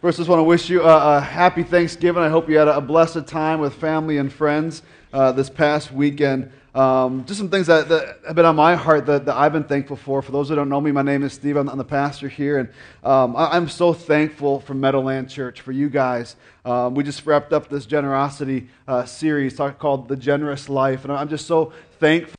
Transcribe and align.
First, 0.00 0.18
I 0.18 0.20
just 0.20 0.30
want 0.30 0.38
to 0.40 0.44
wish 0.44 0.70
you 0.70 0.80
a, 0.82 1.18
a, 1.18 1.20
happy 1.20 1.62
Thanksgiving. 1.62 2.22
I 2.22 2.30
hope 2.30 2.48
you 2.48 2.56
had 2.56 2.68
a 2.68 2.80
blessed 2.80 3.26
time 3.26 3.60
with 3.60 3.74
family 3.74 4.16
and 4.16 4.32
friends 4.32 4.80
uh, 5.12 5.30
this 5.32 5.50
past 5.50 5.92
weekend. 5.92 6.50
Um, 6.74 7.26
just 7.26 7.36
some 7.36 7.50
things 7.50 7.66
that, 7.66 7.90
that, 7.90 8.20
have 8.26 8.34
been 8.34 8.46
on 8.46 8.56
my 8.56 8.76
heart 8.76 9.04
that, 9.04 9.26
that, 9.26 9.36
I've 9.36 9.52
been 9.52 9.64
thankful 9.64 9.96
for. 9.96 10.22
For 10.22 10.32
those 10.32 10.48
who 10.48 10.54
don't 10.54 10.70
know 10.70 10.80
me, 10.80 10.90
my 10.90 11.02
name 11.02 11.22
is 11.22 11.34
Steve. 11.34 11.56
I'm, 11.56 11.68
I'm 11.68 11.76
the 11.76 11.84
pastor 11.84 12.30
here, 12.30 12.56
and 12.56 12.70
um, 13.04 13.36
I, 13.36 13.58
am 13.58 13.68
so 13.68 13.92
thankful 13.92 14.60
for 14.60 14.72
Meadowland 14.72 15.28
Church, 15.28 15.60
for 15.60 15.72
you 15.72 15.90
guys. 15.90 16.36
Um, 16.64 16.94
we 16.94 17.04
just 17.04 17.26
wrapped 17.26 17.52
up 17.52 17.68
this 17.68 17.84
generosity 17.84 18.70
uh, 18.88 19.04
series 19.04 19.58
called 19.78 20.08
The 20.08 20.16
Generous 20.16 20.70
Life, 20.70 21.04
and 21.04 21.12
I'm 21.12 21.28
just 21.28 21.46
so 21.46 21.74
thankful 21.98 22.36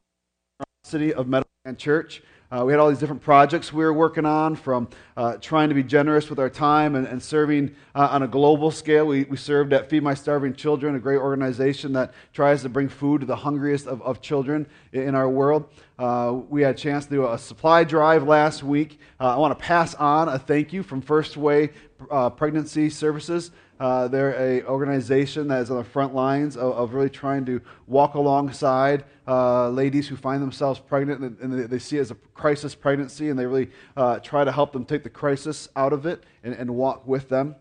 for 0.57 0.66
the 0.66 0.66
generosity 0.66 1.14
of 1.14 1.28
Meadowland 1.28 1.78
Church. 1.78 2.23
Uh, 2.52 2.65
we 2.65 2.73
had 2.73 2.81
all 2.81 2.89
these 2.89 2.99
different 2.99 3.21
projects 3.21 3.71
we 3.71 3.81
were 3.81 3.93
working 3.93 4.25
on, 4.25 4.57
from 4.57 4.89
uh, 5.15 5.38
trying 5.38 5.70
to 5.70 5.75
be 5.75 5.83
generous 5.83 6.29
with 6.29 6.38
our 6.38 6.50
time 6.50 6.95
and, 6.95 7.07
and 7.07 7.23
serving 7.23 7.73
uh, 7.95 8.09
on 8.11 8.23
a 8.23 8.27
global 8.27 8.70
scale. 8.70 9.07
We, 9.07 9.23
we 9.23 9.37
served 9.37 9.71
at 9.71 9.89
Feed 9.89 10.04
My 10.04 10.14
Starving 10.14 10.54
Children, 10.54 10.95
a 10.95 11.00
great 11.00 11.19
organization 11.19 11.93
that 11.93 12.14
tries 12.33 12.61
to 12.64 12.69
bring 12.69 12.89
food 12.89 13.21
to 13.21 13.25
the 13.25 13.37
hungriest 13.37 13.87
of, 13.87 14.01
of 14.01 14.21
children 14.21 14.68
in 14.92 15.15
our 15.15 15.29
world. 15.29 15.69
Uh, 15.97 16.42
we 16.50 16.61
had 16.61 16.75
a 16.75 16.78
chance 16.78 17.06
to 17.06 17.11
do 17.11 17.32
a 17.32 17.37
supply 17.37 17.86
drive 17.86 18.23
last 18.23 18.64
week. 18.64 19.00
Uh, 19.18 19.33
I 19.33 19.37
want 19.37 19.57
to 19.57 19.64
pass 19.64 19.95
on 19.95 20.28
a 20.28 20.37
thank 20.37 20.73
you 20.73 20.83
from 20.83 21.00
First 21.00 21.37
Way 21.37 21.70
uh, 22.09 22.29
Pregnancy 22.31 22.89
Services. 22.89 23.51
Uh, 23.82 24.08
they're 24.08 24.60
an 24.60 24.64
organization 24.68 25.48
that 25.48 25.60
is 25.60 25.71
on 25.71 25.78
the 25.78 25.84
front 25.84 26.14
lines 26.14 26.56
of, 26.56 26.71
of 26.74 26.94
really 26.94 27.10
trying 27.10 27.44
to 27.44 27.60
walk 27.88 28.14
alongside 28.14 29.04
uh, 29.28 29.68
ladies 29.70 30.07
who 30.07 30.16
find 30.16 30.40
themselves 30.40 30.80
pregnant 30.80 31.20
and, 31.20 31.40
and 31.40 31.68
they, 31.68 31.80
see 31.80 31.98
it 31.98 32.02
as 32.02 32.12
a 32.12 32.16
crisis 32.36 32.76
pregnancy 32.76 33.30
and 33.30 33.40
they 33.40 33.45
really 33.48 33.72
uh, 33.98 34.20
try 34.20 34.44
to 34.44 34.52
help 34.52 34.72
them 34.72 34.86
take 34.86 35.02
the 35.02 35.09
crisis 35.09 35.67
out 35.76 35.94
of 35.94 36.06
it 36.06 36.23
and, 36.44 36.54
and 36.54 36.70
walk 36.70 37.08
with 37.08 37.28
them. 37.28 37.56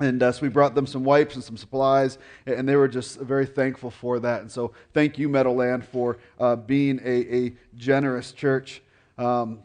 And 0.00 0.20
uh, 0.20 0.32
so 0.32 0.42
we 0.42 0.48
brought 0.48 0.74
them 0.74 0.84
some 0.84 1.04
wipes 1.04 1.36
and 1.36 1.44
some 1.44 1.56
supplies, 1.56 2.18
and 2.44 2.68
they 2.68 2.74
were 2.74 2.88
just 2.88 3.20
very 3.20 3.46
thankful 3.46 3.92
for 3.92 4.18
that. 4.18 4.40
And 4.40 4.50
so 4.50 4.72
thank 4.94 5.16
you, 5.16 5.28
Meadowland, 5.28 5.86
for 5.86 6.18
uh, 6.40 6.56
being 6.56 6.98
a, 7.04 7.34
a 7.34 7.56
generous 7.76 8.32
church. 8.32 8.82
Um, 9.16 9.60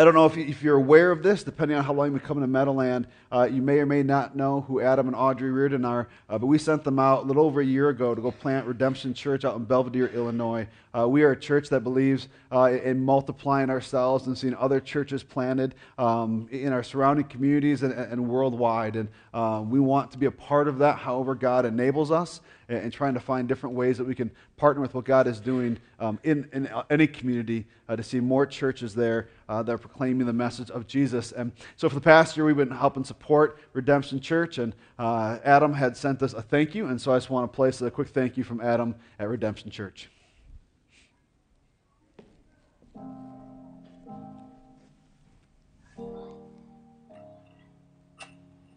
I 0.00 0.04
don't 0.04 0.14
know 0.14 0.24
if, 0.24 0.62
you, 0.62 0.72
are 0.72 0.76
aware 0.76 1.10
of 1.10 1.22
this, 1.22 1.42
depending 1.44 1.76
on 1.76 1.84
how 1.84 1.92
long 1.92 2.06
you've 2.06 2.14
been 2.14 2.26
coming 2.26 2.42
to 2.42 2.46
Meadowland. 2.46 3.06
Uh, 3.30 3.42
you 3.42 3.60
may 3.60 3.80
or 3.80 3.84
may 3.84 4.02
not 4.02 4.34
know 4.34 4.62
who 4.62 4.80
Adam 4.80 5.08
and 5.08 5.14
Audrey 5.14 5.50
Reardon 5.50 5.84
are, 5.84 6.08
uh, 6.30 6.38
but 6.38 6.46
we 6.46 6.56
sent 6.56 6.84
them 6.84 6.98
out 6.98 7.24
a 7.24 7.26
little 7.26 7.44
over 7.44 7.60
a 7.60 7.64
year 7.66 7.90
ago 7.90 8.14
to 8.14 8.22
go 8.22 8.30
plant 8.30 8.66
Redemption 8.66 9.12
Church 9.12 9.44
out 9.44 9.56
in 9.56 9.66
Belvidere, 9.66 10.10
Illinois. 10.14 10.66
Uh, 10.96 11.06
we 11.06 11.22
are 11.22 11.32
a 11.32 11.36
church 11.38 11.68
that 11.68 11.80
believes 11.80 12.28
uh, 12.50 12.72
in 12.82 13.04
multiplying 13.04 13.68
ourselves 13.68 14.26
and 14.26 14.38
seeing 14.38 14.54
other 14.54 14.80
churches 14.80 15.22
planted 15.22 15.74
um, 15.98 16.48
in 16.50 16.72
our 16.72 16.82
surrounding 16.82 17.26
communities 17.26 17.82
and, 17.82 17.92
and 17.92 18.26
worldwide. 18.26 18.96
And 18.96 19.08
um, 19.34 19.68
we 19.68 19.80
want 19.80 20.12
to 20.12 20.18
be 20.18 20.24
a 20.24 20.30
part 20.30 20.66
of 20.66 20.78
that, 20.78 20.96
however, 20.96 21.34
God 21.34 21.66
enables 21.66 22.10
us, 22.10 22.40
and, 22.70 22.78
and, 22.78 22.92
trying 22.92 23.12
to 23.12 23.20
find 23.20 23.46
different 23.46 23.76
ways 23.76 23.98
that 23.98 24.06
we 24.06 24.14
can 24.14 24.30
partner 24.56 24.80
with 24.80 24.94
what 24.94 25.04
God 25.04 25.26
is 25.26 25.38
doing 25.38 25.76
um, 25.98 26.18
in, 26.24 26.48
in 26.54 26.70
any 26.88 27.06
community 27.06 27.66
uh, 27.88 27.96
to 27.96 28.02
see 28.02 28.20
more 28.20 28.46
churches 28.46 28.94
there 28.94 29.28
uh, 29.48 29.62
that 29.62 29.72
are 29.72 29.78
proclaiming 29.78 30.26
the 30.26 30.32
message 30.32 30.70
of 30.70 30.86
Jesus. 30.86 31.32
And 31.32 31.52
so 31.76 31.88
for 31.88 31.96
the 31.96 32.00
past 32.00 32.36
year, 32.36 32.46
we've 32.46 32.56
been 32.56 32.70
helping 32.70 33.04
support 33.04 33.20
support 33.20 33.58
Redemption 33.74 34.20
Church. 34.20 34.58
And 34.58 34.74
uh, 34.98 35.38
Adam 35.44 35.72
had 35.72 35.96
sent 35.96 36.22
us 36.22 36.32
a 36.32 36.42
thank 36.42 36.74
you. 36.74 36.86
And 36.86 37.00
so 37.00 37.12
I 37.12 37.16
just 37.16 37.30
want 37.30 37.50
to 37.50 37.54
place 37.54 37.80
a 37.80 37.90
quick 37.90 38.08
thank 38.08 38.36
you 38.36 38.44
from 38.44 38.60
Adam 38.60 38.94
at 39.18 39.28
Redemption 39.28 39.70
Church. 39.70 40.10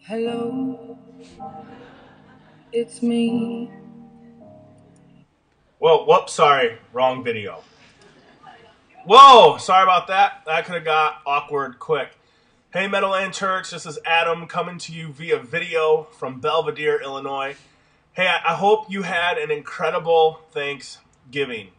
Hello, 0.06 1.00
it's 2.74 3.02
me. 3.02 3.72
Whoa, 5.84 6.06
whoops, 6.06 6.32
sorry, 6.32 6.78
wrong 6.94 7.26
video. 7.26 7.62
Whoa, 9.04 9.58
sorry 9.58 9.84
about 9.84 10.08
that. 10.08 10.42
That 10.46 10.64
could 10.64 10.76
have 10.76 10.86
got 10.86 11.18
awkward 11.26 11.78
quick. 11.78 12.12
Hey, 12.72 12.88
Meadowland 12.88 13.34
Church, 13.34 13.70
this 13.70 13.86
is 13.86 14.00
Adam 14.06 14.48
coming 14.48 14.78
to 14.78 14.94
you 14.94 15.10
via 15.12 15.40
video 15.40 16.04
from 16.04 16.40
Belvidere, 16.40 17.04
Illinois. 17.04 17.58
Hey, 18.14 18.28
I 18.28 18.54
hope 18.54 18.90
you 18.90 19.02
had 19.02 19.38
an 19.38 19.52
incredible 19.52 20.40
Thanksgiving. 20.54 21.72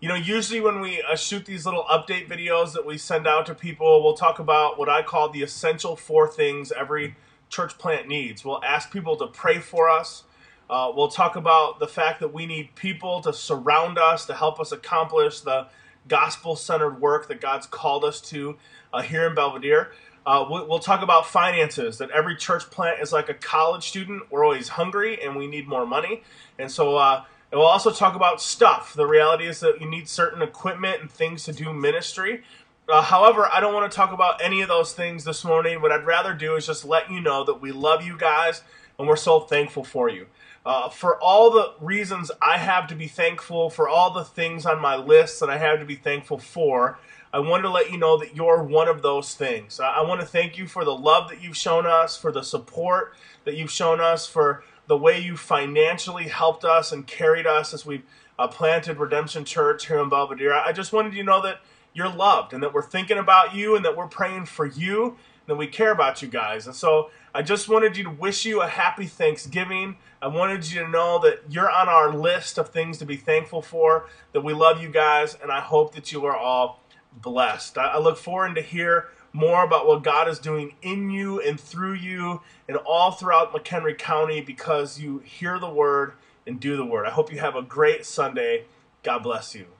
You 0.00 0.10
know, 0.10 0.16
usually 0.16 0.60
when 0.60 0.82
we 0.82 1.00
uh, 1.00 1.16
shoot 1.16 1.46
these 1.46 1.64
little 1.64 1.84
update 1.84 2.28
videos 2.28 2.74
that 2.74 2.84
we 2.84 2.98
send 2.98 3.26
out 3.26 3.46
to 3.46 3.54
people, 3.54 4.04
we'll 4.04 4.12
talk 4.12 4.38
about 4.38 4.78
what 4.78 4.90
I 4.90 5.00
call 5.00 5.30
the 5.30 5.42
essential 5.42 5.96
four 5.96 6.28
things 6.28 6.72
every 6.72 7.16
church 7.48 7.78
plant 7.78 8.06
needs. 8.06 8.44
We'll 8.44 8.62
ask 8.62 8.92
people 8.92 9.16
to 9.16 9.26
pray 9.28 9.60
for 9.60 9.88
us. 9.88 10.24
Uh, 10.68 10.92
we'll 10.94 11.08
talk 11.08 11.36
about 11.36 11.78
the 11.78 11.86
fact 11.86 12.20
that 12.20 12.32
we 12.32 12.46
need 12.46 12.74
people 12.74 13.20
to 13.22 13.32
surround 13.32 13.98
us 13.98 14.26
to 14.26 14.34
help 14.34 14.58
us 14.58 14.72
accomplish 14.72 15.40
the 15.40 15.68
gospel 16.08 16.56
centered 16.56 17.00
work 17.00 17.28
that 17.28 17.40
God's 17.40 17.66
called 17.66 18.04
us 18.04 18.20
to 18.22 18.56
uh, 18.92 19.02
here 19.02 19.26
in 19.26 19.34
Belvidere. 19.34 19.88
Uh, 20.24 20.44
we'll 20.48 20.80
talk 20.80 21.02
about 21.02 21.26
finances. 21.26 21.98
That 21.98 22.10
every 22.10 22.34
church 22.34 22.68
plant 22.70 23.00
is 23.00 23.12
like 23.12 23.28
a 23.28 23.34
college 23.34 23.88
student. 23.88 24.24
We're 24.30 24.44
always 24.44 24.68
hungry 24.68 25.22
and 25.22 25.36
we 25.36 25.46
need 25.46 25.68
more 25.68 25.86
money. 25.86 26.24
And 26.58 26.70
so, 26.70 26.96
uh, 26.96 27.24
and 27.52 27.60
we'll 27.60 27.68
also 27.68 27.92
talk 27.92 28.16
about 28.16 28.42
stuff. 28.42 28.92
The 28.94 29.06
reality 29.06 29.46
is 29.46 29.60
that 29.60 29.80
you 29.80 29.88
need 29.88 30.08
certain 30.08 30.42
equipment 30.42 31.00
and 31.00 31.08
things 31.08 31.44
to 31.44 31.52
do 31.52 31.72
ministry. 31.72 32.42
Uh, 32.88 33.02
however, 33.02 33.48
I 33.52 33.60
don't 33.60 33.72
want 33.72 33.90
to 33.90 33.94
talk 33.94 34.12
about 34.12 34.42
any 34.42 34.62
of 34.62 34.68
those 34.68 34.92
things 34.92 35.22
this 35.22 35.44
morning. 35.44 35.80
What 35.80 35.92
I'd 35.92 36.06
rather 36.06 36.34
do 36.34 36.56
is 36.56 36.66
just 36.66 36.84
let 36.84 37.08
you 37.08 37.20
know 37.20 37.44
that 37.44 37.60
we 37.60 37.70
love 37.70 38.04
you 38.04 38.18
guys 38.18 38.62
and 38.98 39.08
we're 39.08 39.16
so 39.16 39.40
thankful 39.40 39.84
for 39.84 40.08
you. 40.08 40.26
Uh, 40.64 40.88
for 40.88 41.20
all 41.22 41.50
the 41.50 41.74
reasons 41.80 42.30
I 42.42 42.58
have 42.58 42.88
to 42.88 42.96
be 42.96 43.06
thankful, 43.06 43.70
for 43.70 43.88
all 43.88 44.12
the 44.12 44.24
things 44.24 44.66
on 44.66 44.80
my 44.80 44.96
list 44.96 45.38
that 45.40 45.48
I 45.48 45.58
have 45.58 45.78
to 45.78 45.84
be 45.84 45.94
thankful 45.94 46.38
for, 46.38 46.98
I 47.32 47.38
want 47.38 47.62
to 47.64 47.70
let 47.70 47.90
you 47.92 47.98
know 47.98 48.18
that 48.18 48.34
you're 48.34 48.62
one 48.62 48.88
of 48.88 49.02
those 49.02 49.34
things. 49.34 49.78
I 49.78 50.02
want 50.02 50.20
to 50.22 50.26
thank 50.26 50.58
you 50.58 50.66
for 50.66 50.84
the 50.84 50.96
love 50.96 51.28
that 51.28 51.42
you've 51.42 51.56
shown 51.56 51.86
us, 51.86 52.16
for 52.16 52.32
the 52.32 52.42
support 52.42 53.14
that 53.44 53.56
you've 53.56 53.70
shown 53.70 54.00
us, 54.00 54.26
for 54.26 54.64
the 54.86 54.96
way 54.96 55.20
you 55.20 55.36
financially 55.36 56.24
helped 56.24 56.64
us 56.64 56.92
and 56.92 57.06
carried 57.06 57.46
us 57.46 57.74
as 57.74 57.84
we've 57.84 58.04
uh, 58.38 58.48
planted 58.48 58.98
Redemption 58.98 59.44
Church 59.44 59.86
here 59.86 60.00
in 60.00 60.08
Belvidere. 60.08 60.62
I 60.64 60.72
just 60.72 60.92
wanted 60.92 61.12
you 61.14 61.22
to 61.22 61.26
know 61.26 61.42
that 61.42 61.60
you're 61.92 62.08
loved 62.08 62.52
and 62.52 62.62
that 62.62 62.74
we're 62.74 62.82
thinking 62.82 63.18
about 63.18 63.54
you 63.54 63.76
and 63.76 63.84
that 63.84 63.96
we're 63.96 64.06
praying 64.06 64.46
for 64.46 64.66
you 64.66 65.04
and 65.04 65.16
that 65.46 65.56
we 65.56 65.66
care 65.66 65.92
about 65.92 66.22
you 66.22 66.28
guys. 66.28 66.66
And 66.66 66.74
so 66.74 67.10
I 67.36 67.42
just 67.42 67.68
wanted 67.68 67.98
you 67.98 68.04
to 68.04 68.10
wish 68.10 68.46
you 68.46 68.62
a 68.62 68.66
happy 68.66 69.04
Thanksgiving. 69.04 69.96
I 70.22 70.28
wanted 70.28 70.72
you 70.72 70.80
to 70.80 70.88
know 70.88 71.18
that 71.18 71.42
you're 71.50 71.70
on 71.70 71.86
our 71.86 72.10
list 72.10 72.56
of 72.56 72.70
things 72.70 72.96
to 72.96 73.04
be 73.04 73.16
thankful 73.16 73.60
for, 73.60 74.08
that 74.32 74.40
we 74.40 74.54
love 74.54 74.80
you 74.80 74.88
guys, 74.88 75.36
and 75.42 75.52
I 75.52 75.60
hope 75.60 75.94
that 75.96 76.10
you 76.10 76.24
are 76.24 76.34
all 76.34 76.80
blessed. 77.12 77.76
I, 77.76 77.98
look 77.98 78.16
forward 78.16 78.54
to 78.54 78.62
hear 78.62 79.08
more 79.34 79.64
about 79.64 79.86
what 79.86 80.02
God 80.02 80.28
is 80.28 80.38
doing 80.38 80.76
in 80.80 81.10
you 81.10 81.38
and 81.38 81.60
through 81.60 81.96
you 81.96 82.40
and 82.68 82.78
all 82.78 83.10
throughout 83.10 83.52
McHenry 83.52 83.98
County 83.98 84.40
because 84.40 84.98
you 84.98 85.18
hear 85.18 85.58
the 85.58 85.68
word 85.68 86.14
and 86.46 86.58
do 86.58 86.74
the 86.78 86.86
word. 86.86 87.04
I 87.04 87.10
hope 87.10 87.30
you 87.30 87.40
have 87.40 87.54
a 87.54 87.60
great 87.60 88.06
Sunday. 88.06 88.64
God 89.02 89.22
bless 89.22 89.54
you. 89.54 89.75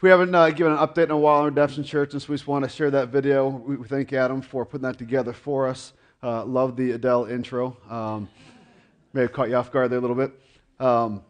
We 0.00 0.10
haven't 0.10 0.32
uh, 0.32 0.50
given 0.50 0.74
an 0.74 0.78
update 0.78 1.06
in 1.06 1.10
a 1.10 1.18
while 1.18 1.40
on 1.40 1.46
Redemption 1.46 1.82
Church, 1.82 2.12
and 2.12 2.22
so 2.22 2.28
we 2.28 2.36
just 2.36 2.46
want 2.46 2.62
to 2.64 2.70
share 2.70 2.88
that 2.92 3.08
video. 3.08 3.48
We 3.48 3.76
thank 3.88 4.12
Adam 4.12 4.40
for 4.40 4.64
putting 4.64 4.84
that 4.84 4.96
together 4.96 5.32
for 5.32 5.66
us. 5.66 5.92
Uh, 6.22 6.44
love 6.44 6.76
the 6.76 6.92
Adele 6.92 7.24
intro. 7.24 7.76
Um, 7.90 8.28
may 9.12 9.22
have 9.22 9.32
caught 9.32 9.48
you 9.48 9.56
off 9.56 9.72
guard 9.72 9.90
there 9.90 9.98
a 9.98 10.00
little 10.00 10.14
bit. 10.14 10.30
Um, 10.78 11.24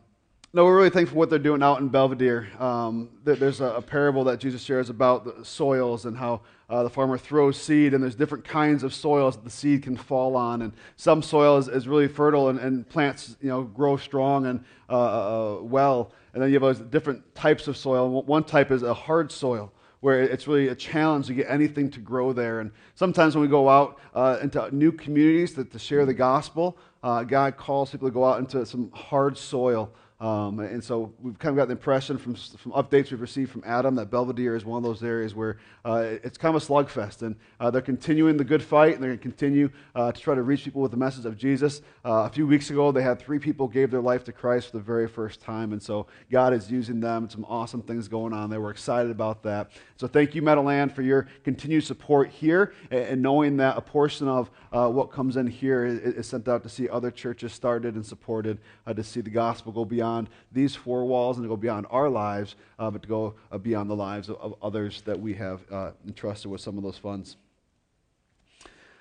no, 0.52 0.66
we're 0.66 0.76
really 0.76 0.90
thankful 0.90 1.14
for 1.14 1.18
what 1.18 1.30
they're 1.30 1.38
doing 1.38 1.62
out 1.62 1.80
in 1.80 1.88
Belvidere. 1.88 2.60
Um, 2.60 3.08
there's 3.24 3.62
a, 3.62 3.68
a, 3.76 3.80
parable 3.80 4.24
that 4.24 4.38
Jesus 4.38 4.60
shares 4.60 4.90
about 4.90 5.24
the 5.24 5.46
soils 5.46 6.04
and 6.04 6.14
how 6.14 6.42
uh, 6.68 6.82
the 6.82 6.90
farmer 6.90 7.16
throws 7.16 7.60
seed, 7.60 7.94
and 7.94 8.02
there's 8.02 8.14
different 8.14 8.44
kinds 8.44 8.82
of 8.82 8.92
soils 8.92 9.36
that 9.36 9.44
the 9.44 9.50
seed 9.50 9.82
can 9.82 9.96
fall 9.96 10.36
on. 10.36 10.62
And 10.62 10.72
some 10.96 11.22
soil 11.22 11.56
is, 11.56 11.68
is 11.68 11.88
really 11.88 12.08
fertile, 12.08 12.50
and, 12.50 12.58
and, 12.58 12.88
plants 12.88 13.36
you 13.40 13.48
know 13.48 13.62
grow 13.62 13.96
strong 13.96 14.46
and 14.46 14.64
uh, 14.90 14.92
uh, 14.92 15.58
uh 15.60 15.62
well. 15.62 16.12
And 16.34 16.42
then 16.42 16.52
you 16.52 16.60
have 16.60 16.90
different 16.90 17.34
types 17.34 17.68
of 17.68 17.76
soil. 17.76 18.22
One 18.22 18.44
type 18.44 18.70
is 18.70 18.82
a 18.82 18.92
hard 18.92 19.32
soil, 19.32 19.72
where 20.00 20.22
it's 20.22 20.46
really 20.46 20.68
a 20.68 20.74
challenge 20.74 21.26
to 21.28 21.34
get 21.34 21.46
anything 21.48 21.90
to 21.90 22.00
grow 22.00 22.34
there. 22.34 22.60
And 22.60 22.70
sometimes 22.94 23.34
when 23.34 23.42
we 23.42 23.48
go 23.48 23.68
out 23.68 23.98
uh, 24.14 24.38
into 24.42 24.74
new 24.74 24.92
communities 24.92 25.54
to, 25.54 25.64
to 25.64 25.78
share 25.78 26.04
the 26.04 26.14
gospel, 26.14 26.76
uh, 27.02 27.24
God 27.24 27.56
calls 27.56 27.90
people 27.90 28.08
to 28.08 28.12
go 28.12 28.24
out 28.24 28.40
into 28.40 28.64
some 28.66 28.90
hard 28.92 29.38
soil 29.38 29.90
Um, 30.20 30.58
and 30.58 30.82
so 30.82 31.12
we've 31.20 31.38
kind 31.38 31.52
of 31.52 31.56
got 31.56 31.68
the 31.68 31.72
impression 31.72 32.18
from, 32.18 32.34
from 32.34 32.72
updates 32.72 33.12
we've 33.12 33.20
received 33.20 33.52
from 33.52 33.62
Adam 33.64 33.94
that 33.96 34.10
Belvidere 34.10 34.56
is 34.56 34.64
one 34.64 34.78
of 34.78 34.82
those 34.82 35.04
areas 35.04 35.32
where 35.32 35.58
uh, 35.84 36.16
it's 36.24 36.36
kind 36.36 36.56
of 36.56 36.60
a 36.60 36.66
slugfest. 36.66 37.22
And 37.22 37.36
uh, 37.60 37.70
they're 37.70 37.80
continuing 37.80 38.36
the 38.36 38.44
good 38.44 38.62
fight, 38.62 38.94
and 38.94 39.02
they're 39.02 39.10
going 39.10 39.18
to 39.18 39.22
continue 39.22 39.70
uh, 39.94 40.10
to 40.10 40.20
try 40.20 40.34
to 40.34 40.42
reach 40.42 40.64
people 40.64 40.82
with 40.82 40.90
the 40.90 40.96
message 40.96 41.24
of 41.24 41.36
Jesus. 41.36 41.82
Uh, 42.04 42.24
a 42.26 42.28
few 42.28 42.48
weeks 42.48 42.70
ago, 42.70 42.90
they 42.90 43.02
had 43.02 43.20
three 43.20 43.38
people 43.38 43.68
gave 43.68 43.92
their 43.92 44.00
life 44.00 44.24
to 44.24 44.32
Christ 44.32 44.72
for 44.72 44.78
the 44.78 44.82
very 44.82 45.06
first 45.06 45.40
time. 45.40 45.72
And 45.72 45.80
so 45.80 46.08
God 46.32 46.52
is 46.52 46.68
using 46.68 46.98
them. 46.98 47.30
Some 47.30 47.44
awesome 47.44 47.82
things 47.82 48.08
going 48.08 48.32
on 48.32 48.50
there. 48.50 48.60
We're 48.60 48.70
excited 48.70 49.12
about 49.12 49.44
that. 49.44 49.70
So 49.96 50.08
thank 50.08 50.34
you, 50.34 50.42
Meadowland, 50.42 50.96
for 50.96 51.02
your 51.02 51.28
continued 51.44 51.84
support 51.84 52.30
here 52.30 52.72
and, 52.90 53.00
and 53.02 53.22
knowing 53.22 53.56
that 53.58 53.76
a 53.76 53.80
portion 53.80 54.26
of 54.26 54.50
uh, 54.72 54.88
what 54.88 55.12
comes 55.12 55.36
in 55.36 55.46
here 55.46 55.84
is, 55.84 56.16
is, 56.16 56.26
sent 56.26 56.48
out 56.48 56.62
to 56.62 56.68
see 56.68 56.88
other 56.88 57.10
churches 57.10 57.52
started 57.52 57.94
and 57.94 58.04
supported, 58.04 58.58
uh, 58.86 58.92
to 58.92 59.02
see 59.02 59.20
the 59.20 59.30
gospel 59.30 59.72
go 59.72 59.84
beyond 59.84 60.07
these 60.52 60.74
four 60.74 61.04
walls 61.04 61.36
and 61.36 61.44
to 61.44 61.48
go 61.48 61.56
beyond 61.56 61.86
our 61.90 62.08
lives, 62.08 62.56
uh, 62.78 62.90
but 62.90 63.02
to 63.02 63.08
go 63.08 63.34
uh, 63.52 63.58
beyond 63.58 63.90
the 63.90 63.96
lives 63.96 64.28
of, 64.28 64.36
of, 64.36 64.54
others 64.62 65.02
that 65.02 65.18
we 65.18 65.34
have 65.34 65.60
uh, 65.70 65.90
entrusted 66.06 66.50
with 66.50 66.60
some 66.60 66.76
of 66.76 66.82
those 66.82 66.98
funds. 66.98 67.36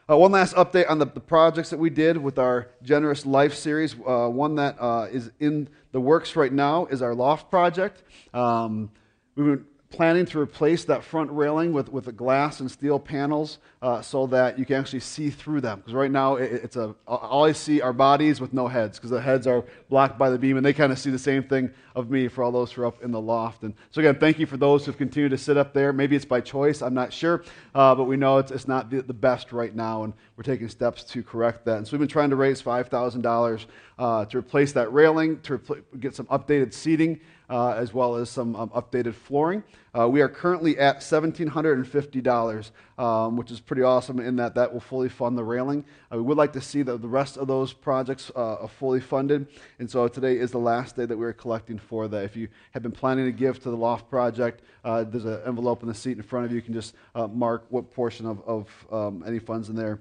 Uh, 0.09 0.17
one 0.17 0.31
last 0.31 0.55
update 0.55 0.89
on 0.89 0.99
the, 0.99 1.05
the, 1.05 1.19
projects 1.19 1.69
that 1.69 1.79
we 1.79 1.89
did 1.89 2.15
with 2.17 2.39
our 2.39 2.69
Generous 2.81 3.25
Life 3.25 3.53
series. 3.53 3.93
Uh, 3.93 4.29
one 4.29 4.55
that 4.55 4.77
is 5.11 5.31
in 5.39 5.67
the 5.91 5.99
works 5.99 6.35
right 6.35 6.53
now 6.53 6.85
is 6.85 7.01
our 7.01 7.13
loft 7.13 7.49
project. 7.49 8.03
Um, 8.33 8.89
been 9.35 9.65
planning 9.89 10.25
to 10.25 10.39
replace 10.39 10.83
that 10.85 11.03
front 11.03 11.31
railing 11.31 11.71
with, 11.71 11.89
with 11.89 12.15
glass 12.17 12.59
and 12.59 12.69
steel 12.69 12.99
panels 12.99 13.57
uh, 13.81 14.01
so 14.01 14.27
that 14.27 14.59
you 14.59 14.65
can 14.65 14.75
actually 14.75 14.99
see 14.99 15.29
through 15.29 15.61
them. 15.61 15.79
Because 15.79 15.93
right 15.93 16.11
now, 16.11 16.35
it, 16.35 16.51
it's 16.51 16.75
a, 16.75 16.93
all 17.07 17.45
I 17.45 17.53
see 17.53 17.79
are 17.79 17.93
bodies 17.93 18.41
with 18.41 18.51
no 18.51 18.67
heads 18.67 18.97
because 18.97 19.11
the 19.11 19.21
heads 19.21 19.47
are 19.47 19.63
blocked 19.89 20.17
by 20.17 20.29
the 20.29 20.37
beam, 20.37 20.57
and 20.57 20.65
they 20.65 20.73
kind 20.73 20.91
of 20.91 20.99
see 20.99 21.09
the 21.09 21.19
same 21.19 21.43
thing 21.43 21.71
of 21.95 22.09
me 22.09 22.27
for 22.27 22.43
all 22.43 22.51
those 22.51 22.71
who 22.71 22.81
are 22.81 22.87
up 22.87 23.01
in 23.01 23.11
the 23.11 23.21
loft. 23.21 23.63
And 23.63 23.73
so, 23.91 24.01
again, 24.01 24.19
thank 24.19 24.39
you 24.39 24.45
for 24.45 24.57
those 24.57 24.85
who've 24.85 24.97
continued 24.97 25.29
to 25.29 25.37
sit 25.37 25.55
up 25.55 25.73
there. 25.73 25.93
Maybe 25.93 26.17
it's 26.17 26.25
by 26.25 26.41
choice, 26.41 26.81
I'm 26.81 26.93
not 26.93 27.13
sure, 27.13 27.43
uh, 27.73 27.95
but 27.95 28.05
we 28.05 28.17
know 28.17 28.39
it's, 28.39 28.51
it's 28.51 28.67
not 28.67 28.89
the, 28.89 29.01
the, 29.01 29.13
best 29.13 29.51
right 29.51 29.73
now, 29.73 30.03
and 30.03 30.13
we're 30.35 30.43
taking 30.43 30.69
steps 30.69 31.03
to 31.05 31.23
correct 31.23 31.65
that. 31.65 31.77
And 31.77 31.87
so, 31.87 31.93
we've 31.93 31.99
been 31.99 32.09
trying 32.09 32.31
to 32.31 32.35
raise 32.35 32.61
$5,000 32.61 33.65
uh, 33.99 34.25
to 34.25 34.37
replace 34.37 34.73
that 34.73 34.91
railing, 34.91 35.39
to 35.41 35.59
repl- 35.59 35.83
get 35.99 36.13
some 36.13 36.25
updated 36.27 36.73
seating 36.73 37.21
uh, 37.49 37.71
as 37.71 37.93
well 37.93 38.15
as 38.15 38.29
some 38.29 38.55
um, 38.55 38.69
updated 38.69 39.13
flooring. 39.13 39.63
Uh, 39.97 40.07
we 40.07 40.21
are 40.21 40.27
currently 40.27 40.77
at 40.77 40.99
$1,750, 40.99 42.71
um, 42.97 43.37
which 43.37 43.51
is 43.51 43.59
pretty 43.59 43.81
awesome 43.81 44.19
in 44.19 44.35
that 44.35 44.55
that 44.55 44.71
will 44.71 44.79
fully 44.79 45.09
fund 45.09 45.37
the 45.37 45.43
railing. 45.43 45.83
Uh, 46.11 46.17
we 46.17 46.23
would 46.23 46.37
like 46.37 46.53
to 46.53 46.61
see 46.61 46.81
the, 46.81 46.97
the 46.97 47.07
rest 47.07 47.37
of 47.37 47.47
those 47.47 47.73
projects 47.73 48.31
uh, 48.35 48.67
fully 48.67 48.99
funded, 48.99 49.47
and 49.79 49.89
so 49.89 50.07
today 50.07 50.37
is 50.37 50.51
the 50.51 50.57
last 50.57 50.95
day 50.95 51.05
that 51.05 51.17
we 51.17 51.25
are 51.25 51.33
collecting 51.33 51.79
for 51.79 52.07
that. 52.07 52.23
If 52.23 52.35
you 52.35 52.47
have 52.71 52.83
been 52.83 52.91
planning 52.91 53.25
to 53.25 53.31
give 53.31 53.61
to 53.63 53.69
the 53.69 53.77
loft 53.77 54.09
project, 54.09 54.61
uh, 54.83 55.03
there's 55.03 55.25
an 55.25 55.41
envelope 55.45 55.81
in 55.81 55.87
the 55.87 55.95
seat 55.95 56.17
in 56.17 56.23
front 56.23 56.45
of 56.45 56.51
you. 56.51 56.57
You 56.57 56.61
can 56.61 56.73
just 56.73 56.95
uh, 57.15 57.27
mark 57.27 57.65
what 57.69 57.91
portion 57.91 58.25
of, 58.25 58.41
of 58.47 58.85
um, 58.91 59.23
any 59.25 59.39
funds 59.39 59.69
in 59.69 59.75
there 59.75 59.99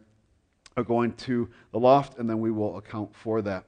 are 0.77 0.85
going 0.85 1.13
to 1.13 1.49
the 1.73 1.79
loft, 1.79 2.19
and 2.19 2.29
then 2.29 2.41
we 2.41 2.51
will 2.51 2.77
account 2.77 3.15
for 3.15 3.41
that. 3.43 3.65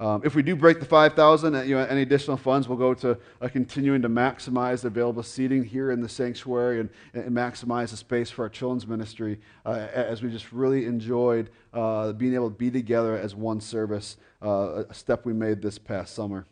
Um, 0.00 0.22
if 0.24 0.34
we 0.34 0.42
do 0.42 0.56
break 0.56 0.80
the 0.80 0.86
5,000, 0.86 1.54
uh, 1.54 1.60
you 1.60 1.74
know, 1.74 1.84
any 1.84 2.00
additional 2.00 2.38
funds 2.38 2.66
will 2.66 2.76
go 2.76 2.94
to 2.94 3.18
uh, 3.42 3.48
continuing 3.48 4.00
to 4.00 4.08
maximize 4.08 4.80
the 4.80 4.86
available 4.86 5.22
seating 5.22 5.62
here 5.62 5.90
in 5.90 6.00
the 6.00 6.08
sanctuary 6.08 6.80
and, 6.80 6.88
and 7.12 7.36
maximize 7.36 7.90
the 7.90 7.98
space 7.98 8.30
for 8.30 8.44
our 8.44 8.48
children's 8.48 8.86
ministry 8.86 9.38
uh, 9.66 9.88
as 9.92 10.22
we 10.22 10.30
just 10.30 10.52
really 10.52 10.86
enjoyed 10.86 11.50
uh, 11.74 12.12
being 12.12 12.34
able 12.34 12.48
to 12.48 12.56
be 12.56 12.70
together 12.70 13.14
as 13.14 13.34
one 13.34 13.60
service, 13.60 14.16
uh, 14.42 14.84
a 14.88 14.94
step 14.94 15.26
we 15.26 15.34
made 15.34 15.60
this 15.60 15.76
past 15.76 16.14
summer. 16.14 16.46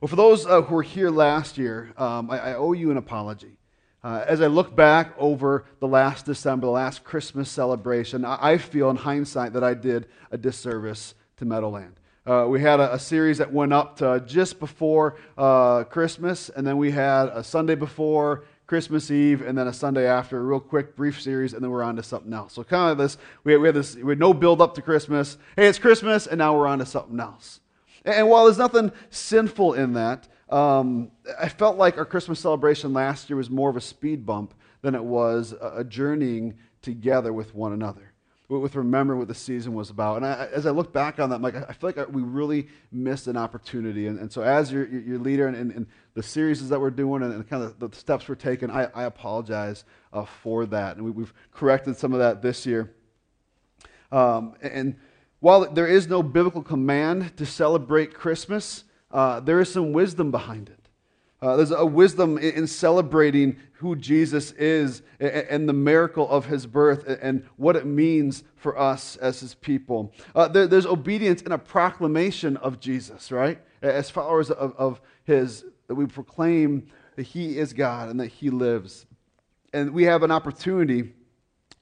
Well, 0.00 0.08
for 0.08 0.16
those 0.16 0.44
uh, 0.44 0.62
who 0.62 0.74
were 0.74 0.82
here 0.82 1.10
last 1.10 1.58
year, 1.58 1.92
um, 1.96 2.28
I, 2.28 2.40
I, 2.40 2.54
owe 2.54 2.72
you 2.72 2.90
an 2.90 2.96
apology. 2.96 3.56
as 4.02 4.40
I 4.40 4.48
look 4.48 4.74
back 4.74 5.14
over 5.16 5.64
the 5.78 5.86
last 5.86 6.26
December, 6.26 6.66
the 6.66 6.72
last 6.72 7.04
Christmas 7.04 7.48
celebration, 7.48 8.24
I, 8.24 8.54
I 8.54 8.58
feel 8.58 8.90
in 8.90 8.96
hindsight 8.96 9.52
that 9.52 9.62
I 9.62 9.74
did 9.74 10.08
a 10.32 10.36
disservice 10.36 11.14
to 11.42 11.46
Meadowland. 11.48 11.98
Uh, 12.24 12.46
we 12.48 12.60
had 12.60 12.78
a, 12.78 12.94
a, 12.94 12.98
series 13.00 13.38
that 13.38 13.52
went 13.52 13.72
up 13.72 13.96
to 13.96 14.22
just 14.24 14.60
before 14.60 15.16
uh, 15.36 15.82
Christmas, 15.82 16.48
and 16.50 16.64
then 16.64 16.76
we 16.76 16.92
had 16.92 17.26
a 17.26 17.42
Sunday 17.42 17.74
before 17.74 18.44
Christmas 18.68 19.10
Eve, 19.10 19.42
and 19.42 19.58
then 19.58 19.66
a 19.66 19.72
Sunday 19.72 20.06
after, 20.06 20.38
a 20.38 20.40
real 20.40 20.60
quick, 20.60 20.94
brief 20.94 21.20
series, 21.20 21.52
and 21.52 21.60
then 21.62 21.72
we're 21.72 21.82
on 21.82 21.96
to 21.96 22.02
something 22.02 22.32
else. 22.32 22.52
So 22.52 22.62
kind 22.62 22.92
of 22.92 22.98
this, 22.98 23.18
we 23.42 23.52
had, 23.52 23.60
we 23.60 23.66
had 23.66 23.74
this, 23.74 23.96
we 23.96 24.12
had 24.12 24.20
no 24.20 24.32
build 24.32 24.60
up 24.60 24.76
to 24.76 24.82
Christmas. 24.82 25.36
Hey, 25.56 25.66
it's 25.66 25.80
Christmas, 25.80 26.28
and 26.28 26.38
now 26.38 26.56
we're 26.56 26.68
on 26.68 26.78
to 26.78 26.86
something 26.86 27.18
else. 27.18 27.58
And, 28.04 28.14
and 28.14 28.28
while 28.28 28.44
there's 28.44 28.58
nothing 28.58 28.92
sinful 29.10 29.74
in 29.74 29.94
that, 29.94 30.28
um, 30.48 31.10
I 31.40 31.48
felt 31.48 31.76
like 31.76 31.98
our 31.98 32.04
Christmas 32.04 32.38
celebration 32.38 32.92
last 32.92 33.28
year 33.28 33.36
was 33.36 33.50
more 33.50 33.68
of 33.68 33.76
a 33.76 33.80
speed 33.80 34.24
bump 34.24 34.54
than 34.80 34.94
it 34.94 35.02
was 35.02 35.54
a, 35.60 35.78
a 35.78 35.84
journeying 35.84 36.54
together 36.82 37.32
with 37.32 37.52
one 37.52 37.72
another 37.72 38.11
with 38.60 38.74
remembering 38.74 39.18
what 39.18 39.28
the 39.28 39.34
season 39.34 39.74
was 39.74 39.90
about. 39.90 40.18
And 40.18 40.26
I, 40.26 40.48
as 40.52 40.66
I 40.66 40.70
look 40.70 40.92
back 40.92 41.18
on 41.18 41.30
that, 41.30 41.36
I'm 41.36 41.42
like, 41.42 41.56
I 41.56 41.72
feel 41.72 41.92
like 41.94 42.08
we 42.12 42.22
really 42.22 42.68
missed 42.90 43.26
an 43.26 43.36
opportunity. 43.36 44.06
And, 44.06 44.18
and 44.18 44.32
so, 44.32 44.42
as 44.42 44.72
your, 44.72 44.86
your 44.86 45.18
leader 45.18 45.46
and, 45.48 45.56
and, 45.72 45.86
the 46.14 46.22
series 46.22 46.68
that 46.68 46.78
we're 46.78 46.90
doing 46.90 47.22
and, 47.22 47.32
and 47.32 47.48
kind 47.48 47.62
of 47.62 47.78
the 47.78 47.88
steps 47.96 48.28
we're 48.28 48.34
taking, 48.34 48.70
I, 48.70 48.84
I 48.94 49.04
apologize 49.04 49.84
uh, 50.12 50.26
for 50.26 50.66
that. 50.66 50.98
And 50.98 51.14
we, 51.14 51.22
have 51.22 51.32
corrected 51.52 51.96
some 51.96 52.12
of 52.12 52.18
that 52.18 52.42
this 52.42 52.66
year. 52.66 52.94
Um, 54.10 54.54
and 54.60 54.96
while 55.40 55.72
there 55.72 55.86
is 55.86 56.08
no 56.08 56.22
biblical 56.22 56.62
command 56.62 57.34
to 57.38 57.46
celebrate 57.46 58.12
Christmas, 58.12 58.84
uh, 59.10 59.40
there 59.40 59.58
is 59.58 59.72
some 59.72 59.92
wisdom 59.92 60.30
behind 60.30 60.68
it. 60.68 60.81
Uh, 61.42 61.56
there's 61.56 61.72
a 61.72 61.84
wisdom 61.84 62.38
in, 62.38 62.54
in, 62.54 62.66
celebrating 62.68 63.56
who 63.72 63.96
Jesus 63.96 64.52
is 64.52 65.02
and, 65.18 65.30
and, 65.30 65.68
the 65.68 65.72
miracle 65.72 66.30
of 66.30 66.46
his 66.46 66.66
birth 66.66 67.04
and 67.20 67.44
what 67.56 67.74
it 67.74 67.84
means 67.84 68.44
for 68.54 68.78
us 68.78 69.16
as 69.16 69.40
his 69.40 69.52
people. 69.52 70.14
Uh, 70.36 70.46
there, 70.46 70.68
there's 70.68 70.86
obedience 70.86 71.42
in 71.42 71.50
a 71.50 71.58
proclamation 71.58 72.56
of 72.58 72.78
Jesus, 72.78 73.32
right? 73.32 73.58
As 73.82 74.08
followers 74.08 74.52
of, 74.52 74.72
of 74.78 75.00
his, 75.24 75.64
that 75.88 75.96
we 75.96 76.06
proclaim 76.06 76.86
that 77.16 77.24
he 77.24 77.58
is 77.58 77.72
God 77.72 78.08
and 78.08 78.20
that 78.20 78.28
he 78.28 78.48
lives. 78.48 79.04
And 79.72 79.92
we 79.92 80.04
have 80.04 80.22
an 80.22 80.30
opportunity 80.30 81.12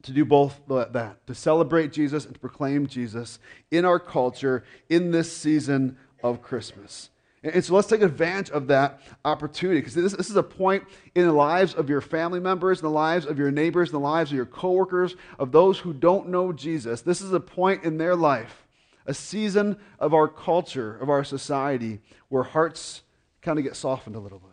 to 0.05 0.13
do 0.13 0.25
both 0.25 0.59
that, 0.69 1.27
to 1.27 1.35
celebrate 1.35 1.93
Jesus 1.93 2.25
and 2.25 2.33
to 2.33 2.41
proclaim 2.41 2.87
Jesus 2.87 3.39
in 3.71 3.85
our 3.85 3.99
culture 3.99 4.65
in 4.89 5.11
this 5.11 5.31
season 5.31 5.99
of 6.23 6.41
Christmas. 6.41 7.11
And 7.43 7.65
so 7.65 7.75
let's 7.75 7.89
take 7.89 8.03
advantage 8.03 8.51
of 8.51 8.67
that 8.67 9.01
opportunity 9.25 9.81
because 9.81 9.95
this, 9.95 10.13
this, 10.13 10.29
is 10.29 10.37
a 10.37 10.43
point 10.43 10.85
in 11.15 11.27
the 11.27 11.33
lives 11.33 11.75
of 11.75 11.89
your 11.89 12.03
family 12.03 12.39
members, 12.39 12.81
in 12.81 12.85
the 12.85 12.91
lives 12.91 13.25
of 13.25 13.39
your 13.39 13.51
neighbors, 13.51 13.89
in 13.89 13.93
the 13.95 14.01
lives 14.01 14.31
of 14.31 14.37
your 14.37 14.45
coworkers, 14.45 15.17
of 15.39 15.51
those 15.51 15.79
who 15.79 15.95
don't 15.95 16.29
know 16.29 16.53
Jesus. 16.53 17.01
This 17.01 17.23
is 17.23 17.33
a 17.33 17.41
point 17.41 17.83
in 17.83 17.97
their 17.97 18.15
life, 18.15 18.67
a 19.07 19.15
season 19.15 19.79
of 19.99 20.13
our 20.13 20.29
culture, 20.29 20.99
of 20.99 21.09
our 21.09 21.25
society, 21.25 22.01
where 22.29 22.43
hearts 22.43 23.03
kind 23.41 23.59
of 23.59 23.65
get 23.65 23.77
softened 23.77 24.17
a 24.17 24.21
little 24.21 24.39
bit? 24.39 24.50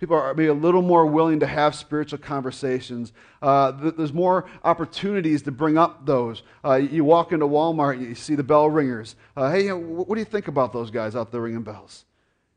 People 0.00 0.16
are 0.16 0.32
maybe 0.32 0.48
a 0.48 0.54
little 0.54 0.80
more 0.80 1.04
willing 1.04 1.40
to 1.40 1.46
have 1.46 1.74
spiritual 1.74 2.18
conversations. 2.18 3.12
Uh, 3.42 3.70
there's 3.70 4.14
more 4.14 4.46
opportunities 4.64 5.42
to 5.42 5.52
bring 5.52 5.76
up 5.76 6.06
those. 6.06 6.42
Uh, 6.64 6.76
you 6.76 7.04
walk 7.04 7.32
into 7.32 7.46
Walmart, 7.46 8.00
you 8.00 8.14
see 8.14 8.34
the 8.34 8.42
bell 8.42 8.70
ringers. 8.70 9.14
Uh, 9.36 9.52
hey, 9.52 9.70
what 9.70 10.08
do 10.14 10.18
you 10.18 10.24
think 10.24 10.48
about 10.48 10.72
those 10.72 10.90
guys 10.90 11.14
out 11.14 11.30
there 11.30 11.42
ringing 11.42 11.62
bells? 11.62 12.06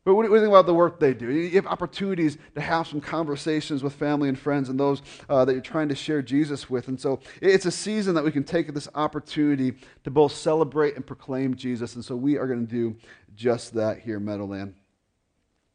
But 0.04 0.14
What 0.14 0.22
do 0.22 0.32
you 0.32 0.38
think 0.38 0.48
about 0.48 0.64
the 0.64 0.72
work 0.72 0.98
they 0.98 1.12
do? 1.12 1.30
You 1.30 1.50
have 1.52 1.66
opportunities 1.66 2.38
to 2.54 2.62
have 2.62 2.86
some 2.86 3.02
conversations 3.02 3.82
with 3.82 3.92
family 3.92 4.30
and 4.30 4.38
friends 4.38 4.70
and 4.70 4.80
those 4.80 5.02
uh, 5.28 5.44
that 5.44 5.52
you're 5.52 5.60
trying 5.60 5.90
to 5.90 5.94
share 5.94 6.22
Jesus 6.22 6.70
with. 6.70 6.88
And 6.88 6.98
so 6.98 7.20
it's 7.42 7.66
a 7.66 7.70
season 7.70 8.14
that 8.14 8.24
we 8.24 8.32
can 8.32 8.44
take 8.44 8.72
this 8.72 8.88
opportunity 8.94 9.74
to 10.04 10.10
both 10.10 10.32
celebrate 10.32 10.96
and 10.96 11.06
proclaim 11.06 11.54
Jesus. 11.54 11.94
And 11.94 12.04
so 12.04 12.16
we 12.16 12.38
are 12.38 12.46
going 12.46 12.66
to 12.66 12.72
do 12.72 12.96
just 13.34 13.74
that 13.74 13.98
here 13.98 14.16
in 14.16 14.24
Meadowland. 14.24 14.74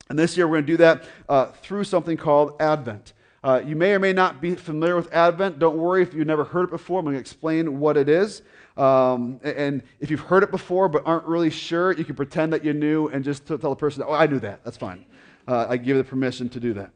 And 0.10 0.18
this 0.18 0.36
year 0.36 0.48
we're 0.48 0.56
going 0.56 0.66
to 0.66 0.74
do 0.74 0.78
that 0.78 1.04
uh, 1.30 1.46
through 1.62 1.84
something 1.84 2.18
called 2.18 2.60
Advent. 2.60 3.14
Uh, 3.44 3.62
you 3.64 3.76
may 3.76 3.94
or 3.94 4.00
may 4.00 4.12
not 4.12 4.42
be 4.42 4.56
familiar 4.56 4.96
with 4.96 5.14
Advent. 5.14 5.60
Don't 5.60 5.78
worry 5.78 6.02
if 6.02 6.16
you've 6.16 6.26
never 6.26 6.44
heard 6.44 6.64
it 6.64 6.72
before. 6.72 6.98
I'm 6.98 7.06
going 7.06 7.14
to 7.14 7.20
explain 7.20 7.80
what 7.80 7.96
it 7.96 8.10
is. 8.10 8.42
Um, 8.76 9.40
and 9.44 9.84
if 10.00 10.10
you've 10.10 10.22
heard 10.22 10.42
it 10.42 10.50
before 10.50 10.90
but 10.90 11.04
aren't 11.06 11.26
really 11.26 11.52
sure, 11.52 11.92
you 11.92 12.04
can 12.04 12.16
pretend 12.16 12.52
that 12.54 12.66
you 12.66 12.74
knew 12.74 13.10
and 13.10 13.24
just 13.24 13.46
tell 13.46 13.58
the 13.58 13.76
person, 13.76 14.04
oh, 14.04 14.12
I 14.12 14.26
knew 14.26 14.40
that. 14.40 14.64
That's 14.64 14.78
fine. 14.78 15.06
Uh, 15.48 15.68
I 15.70 15.78
give 15.78 15.96
the 15.98 16.04
permission 16.04 16.50
to 16.50 16.60
do 16.60 16.74
that. 16.74 16.90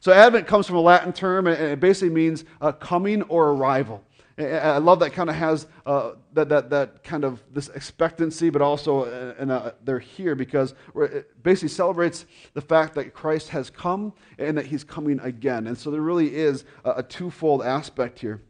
So, 0.00 0.12
Advent 0.12 0.46
comes 0.46 0.66
from 0.66 0.76
a 0.76 0.80
Latin 0.80 1.14
term, 1.14 1.46
and 1.46 1.56
it 1.56 1.80
basically 1.80 2.10
means 2.10 2.44
uh, 2.60 2.72
coming 2.72 3.22
or 3.22 3.52
arrival. 3.52 4.02
I 4.38 4.78
love 4.78 5.00
that 5.00 5.12
kind 5.12 5.28
of 5.28 5.36
has 5.36 5.66
uh, 5.84 6.12
that, 6.32 6.48
that, 6.48 6.70
that 6.70 7.04
kind 7.04 7.24
of 7.24 7.42
this 7.52 7.68
expectancy, 7.68 8.48
but 8.48 8.62
also 8.62 9.04
uh, 9.04 9.34
and 9.38 9.50
uh, 9.50 9.72
they're 9.84 9.98
here 9.98 10.34
because 10.34 10.74
it 10.96 11.42
basically 11.42 11.68
celebrates 11.68 12.26
the 12.54 12.60
fact 12.60 12.94
that 12.94 13.12
Christ 13.12 13.50
has 13.50 13.68
come 13.68 14.12
and 14.38 14.56
that 14.56 14.66
he's 14.66 14.84
coming 14.84 15.20
again. 15.20 15.66
And 15.66 15.76
so 15.76 15.90
there 15.90 16.00
really 16.00 16.34
is 16.34 16.64
a, 16.84 16.92
a 16.98 17.02
twofold 17.02 17.62
aspect 17.62 18.18
here. 18.20 18.40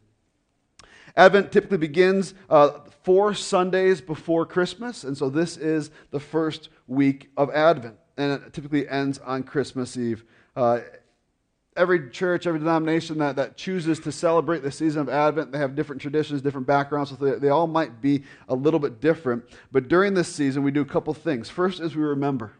Advent 1.16 1.50
typically 1.50 1.78
begins 1.78 2.34
uh, 2.48 2.70
four 3.02 3.34
Sundays 3.34 4.00
before 4.00 4.46
Christmas, 4.46 5.02
and 5.02 5.16
so 5.16 5.28
this 5.28 5.56
is 5.56 5.90
the 6.12 6.20
first 6.20 6.68
week 6.86 7.30
of 7.36 7.50
Advent, 7.50 7.96
and 8.16 8.32
it 8.32 8.52
typically 8.52 8.88
ends 8.88 9.18
on 9.18 9.42
Christmas 9.42 9.96
Eve. 9.96 10.24
Every 11.76 12.10
church, 12.10 12.46
every 12.46 12.58
denomination 12.58 13.18
that, 13.18 13.36
that 13.36 13.56
chooses 13.56 14.00
to 14.00 14.10
celebrate 14.10 14.62
the 14.62 14.72
season 14.72 15.02
of 15.02 15.08
Advent, 15.08 15.52
they 15.52 15.58
have 15.58 15.76
different 15.76 16.02
traditions, 16.02 16.42
different 16.42 16.66
backgrounds, 16.66 17.10
so 17.10 17.16
they, 17.16 17.38
they 17.38 17.48
all 17.48 17.68
might 17.68 18.00
be 18.00 18.24
a 18.48 18.54
little 18.54 18.80
bit 18.80 19.00
different. 19.00 19.44
But 19.70 19.88
during 19.88 20.14
this 20.14 20.28
season, 20.28 20.64
we 20.64 20.72
do 20.72 20.80
a 20.80 20.86
couple 20.86 21.14
things. 21.14 21.48
First 21.48 21.80
is 21.80 21.94
we 21.94 22.02
remember. 22.02 22.52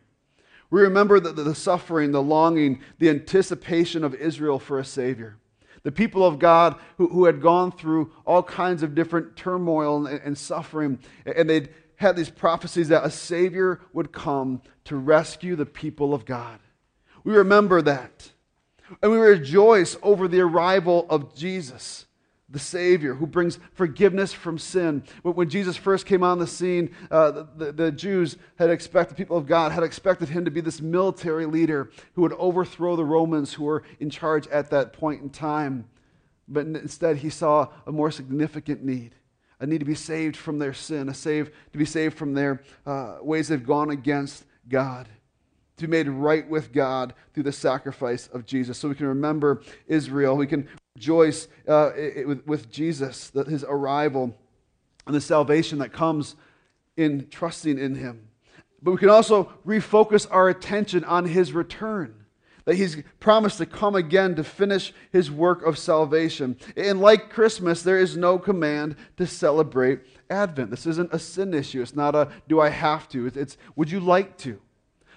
We 0.71 0.83
remember 0.83 1.19
the, 1.19 1.33
the, 1.33 1.43
the 1.43 1.55
suffering, 1.55 2.13
the 2.13 2.23
longing, 2.23 2.81
the 2.99 3.11
anticipation 3.11 4.05
of 4.05 4.15
Israel 4.15 4.61
for 4.61 4.79
a 4.79 4.85
Savior. 4.85 5.37
The 5.83 5.91
people 5.91 6.25
of 6.25 6.39
God 6.39 6.77
who, 6.99 7.09
who 7.09 7.25
had 7.25 7.43
gone 7.43 7.73
through 7.73 8.13
all 8.25 8.43
kinds 8.43 8.83
of 8.83 8.95
different 8.95 9.35
turmoil 9.35 10.07
and, 10.07 10.21
and 10.21 10.39
suffering, 10.39 11.01
and 11.27 11.51
they'd 11.51 11.71
had 11.97 12.17
these 12.17 12.31
prophecies 12.31 12.89
that 12.89 13.05
a 13.05 13.11
Savior 13.11 13.81
would 13.93 14.13
come 14.13 14.63
to 14.85 14.97
rescue 14.97 15.57
the 15.57 15.67
people 15.67 16.15
of 16.15 16.25
God. 16.25 16.61
We 17.25 17.35
remember 17.35 17.83
that. 17.83 18.31
And 19.03 19.11
we 19.11 19.19
rejoice 19.19 19.97
over 20.03 20.29
the 20.29 20.41
arrival 20.41 21.07
of 21.09 21.35
Jesus, 21.35 22.07
the 22.49 22.59
Savior, 22.59 23.15
who 23.15 23.27
brings 23.27 23.59
forgiveness 23.75 24.33
from 24.33 24.59
sin. 24.59 25.05
When 25.23 25.49
Jesus 25.49 25.77
first 25.77 26.07
came 26.07 26.23
on 26.23 26.39
the 26.39 26.47
scene, 26.47 26.95
uh, 27.11 27.31
the, 27.31 27.49
the, 27.57 27.73
the 27.73 27.93
Jews 27.93 28.37
had 28.57 28.71
expected, 28.71 29.17
people 29.17 29.37
of 29.37 29.47
God 29.47 29.73
had 29.73 29.83
expected 29.83 30.29
him 30.29 30.45
to 30.45 30.51
be 30.51 30.61
this 30.61 30.81
military 30.81 31.47
leader 31.47 31.91
who 32.15 32.23
would 32.23 32.35
overthrow 32.35 32.97
the 32.97 33.05
Romans 33.05 33.55
who 33.55 33.65
were 33.65 33.83
in 34.01 34.11
charge 34.11 34.47
at 34.49 34.71
that 34.71 34.93
point 34.93 35.23
in 35.23 35.31
time. 35.31 35.89
But 36.49 36.67
instead, 36.67 37.19
he 37.19 37.31
saw 37.31 37.69
a 37.87 37.93
more 37.93 38.11
significant 38.11 38.83
need 38.83 39.15
a 39.61 39.67
need 39.67 39.79
to 39.79 39.85
be 39.85 39.95
saved 39.95 40.39
from 40.39 40.59
their 40.59 40.73
sin, 40.73 41.11
a 41.11 41.15
save, 41.15 41.51
to 41.73 41.79
be 41.79 41.85
saved 41.85 42.17
from 42.17 42.33
their 42.33 42.63
uh, 42.87 43.19
ways 43.21 43.49
they've 43.49 43.63
gone 43.63 43.91
against 43.91 44.47
God 44.67 45.07
to 45.81 45.87
be 45.87 45.91
made 45.91 46.09
right 46.09 46.49
with 46.49 46.73
God 46.73 47.15
through 47.35 47.43
the 47.45 47.53
sacrifice 47.53 48.29
of 48.29 48.47
Jesus. 48.47 48.79
So 48.79 48.89
we 48.89 48.95
can 48.95 49.07
remember 49.07 49.63
Israel. 49.87 50.37
We 50.37 50.47
can 50.47 50.69
rejoice 50.95 51.49
uh, 51.67 51.91
with, 52.27 52.47
with 52.47 52.71
Jesus, 52.71 53.33
his 53.49 53.65
arrival, 53.65 54.37
and 55.07 55.15
the 55.15 55.21
salvation 55.21 55.79
that 55.79 55.93
comes 55.93 56.37
in 56.97 57.29
trusting 57.31 57.79
in 57.79 57.95
him. 57.95 58.29
But 58.83 58.93
we 58.93 58.99
can 58.99 59.11
also 59.11 59.53
refocus 59.67 60.27
our 60.31 60.49
attention 60.49 61.05
on 61.05 61.25
his 61.25 61.53
return. 61.53 62.15
That 62.67 62.75
he's 62.75 63.03
promised 63.19 63.59
to 63.59 63.67
come 63.67 63.97
again 63.97 64.35
to 64.37 64.45
finish 64.45 64.93
his 65.11 65.31
work 65.31 65.65
of 65.65 65.79
salvation. 65.79 66.57
And 66.77 67.01
like 67.01 67.31
Christmas, 67.31 67.83
there 67.83 67.99
is 67.99 68.17
no 68.17 68.39
command 68.39 68.97
to 69.17 69.27
celebrate 69.27 70.01
Advent. 70.29 70.71
This 70.71 70.87
isn't 70.87 71.13
a 71.13 71.19
sin 71.19 71.55
issue. 71.55 71.81
It's 71.81 71.97
not 71.97 72.15
a 72.15 72.31
do 72.49 72.61
I 72.61 72.69
have 72.69 73.09
to. 73.09 73.27
It's, 73.27 73.37
it's 73.37 73.57
would 73.77 73.91
you 73.91 74.01
like 74.01 74.37
to? 74.39 74.61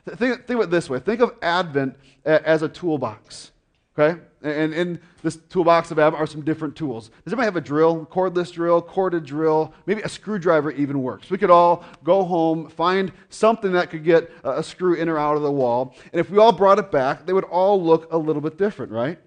Think, 0.06 0.46
think 0.48 0.60
of 0.60 0.62
it 0.62 0.70
this 0.70 0.90
way 0.90 1.00
think 1.00 1.22
of 1.22 1.34
Advent 1.42 1.96
as 2.26 2.62
a 2.62 2.70
toolbox. 2.70 3.52
Okay? 3.98 4.20
And 4.42 4.74
in 4.74 5.00
this 5.22 5.38
toolbox 5.50 5.92
of 5.92 6.00
Advent 6.00 6.20
are 6.22 6.28
some 6.28 6.42
different 6.42 6.76
tools. 6.76 7.10
Does 7.24 7.32
anybody 7.32 7.46
have 7.46 7.56
a 7.56 7.62
drill? 7.62 8.06
Cordless 8.08 8.52
drill, 8.52 8.82
corded 8.82 9.24
drill, 9.24 9.74
maybe 9.86 10.02
a 10.02 10.10
screwdriver 10.10 10.72
even 10.72 11.02
works. 11.02 11.30
We 11.30 11.38
could 11.38 11.52
all 11.52 11.86
go 12.04 12.24
home, 12.24 12.70
find 12.70 13.12
something 13.30 13.72
that 13.74 13.92
could 13.92 14.04
get 14.04 14.32
a 14.44 14.64
screw 14.64 14.96
in 14.96 15.08
or 15.08 15.18
out 15.18 15.38
of 15.38 15.44
the 15.44 15.52
wall. 15.52 15.96
And 16.12 16.20
if 16.20 16.30
we 16.30 16.40
all 16.40 16.52
brought 16.52 16.80
it 16.80 16.92
back, 16.92 17.26
they 17.26 17.34
would 17.34 17.46
all 17.46 17.82
look 17.82 18.12
a 18.12 18.18
little 18.18 18.42
bit 18.42 18.58
different, 18.58 18.92
right? 18.92 19.20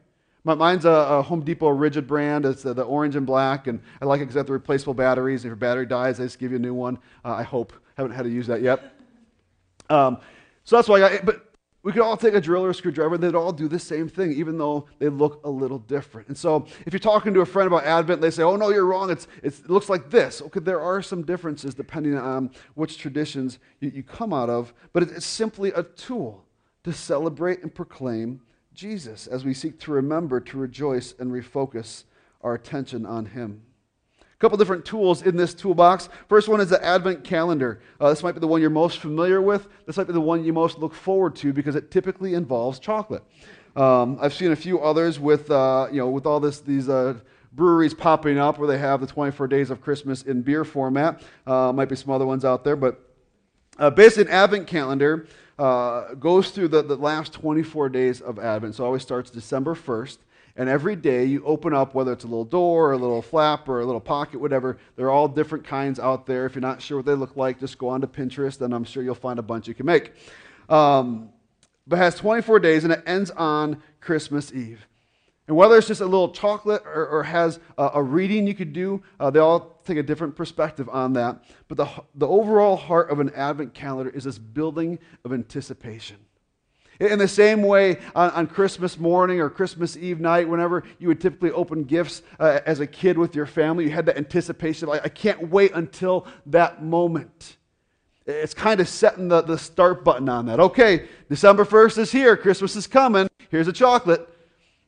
Mine's 0.45 0.85
a, 0.85 0.91
a, 0.91 1.23
Home 1.23 1.41
Depot 1.41 1.77
Ridgid 1.77 2.07
brand. 2.07 2.45
It's 2.47 2.63
the, 2.63 2.73
the, 2.73 2.85
orange 2.85 3.17
and 3.17 3.27
black, 3.27 3.67
and 3.67 3.81
I 4.01 4.05
like 4.05 4.19
it 4.19 4.25
because 4.25 4.35
they 4.35 4.39
have 4.39 4.47
the 4.47 4.53
replaceable 4.53 4.95
batteries. 4.95 5.45
If 5.45 5.47
your 5.47 5.57
battery 5.57 5.87
dies, 5.87 6.19
they 6.19 6.25
just 6.25 6.39
give 6.39 6.53
you 6.53 6.59
a 6.59 6.61
new 6.61 6.75
one. 6.75 6.99
Uh, 7.25 7.33
I 7.33 7.43
hope. 7.43 7.73
Haven't 7.97 8.13
had 8.13 8.23
to 8.25 8.31
use 8.31 8.47
that 8.47 8.63
yet. 8.63 8.95
Um, 9.91 10.19
so 10.67 10.75
that's 10.77 10.89
why 10.89 11.01
I, 11.01 11.13
eh, 11.13 11.21
but 11.23 11.55
we 11.85 11.93
could 11.93 12.03
all 12.03 12.17
take 12.17 12.35
a 12.35 12.41
drill 12.41 12.65
or 12.65 12.71
a 12.71 12.75
screwdriver, 12.75 13.15
and 13.15 13.23
they'd 13.23 13.37
all 13.37 13.53
do 13.53 13.69
the 13.69 13.79
same 13.79 14.09
thing, 14.09 14.33
even 14.33 14.59
though 14.59 14.89
they 14.99 15.09
look 15.09 15.41
a 15.45 15.49
little 15.49 15.79
different. 15.79 16.27
And 16.27 16.37
so 16.37 16.67
if 16.85 16.93
you're 16.93 16.99
talking 16.99 17.33
to 17.35 17.43
a 17.43 17.47
friend 17.47 17.69
about 17.69 17.85
Advent, 17.85 18.21
they 18.21 18.33
say, 18.33 18.43
oh, 18.43 18.57
no, 18.57 18.71
you're 18.71 18.85
wrong. 18.85 19.09
It's, 19.09 19.29
it's, 19.45 19.61
it 19.61 19.71
looks 19.71 19.89
like 19.89 20.11
this. 20.11 20.43
Okay, 20.43 20.59
there 20.59 20.81
are 20.81 21.01
some 21.01 21.23
differences 21.23 21.77
depending 21.77 22.19
on 22.19 22.37
um, 22.37 22.51
which 22.75 22.99
traditions 22.99 23.61
you, 23.79 23.93
you 23.95 24.03
come 24.03 24.33
out 24.33 24.51
of, 24.51 24.75
but 24.93 25.05
it's 25.05 25.25
simply 25.25 25.71
a 25.77 25.85
tool 25.85 26.45
to 26.83 26.93
celebrate 26.93 27.63
and 27.63 27.73
proclaim 27.73 28.41
Jesus 28.75 29.29
as 29.29 29.45
we 29.45 29.55
seek 29.55 29.79
to 29.79 29.93
remember, 29.93 30.41
to 30.41 30.59
rejoice, 30.59 31.15
and 31.21 31.31
refocus 31.31 32.03
our 32.41 32.55
attention 32.55 33.07
on 33.07 33.27
Him. 33.27 33.63
A 34.37 34.39
couple 34.39 34.59
different 34.59 34.85
tools 34.85 35.23
in 35.23 35.35
this 35.35 35.55
toolbox. 35.55 36.11
First 36.29 36.47
one 36.47 36.61
is 36.61 36.69
the 36.69 36.85
Advent 36.85 37.25
calendar. 37.25 37.81
Uh, 37.99 38.11
this 38.11 38.23
might 38.23 38.33
be 38.33 38.41
the 38.41 38.47
one 38.47 38.61
you're 38.61 38.69
most 38.69 38.99
familiar 38.99 39.41
with. 39.41 39.67
This 39.87 39.97
might 39.97 40.07
be 40.07 40.13
the 40.13 40.21
one 40.21 40.45
you 40.45 40.53
most 40.53 40.79
look 40.79 40.93
forward 40.93 41.35
to 41.37 41.55
because 41.55 41.75
it 41.75 41.91
typically 41.91 42.35
involves 42.35 42.79
chocolate. 42.79 43.23
Um, 43.77 44.19
I've 44.21 44.35
seen 44.35 44.53
a 44.53 44.57
few 44.57 44.79
others 44.81 45.19
with, 45.19 45.51
uh, 45.51 45.89
you 45.91 46.01
know, 46.01 46.11
with 46.11 46.27
all 46.27 46.39
this, 46.39 46.61
these 46.61 46.91
uh, 46.91 47.15
breweries 47.53 47.95
popping 47.95 48.37
up 48.37 48.59
where 48.59 48.69
they 48.69 48.77
have 48.77 49.01
the 49.01 49.07
24 49.07 49.49
days 49.49 49.71
of 49.71 49.81
Christmas 49.81 50.23
in 50.23 50.43
beer 50.43 50.65
format. 50.65 51.23
Uh, 51.47 51.73
might 51.73 51.89
be 51.89 51.97
some 51.97 52.11
other 52.11 52.27
ones 52.27 52.45
out 52.45 52.63
there, 52.63 52.77
but 52.77 53.01
uh, 53.79 53.89
basically, 53.89 54.25
an 54.25 54.37
Advent 54.37 54.67
calendar 54.67 55.27
uh, 55.59 56.13
goes 56.15 56.51
through 56.51 56.69
the, 56.69 56.83
the 56.83 56.97
last 56.97 57.33
24 57.33 57.89
days 57.89 58.21
of 58.21 58.39
Advent. 58.39 58.75
So 58.75 58.85
it 58.85 58.87
always 58.87 59.03
starts 59.03 59.31
December 59.31 59.75
1st. 59.75 60.19
And 60.57 60.69
every 60.69 60.97
day 60.97 61.25
you 61.25 61.45
open 61.45 61.75
up, 61.75 61.95
whether 61.95 62.13
it's 62.13 62.25
a 62.25 62.27
little 62.27 62.45
door 62.45 62.89
or 62.89 62.93
a 62.93 62.97
little 62.97 63.21
flap 63.21 63.69
or 63.69 63.81
a 63.81 63.85
little 63.85 64.01
pocket, 64.01 64.41
whatever, 64.41 64.79
they're 64.97 65.11
all 65.11 65.29
different 65.29 65.65
kinds 65.65 66.01
out 66.01 66.27
there. 66.27 66.47
If 66.47 66.55
you're 66.55 66.63
not 66.63 66.81
sure 66.81 66.99
what 66.99 67.07
they 67.07 67.15
look 67.15 67.37
like, 67.37 67.61
just 67.61 67.77
go 67.77 67.89
on 67.89 68.01
to 68.01 68.07
Pinterest 68.07 68.61
and 68.63 68.75
I'm 68.75 68.85
sure 68.85 69.03
you'll 69.03 69.15
find 69.15 69.39
a 69.39 69.43
bunch 69.43 69.69
you 69.69 69.75
can 69.75 69.87
make. 69.87 70.13
Um, 70.69 71.29
but 71.87 71.97
it 71.97 72.03
has 72.03 72.15
24 72.17 72.59
days 72.61 72.85
and 72.85 72.93
it 72.93 73.03
ends 73.07 73.31
on 73.33 73.83
Christmas 74.01 74.53
Eve. 74.53 74.87
And 75.47 75.57
whether 75.57 75.77
it's 75.77 75.87
just 75.87 76.01
a 76.01 76.07
little 76.07 76.31
chocolate 76.31 76.83
or, 76.85 77.07
or 77.07 77.23
has 77.23 77.61
a, 77.79 77.91
a, 77.95 78.03
reading 78.03 78.49
you 78.49 78.55
could 78.55 78.73
do, 78.73 79.03
uh, 79.21 79.31
they 79.31 79.39
all 79.39 79.81
take 79.85 79.97
a 79.97 80.03
different 80.03 80.35
perspective 80.35 80.89
on 80.89 81.13
that. 81.13 81.45
But 81.69 81.77
the, 81.77 81.89
the 82.17 82.27
overall 82.27 82.77
heart 82.77 83.11
of 83.11 83.21
an 83.21 83.31
Advent 83.31 83.73
calendar 83.73 84.11
is 84.11 84.25
this 84.25 84.39
building 84.39 84.99
of 85.25 85.33
anticipation. 85.33 86.17
In 86.99 87.19
the 87.19 87.29
same 87.29 87.63
way, 87.63 87.99
on, 88.15 88.31
on, 88.31 88.47
Christmas 88.47 88.99
morning 88.99 89.41
or 89.41 89.51
Christmas 89.51 89.97
Eve 89.97 90.19
night, 90.19 90.49
whenever 90.49 90.83
you 90.99 91.09
would 91.09 91.21
typically 91.21 91.51
open 91.51 91.85
gifts 91.85 92.23
uh, 92.41 92.61
as 92.65 92.81
a 92.81 92.87
kid 92.87 93.19
with 93.19 93.35
your 93.35 93.45
family, 93.45 93.85
you 93.85 93.91
had 93.91 94.07
that 94.07 94.17
anticipation 94.17 94.89
like, 94.89 95.05
I 95.05 95.11
can't 95.11 95.51
wait 95.51 95.73
until 95.75 96.27
that 96.47 96.83
moment. 96.83 97.57
It's 98.27 98.55
kind 98.55 98.81
of 98.81 98.89
setting 98.89 99.29
the, 99.29 99.43
the 99.43 99.59
start 99.59 100.05
button 100.05 100.29
on 100.29 100.47
that. 100.47 100.59
Okay, 100.59 101.07
December 101.29 101.65
1st 101.65 101.99
is 101.99 102.13
here. 102.13 102.37
Christmas 102.37 102.75
is 102.75 102.87
coming. 102.87 103.29
Here's 103.51 103.69
a 103.69 103.73
chocolate. 103.73 104.29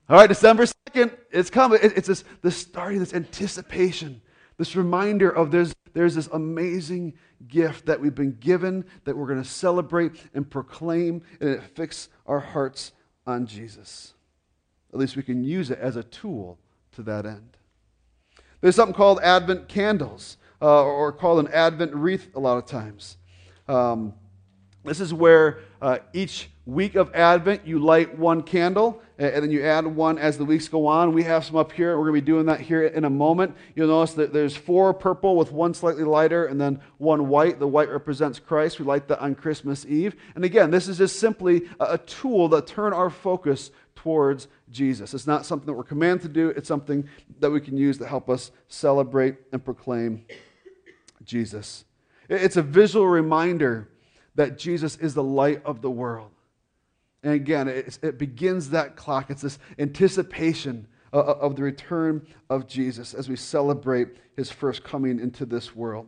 All 0.08 0.16
right, 0.16 0.26
December 0.26 0.64
2nd, 0.64 1.16
it's 1.30 1.50
coming. 1.50 1.78
It, 1.82 1.96
it's 1.96 2.08
this, 2.08 2.24
the 2.40 2.50
starting, 2.50 2.98
this 2.98 3.12
anticipation, 3.12 4.22
this 4.58 4.76
reminder 4.76 5.30
of 5.30 5.50
there's, 5.50 5.74
there's 5.94 6.16
this 6.16 6.26
amazing 6.28 7.14
gift 7.46 7.86
that 7.86 8.00
we've 8.00 8.14
been 8.14 8.36
given 8.40 8.84
that 9.04 9.16
we're 9.16 9.26
going 9.26 9.42
to 9.42 9.48
celebrate 9.48 10.12
and 10.34 10.48
proclaim, 10.50 11.22
and 11.40 11.48
it 11.48 11.62
fix 11.74 12.08
our 12.26 12.40
hearts 12.40 12.92
on 13.26 13.46
Jesus. 13.46 14.14
At 14.92 14.98
least 14.98 15.16
we 15.16 15.22
can 15.22 15.44
use 15.44 15.70
it 15.70 15.78
as 15.78 15.96
a 15.96 16.02
tool 16.02 16.58
to 16.92 17.02
that 17.04 17.24
end. 17.24 17.56
There's 18.60 18.74
something 18.74 18.94
called 18.94 19.20
Advent 19.20 19.68
candles, 19.68 20.36
uh, 20.60 20.82
or 20.82 21.12
called 21.12 21.38
an 21.46 21.52
Advent 21.52 21.94
wreath 21.94 22.34
a 22.34 22.40
lot 22.40 22.58
of 22.58 22.66
times. 22.66 23.16
Um, 23.68 24.14
this 24.84 25.00
is 25.00 25.14
where 25.14 25.60
uh, 25.80 25.98
each 26.12 26.50
week 26.66 26.96
of 26.96 27.14
Advent 27.14 27.66
you 27.66 27.78
light 27.78 28.18
one 28.18 28.42
candle 28.42 29.02
and 29.18 29.42
then 29.42 29.50
you 29.50 29.64
add 29.64 29.84
one 29.84 30.16
as 30.16 30.38
the 30.38 30.44
weeks 30.44 30.68
go 30.68 30.86
on. 30.86 31.12
We 31.12 31.24
have 31.24 31.44
some 31.44 31.56
up 31.56 31.72
here. 31.72 31.98
We're 31.98 32.04
going 32.04 32.20
to 32.20 32.22
be 32.22 32.26
doing 32.26 32.46
that 32.46 32.60
here 32.60 32.86
in 32.86 33.04
a 33.04 33.10
moment. 33.10 33.56
You'll 33.74 33.88
notice 33.88 34.14
that 34.14 34.32
there's 34.32 34.56
four 34.56 34.94
purple 34.94 35.34
with 35.34 35.50
one 35.50 35.74
slightly 35.74 36.04
lighter 36.04 36.46
and 36.46 36.60
then 36.60 36.80
one 36.98 37.28
white. 37.28 37.58
The 37.58 37.66
white 37.66 37.90
represents 37.90 38.38
Christ. 38.38 38.78
We 38.78 38.84
light 38.84 39.08
that 39.08 39.18
on 39.18 39.34
Christmas 39.34 39.84
Eve. 39.86 40.14
And 40.36 40.44
again, 40.44 40.70
this 40.70 40.86
is 40.86 40.98
just 40.98 41.18
simply 41.18 41.68
a 41.80 41.98
tool 41.98 42.48
that 42.50 42.68
turn 42.68 42.92
our 42.92 43.10
focus 43.10 43.72
towards 43.96 44.46
Jesus. 44.70 45.12
It's 45.12 45.26
not 45.26 45.44
something 45.44 45.66
that 45.66 45.74
we're 45.74 45.82
commanded 45.82 46.22
to 46.22 46.28
do. 46.28 46.50
It's 46.50 46.68
something 46.68 47.08
that 47.40 47.50
we 47.50 47.60
can 47.60 47.76
use 47.76 47.98
to 47.98 48.06
help 48.06 48.30
us 48.30 48.52
celebrate 48.68 49.34
and 49.50 49.64
proclaim 49.64 50.24
Jesus. 51.24 51.84
It's 52.28 52.56
a 52.56 52.62
visual 52.62 53.08
reminder 53.08 53.88
that 54.36 54.58
Jesus 54.58 54.96
is 54.98 55.14
the 55.14 55.24
light 55.24 55.60
of 55.64 55.82
the 55.82 55.90
world. 55.90 56.30
And 57.22 57.32
again, 57.32 57.68
it 57.68 58.18
begins 58.18 58.70
that 58.70 58.96
clock. 58.96 59.30
It's 59.30 59.42
this 59.42 59.58
anticipation 59.78 60.86
of, 61.12 61.26
of 61.26 61.56
the 61.56 61.62
return 61.62 62.26
of 62.48 62.66
Jesus 62.66 63.14
as 63.14 63.28
we 63.28 63.36
celebrate 63.36 64.08
his 64.36 64.50
first 64.50 64.84
coming 64.84 65.18
into 65.18 65.44
this 65.44 65.74
world. 65.74 66.06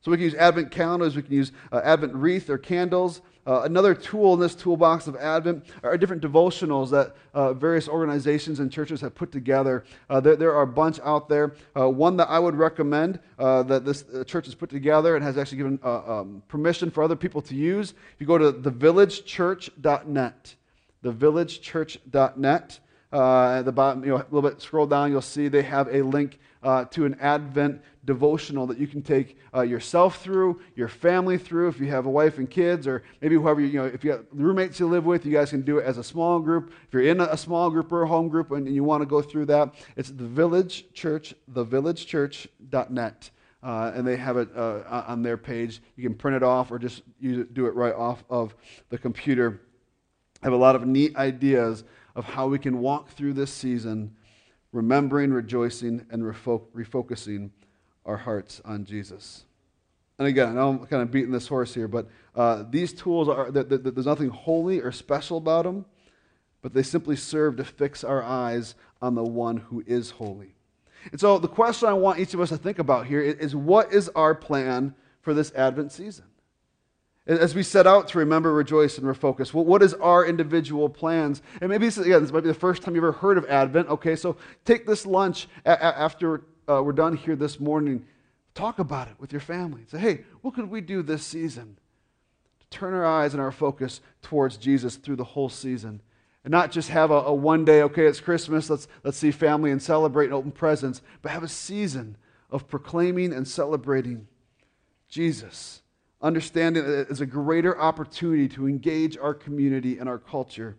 So 0.00 0.10
we 0.10 0.16
can 0.16 0.24
use 0.24 0.34
Advent 0.34 0.70
calendars, 0.70 1.16
we 1.16 1.22
can 1.22 1.34
use 1.34 1.52
uh, 1.72 1.80
Advent 1.84 2.14
wreath 2.14 2.48
or 2.50 2.58
candles. 2.58 3.20
Uh, 3.48 3.62
another 3.62 3.94
tool 3.94 4.34
in 4.34 4.40
this 4.40 4.54
toolbox 4.54 5.06
of 5.06 5.16
Advent 5.16 5.64
are 5.82 5.96
different 5.96 6.22
devotionals 6.22 6.90
that 6.90 7.16
uh, 7.32 7.54
various 7.54 7.88
organizations 7.88 8.60
and 8.60 8.70
churches 8.70 9.00
have 9.00 9.14
put 9.14 9.32
together. 9.32 9.84
Uh, 10.10 10.20
there, 10.20 10.36
there, 10.36 10.54
are 10.54 10.62
a 10.62 10.66
bunch 10.66 11.00
out 11.00 11.30
there. 11.30 11.54
Uh, 11.74 11.88
one 11.88 12.18
that 12.18 12.28
I 12.28 12.38
would 12.38 12.56
recommend 12.56 13.18
uh, 13.38 13.62
that 13.62 13.86
this 13.86 14.04
uh, 14.14 14.22
church 14.24 14.44
has 14.44 14.54
put 14.54 14.68
together 14.68 15.16
and 15.16 15.24
has 15.24 15.38
actually 15.38 15.56
given 15.56 15.80
um, 15.82 16.42
permission 16.46 16.90
for 16.90 17.02
other 17.02 17.16
people 17.16 17.40
to 17.40 17.54
use. 17.54 17.92
If 17.92 18.20
you 18.20 18.26
go 18.26 18.36
to 18.36 18.52
thevillagechurch.net, 18.52 20.54
thevillagechurch.net, 21.02 22.80
at 23.12 23.62
the 23.62 23.72
bottom, 23.72 24.04
you 24.04 24.10
know, 24.10 24.16
a 24.16 24.26
little 24.30 24.48
bit 24.48 24.60
scroll 24.60 24.86
down, 24.86 25.10
you'll 25.10 25.22
see 25.22 25.48
they 25.48 25.62
have 25.62 25.88
a 25.88 26.02
link 26.02 26.38
to 26.62 27.04
an 27.04 27.16
Advent 27.20 27.80
devotional 28.08 28.66
that 28.66 28.78
you 28.78 28.86
can 28.86 29.02
take 29.02 29.36
uh, 29.54 29.60
yourself 29.60 30.22
through, 30.22 30.58
your 30.74 30.88
family 30.88 31.36
through, 31.36 31.68
if 31.68 31.78
you 31.78 31.88
have 31.88 32.06
a 32.06 32.10
wife 32.10 32.38
and 32.38 32.48
kids, 32.48 32.86
or 32.86 33.02
maybe 33.20 33.34
whoever, 33.34 33.60
you 33.60 33.78
know, 33.78 33.84
if 33.84 34.02
you 34.02 34.12
have 34.12 34.24
roommates 34.32 34.80
you 34.80 34.86
live 34.86 35.04
with, 35.04 35.26
you 35.26 35.32
guys 35.32 35.50
can 35.50 35.60
do 35.60 35.76
it 35.76 35.84
as 35.84 35.98
a 35.98 36.02
small 36.02 36.40
group. 36.40 36.72
If 36.86 36.94
you're 36.94 37.02
in 37.02 37.20
a, 37.20 37.36
small 37.36 37.68
group 37.68 37.92
or 37.92 38.04
a 38.04 38.08
home 38.08 38.28
group 38.28 38.50
and, 38.50 38.66
you 38.66 38.82
want 38.82 39.02
to 39.02 39.06
go 39.06 39.20
through 39.20 39.44
that, 39.46 39.74
it's 39.94 40.08
the 40.08 40.24
Village 40.26 40.90
Church, 40.94 41.34
thevillagechurch.net. 41.52 43.30
Uh, 43.62 43.92
and 43.94 44.06
they 44.06 44.16
have 44.16 44.38
it 44.38 44.48
uh, 44.56 45.04
on 45.06 45.22
their 45.22 45.36
page. 45.36 45.82
You 45.96 46.02
can 46.08 46.16
print 46.16 46.34
it 46.34 46.42
off 46.42 46.70
or 46.70 46.78
just 46.78 47.02
it, 47.20 47.52
do 47.52 47.66
it 47.66 47.74
right 47.74 47.94
off 47.94 48.24
of 48.30 48.54
the 48.88 48.96
computer. 48.96 49.60
I 50.42 50.46
have 50.46 50.54
a 50.54 50.56
lot 50.56 50.76
of 50.76 50.86
neat 50.86 51.14
ideas 51.16 51.84
of 52.18 52.24
how 52.24 52.48
we 52.48 52.58
can 52.58 52.80
walk 52.80 53.10
through 53.10 53.32
this 53.32 53.52
season 53.52 54.12
remembering, 54.72 55.32
rejoicing, 55.32 56.04
and 56.10 56.20
refocusing 56.24 57.48
our 58.04 58.16
hearts 58.16 58.60
on 58.64 58.84
Jesus. 58.84 59.44
And 60.18 60.26
again, 60.26 60.48
I 60.48 60.52
know 60.54 60.70
I'm 60.70 60.86
kind 60.86 61.00
of 61.00 61.12
beating 61.12 61.30
this 61.30 61.46
horse 61.46 61.72
here, 61.72 61.86
but 61.86 62.08
uh, 62.34 62.64
these 62.68 62.92
tools 62.92 63.28
are, 63.28 63.52
there's 63.52 64.04
nothing 64.04 64.30
holy 64.30 64.80
or 64.80 64.90
special 64.90 65.38
about 65.38 65.62
them, 65.62 65.86
but 66.60 66.74
they 66.74 66.82
simply 66.82 67.14
serve 67.14 67.56
to 67.58 67.64
fix 67.64 68.02
our 68.02 68.22
eyes 68.22 68.74
on 69.00 69.14
the 69.14 69.22
one 69.22 69.58
who 69.58 69.84
is 69.86 70.10
holy. 70.10 70.56
And 71.12 71.20
so 71.20 71.38
the 71.38 71.46
question 71.46 71.88
I 71.88 71.92
want 71.92 72.18
each 72.18 72.34
of 72.34 72.40
us 72.40 72.48
to 72.48 72.56
think 72.56 72.80
about 72.80 73.06
here 73.06 73.20
is 73.20 73.54
what 73.54 73.92
is 73.92 74.08
our 74.16 74.34
plan 74.34 74.92
for 75.20 75.34
this 75.34 75.52
Advent 75.54 75.92
season? 75.92 76.24
As 77.28 77.54
we 77.54 77.62
set 77.62 77.86
out 77.86 78.08
to 78.08 78.18
remember, 78.18 78.54
rejoice, 78.54 78.96
and 78.96 79.06
refocus, 79.06 79.52
well, 79.52 79.64
what 79.64 79.82
is 79.82 79.92
our 79.92 80.24
individual 80.24 80.88
plans? 80.88 81.42
And 81.60 81.68
maybe 81.68 81.84
this, 81.84 81.98
is, 81.98 82.06
again, 82.06 82.22
this 82.22 82.32
might 82.32 82.40
be 82.40 82.48
the 82.48 82.54
first 82.54 82.82
time 82.82 82.94
you've 82.94 83.04
ever 83.04 83.12
heard 83.12 83.36
of 83.36 83.44
Advent. 83.44 83.88
Okay, 83.90 84.16
so 84.16 84.38
take 84.64 84.86
this 84.86 85.04
lunch 85.04 85.46
after 85.66 86.44
uh, 86.66 86.82
we're 86.82 86.92
done 86.92 87.14
here 87.14 87.36
this 87.36 87.60
morning, 87.60 88.06
talk 88.54 88.78
about 88.78 89.08
it 89.08 89.14
with 89.18 89.30
your 89.30 89.42
family. 89.42 89.82
Say, 89.88 89.98
hey, 89.98 90.24
what 90.40 90.54
could 90.54 90.70
we 90.70 90.80
do 90.80 91.02
this 91.02 91.22
season 91.22 91.76
to 92.60 92.66
turn 92.68 92.94
our 92.94 93.04
eyes 93.04 93.34
and 93.34 93.42
our 93.42 93.52
focus 93.52 94.00
towards 94.22 94.56
Jesus 94.56 94.96
through 94.96 95.16
the 95.16 95.24
whole 95.24 95.50
season? 95.50 96.00
And 96.44 96.50
not 96.50 96.72
just 96.72 96.88
have 96.88 97.10
a, 97.10 97.14
a 97.14 97.34
one 97.34 97.66
day, 97.66 97.82
okay, 97.82 98.06
it's 98.06 98.20
Christmas, 98.20 98.70
let's, 98.70 98.88
let's 99.04 99.18
see 99.18 99.32
family 99.32 99.70
and 99.70 99.82
celebrate 99.82 100.26
and 100.26 100.34
open 100.34 100.50
presents, 100.50 101.02
but 101.20 101.30
have 101.30 101.42
a 101.42 101.48
season 101.48 102.16
of 102.50 102.68
proclaiming 102.68 103.34
and 103.34 103.46
celebrating 103.46 104.28
Jesus. 105.10 105.82
Understanding 106.20 106.84
it 106.84 107.08
as 107.10 107.20
a 107.20 107.26
greater 107.26 107.78
opportunity 107.80 108.48
to 108.48 108.66
engage 108.66 109.16
our 109.16 109.34
community 109.34 109.98
and 109.98 110.08
our 110.08 110.18
culture 110.18 110.76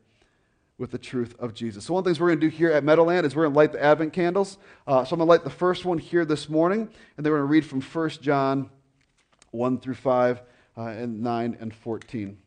with 0.80 0.92
the 0.92 0.98
truth 0.98 1.36
of 1.40 1.54
Jesus. 1.54 1.86
So, 1.86 1.94
one 1.94 2.02
of 2.02 2.06
the 2.06 2.10
things 2.10 2.20
we're 2.20 2.30
going 2.30 2.40
to 2.40 2.50
do 2.50 2.56
here 2.56 2.72
at 2.72 2.84
Meadowland 2.84 3.26
is 3.26 3.36
we're 3.36 3.44
going 3.44 3.54
to 3.54 3.58
light 3.58 3.72
the 3.74 3.84
Advent 3.84 4.14
candles. 4.14 4.58
Uh, 4.88 5.04
so, 5.04 5.14
I'm 5.14 5.20
going 5.20 5.28
to 5.28 5.32
light 5.32 5.44
the 5.44 5.50
first 5.50 5.86
one 5.86 5.98
here 5.98 6.26
this 6.26 6.50
morning, 6.50 6.90
and 7.18 7.26
then 7.26 7.32
we're 7.32 7.40
going 7.40 7.48
to 7.48 7.52
read 7.52 7.66
from 7.66 7.82
1 7.82 8.10
John 8.22 8.70
1 9.52 9.80
through 9.80 9.96
5 9.96 10.42
uh, 10.78 10.82
and 10.82 11.22
9 11.22 11.58
and 11.60 11.76
14. 11.76 12.38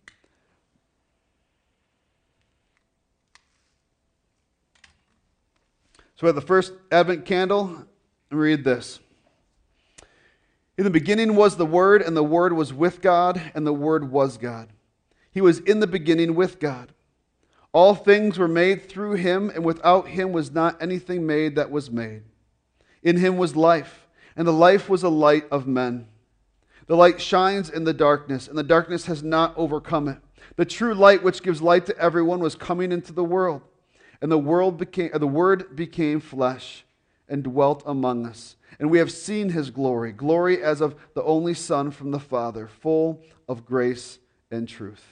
So, 6.16 6.22
we 6.22 6.26
have 6.26 6.34
the 6.34 6.40
first 6.40 6.72
Advent 6.90 7.26
candle, 7.26 7.87
and 8.30 8.40
read 8.40 8.64
this. 8.64 8.99
In 10.79 10.85
the 10.85 10.91
beginning 10.91 11.37
was 11.37 11.57
the 11.57 11.67
Word, 11.67 12.00
and 12.02 12.17
the 12.17 12.25
Word 12.25 12.55
was 12.55 12.73
with 12.73 13.02
God, 13.02 13.41
and 13.55 13.67
the 13.67 13.75
Word 13.75 14.11
was 14.11 14.38
God. 14.38 14.69
He 15.31 15.41
was 15.41 15.59
in 15.61 15.81
the 15.81 15.87
beginning 15.87 16.35
with 16.35 16.59
God. 16.61 16.93
All 17.73 17.95
things 17.95 18.38
were 18.38 18.49
made 18.49 18.88
through 18.88 19.14
him, 19.14 19.50
and 19.50 19.64
without 19.64 20.09
him 20.09 20.33
was 20.33 20.50
not 20.50 20.81
anything 20.81 21.26
made 21.26 21.57
that 21.57 21.71
was 21.71 21.91
made. 21.91 22.23
In 23.02 23.17
him 23.17 23.37
was 23.37 23.57
life, 23.57 24.07
and 24.37 24.47
the 24.47 24.52
life 24.52 24.88
was 24.88 25.02
a 25.02 25.09
light 25.09 25.45
of 25.50 25.67
men. 25.67 26.07
The 26.87 26.97
light 26.97 27.21
shines 27.21 27.71
in 27.71 27.85
the 27.85 27.95
darkness, 27.95 28.49
and 28.49 28.59
the 28.59 28.62
darkness 28.62 29.07
has 29.07 29.23
not 29.23 29.55
overcome 29.57 30.09
it. 30.09 30.19
The 30.57 30.64
true 30.64 30.95
light, 30.95 31.23
which 31.23 31.43
gives 31.43 31.62
light 31.62 31.87
to 31.87 31.99
everyone, 31.99 32.41
was 32.41 32.55
coming 32.55 32.93
into 32.93 33.12
the 33.12 33.25
world, 33.25 33.62
and 34.21 34.31
the 34.31 34.38
world 34.38 34.76
became 34.76 35.11
the 35.14 35.26
word 35.26 35.75
became 35.75 36.21
flesh 36.21 36.85
and 37.29 37.43
dwelt 37.43 37.82
among 37.87 38.26
us. 38.26 38.56
And 38.78 38.91
we 38.91 38.99
have 38.99 39.13
seen 39.13 39.50
his 39.50 39.71
glory, 39.71 40.13
glory 40.13 40.63
as 40.63 40.80
of 40.80 40.97
the 41.15 41.23
only 41.23 41.54
Son 41.54 41.91
from 41.91 42.11
the 42.11 42.21
Father, 42.21 42.69
full 42.69 43.23
of 43.49 43.65
grace 43.65 44.19
and 44.50 44.69
truth. 44.69 45.04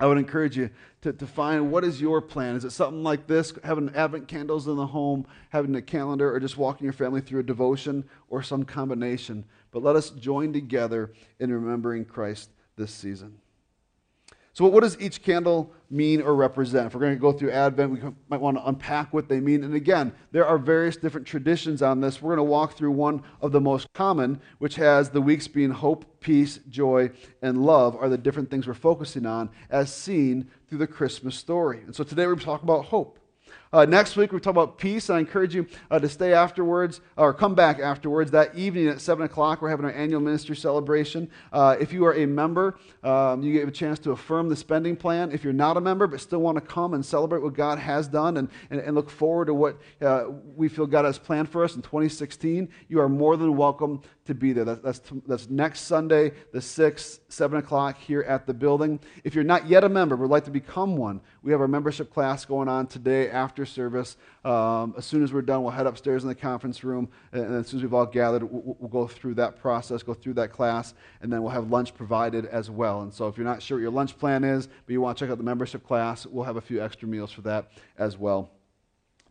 I 0.00 0.06
would 0.06 0.18
encourage 0.18 0.56
you 0.56 0.70
to, 1.02 1.12
to 1.12 1.26
find 1.28 1.70
what 1.70 1.84
is 1.84 2.00
your 2.00 2.20
plan. 2.20 2.56
Is 2.56 2.64
it 2.64 2.72
something 2.72 3.04
like 3.04 3.28
this, 3.28 3.52
having 3.62 3.94
Advent 3.94 4.26
candles 4.26 4.66
in 4.66 4.74
the 4.74 4.86
home, 4.86 5.26
having 5.50 5.76
a 5.76 5.82
calendar, 5.82 6.34
or 6.34 6.40
just 6.40 6.56
walking 6.56 6.84
your 6.84 6.92
family 6.92 7.20
through 7.20 7.40
a 7.40 7.44
devotion, 7.44 8.04
or 8.28 8.42
some 8.42 8.64
combination? 8.64 9.44
But 9.70 9.84
let 9.84 9.94
us 9.94 10.10
join 10.10 10.52
together 10.52 11.12
in 11.38 11.52
remembering 11.52 12.04
Christ 12.04 12.50
this 12.76 12.92
season. 12.92 13.38
So, 14.54 14.66
what 14.66 14.82
does 14.82 15.00
each 15.00 15.22
candle 15.22 15.72
mean 15.88 16.20
or 16.20 16.34
represent? 16.34 16.86
If 16.86 16.94
we're 16.94 17.00
going 17.00 17.14
to 17.14 17.20
go 17.20 17.32
through 17.32 17.52
Advent, 17.52 17.90
we 17.90 18.00
might 18.28 18.40
want 18.40 18.58
to 18.58 18.68
unpack 18.68 19.14
what 19.14 19.26
they 19.26 19.40
mean. 19.40 19.64
And 19.64 19.74
again, 19.74 20.12
there 20.30 20.46
are 20.46 20.58
various 20.58 20.94
different 20.96 21.26
traditions 21.26 21.80
on 21.80 22.02
this. 22.02 22.20
We're 22.20 22.36
going 22.36 22.46
to 22.46 22.50
walk 22.50 22.76
through 22.76 22.90
one 22.90 23.22
of 23.40 23.52
the 23.52 23.62
most 23.62 23.90
common, 23.94 24.42
which 24.58 24.74
has 24.74 25.08
the 25.08 25.22
weeks 25.22 25.48
being 25.48 25.70
hope, 25.70 26.04
peace, 26.20 26.60
joy, 26.68 27.10
and 27.40 27.64
love, 27.64 27.96
are 27.96 28.10
the 28.10 28.18
different 28.18 28.50
things 28.50 28.66
we're 28.66 28.74
focusing 28.74 29.24
on 29.24 29.48
as 29.70 29.92
seen 29.92 30.50
through 30.68 30.78
the 30.78 30.86
Christmas 30.86 31.34
story. 31.34 31.80
And 31.86 31.96
so 31.96 32.04
today 32.04 32.26
we're 32.26 32.36
talking 32.36 32.68
about 32.68 32.84
hope. 32.86 33.18
Uh, 33.74 33.86
next 33.86 34.16
week, 34.16 34.32
we 34.32 34.38
talk 34.38 34.50
about 34.50 34.76
peace. 34.76 35.08
I 35.08 35.18
encourage 35.18 35.54
you 35.54 35.66
uh, 35.90 35.98
to 35.98 36.06
stay 36.06 36.34
afterwards 36.34 37.00
or 37.16 37.32
come 37.32 37.54
back 37.54 37.78
afterwards. 37.78 38.30
That 38.30 38.54
evening 38.54 38.88
at 38.88 39.00
7 39.00 39.24
o'clock, 39.24 39.62
we're 39.62 39.70
having 39.70 39.86
our 39.86 39.92
annual 39.92 40.20
ministry 40.20 40.54
celebration. 40.56 41.30
Uh, 41.50 41.78
if 41.80 41.90
you 41.90 42.04
are 42.04 42.14
a 42.14 42.26
member, 42.26 42.78
um, 43.02 43.42
you 43.42 43.50
get 43.54 43.66
a 43.66 43.70
chance 43.70 43.98
to 44.00 44.10
affirm 44.10 44.50
the 44.50 44.56
spending 44.56 44.94
plan. 44.94 45.32
If 45.32 45.42
you're 45.42 45.54
not 45.54 45.78
a 45.78 45.80
member 45.80 46.06
but 46.06 46.20
still 46.20 46.40
want 46.40 46.56
to 46.56 46.60
come 46.60 46.92
and 46.92 47.02
celebrate 47.02 47.42
what 47.42 47.54
God 47.54 47.78
has 47.78 48.08
done 48.08 48.36
and, 48.36 48.50
and, 48.68 48.78
and 48.78 48.94
look 48.94 49.08
forward 49.08 49.46
to 49.46 49.54
what 49.54 49.80
uh, 50.02 50.24
we 50.54 50.68
feel 50.68 50.86
God 50.86 51.06
has 51.06 51.18
planned 51.18 51.48
for 51.48 51.64
us 51.64 51.74
in 51.74 51.80
2016, 51.80 52.68
you 52.90 53.00
are 53.00 53.08
more 53.08 53.38
than 53.38 53.56
welcome 53.56 54.02
to 54.26 54.34
be 54.34 54.52
there. 54.52 54.66
That, 54.66 54.82
that's, 54.82 55.00
that's 55.26 55.48
next 55.48 55.80
Sunday, 55.80 56.32
the 56.52 56.58
6th, 56.58 57.20
7 57.28 57.58
o'clock 57.58 57.98
here 57.98 58.22
at 58.22 58.46
the 58.46 58.52
building. 58.52 59.00
If 59.24 59.34
you're 59.34 59.44
not 59.44 59.66
yet 59.66 59.82
a 59.82 59.88
member, 59.88 60.14
would 60.14 60.30
like 60.30 60.44
to 60.44 60.50
become 60.50 60.96
one, 60.98 61.22
we 61.42 61.52
have 61.52 61.60
our 61.62 61.68
membership 61.68 62.12
class 62.12 62.44
going 62.44 62.68
on 62.68 62.86
today 62.86 63.30
after 63.30 63.61
service. 63.66 64.16
Um, 64.44 64.94
as 64.96 65.04
soon 65.04 65.22
as 65.22 65.32
we're 65.32 65.42
done, 65.42 65.62
we'll 65.62 65.72
head 65.72 65.86
upstairs 65.86 66.22
in 66.22 66.28
the 66.28 66.34
conference 66.34 66.84
room, 66.84 67.08
and, 67.32 67.54
as 67.54 67.68
soon 67.68 67.80
as 67.80 67.82
we've 67.82 67.94
all 67.94 68.06
gathered, 68.06 68.42
we'll, 68.42 68.76
we'll, 68.78 68.88
go 68.88 69.06
through 69.06 69.34
that 69.34 69.60
process, 69.60 70.02
go 70.02 70.14
through 70.14 70.34
that 70.34 70.52
class, 70.52 70.94
and 71.20 71.32
then 71.32 71.42
we'll 71.42 71.52
have 71.52 71.70
lunch 71.70 71.94
provided 71.94 72.46
as 72.46 72.70
well. 72.70 73.02
And 73.02 73.12
so 73.12 73.28
if 73.28 73.36
you're 73.36 73.46
not 73.46 73.62
sure 73.62 73.78
what 73.78 73.82
your 73.82 73.90
lunch 73.90 74.18
plan 74.18 74.44
is, 74.44 74.66
but 74.66 74.92
you 74.92 75.00
want 75.00 75.18
to 75.18 75.24
check 75.24 75.30
out 75.30 75.38
the 75.38 75.44
membership 75.44 75.86
class, 75.86 76.26
we'll 76.26 76.44
have 76.44 76.56
a 76.56 76.60
few 76.60 76.82
extra 76.82 77.08
meals 77.08 77.32
for 77.32 77.42
that 77.42 77.70
as 77.98 78.18
well. 78.18 78.50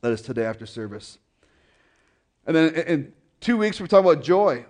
That 0.01 0.11
is 0.11 0.21
today 0.21 0.45
after 0.45 0.65
service. 0.65 1.19
And 2.45 2.55
then 2.55 2.73
in 2.73 3.13
two 3.39 3.57
weeks, 3.57 3.79
we're 3.79 3.87
talking 3.87 4.09
about 4.09 4.23
joy. 4.23 4.65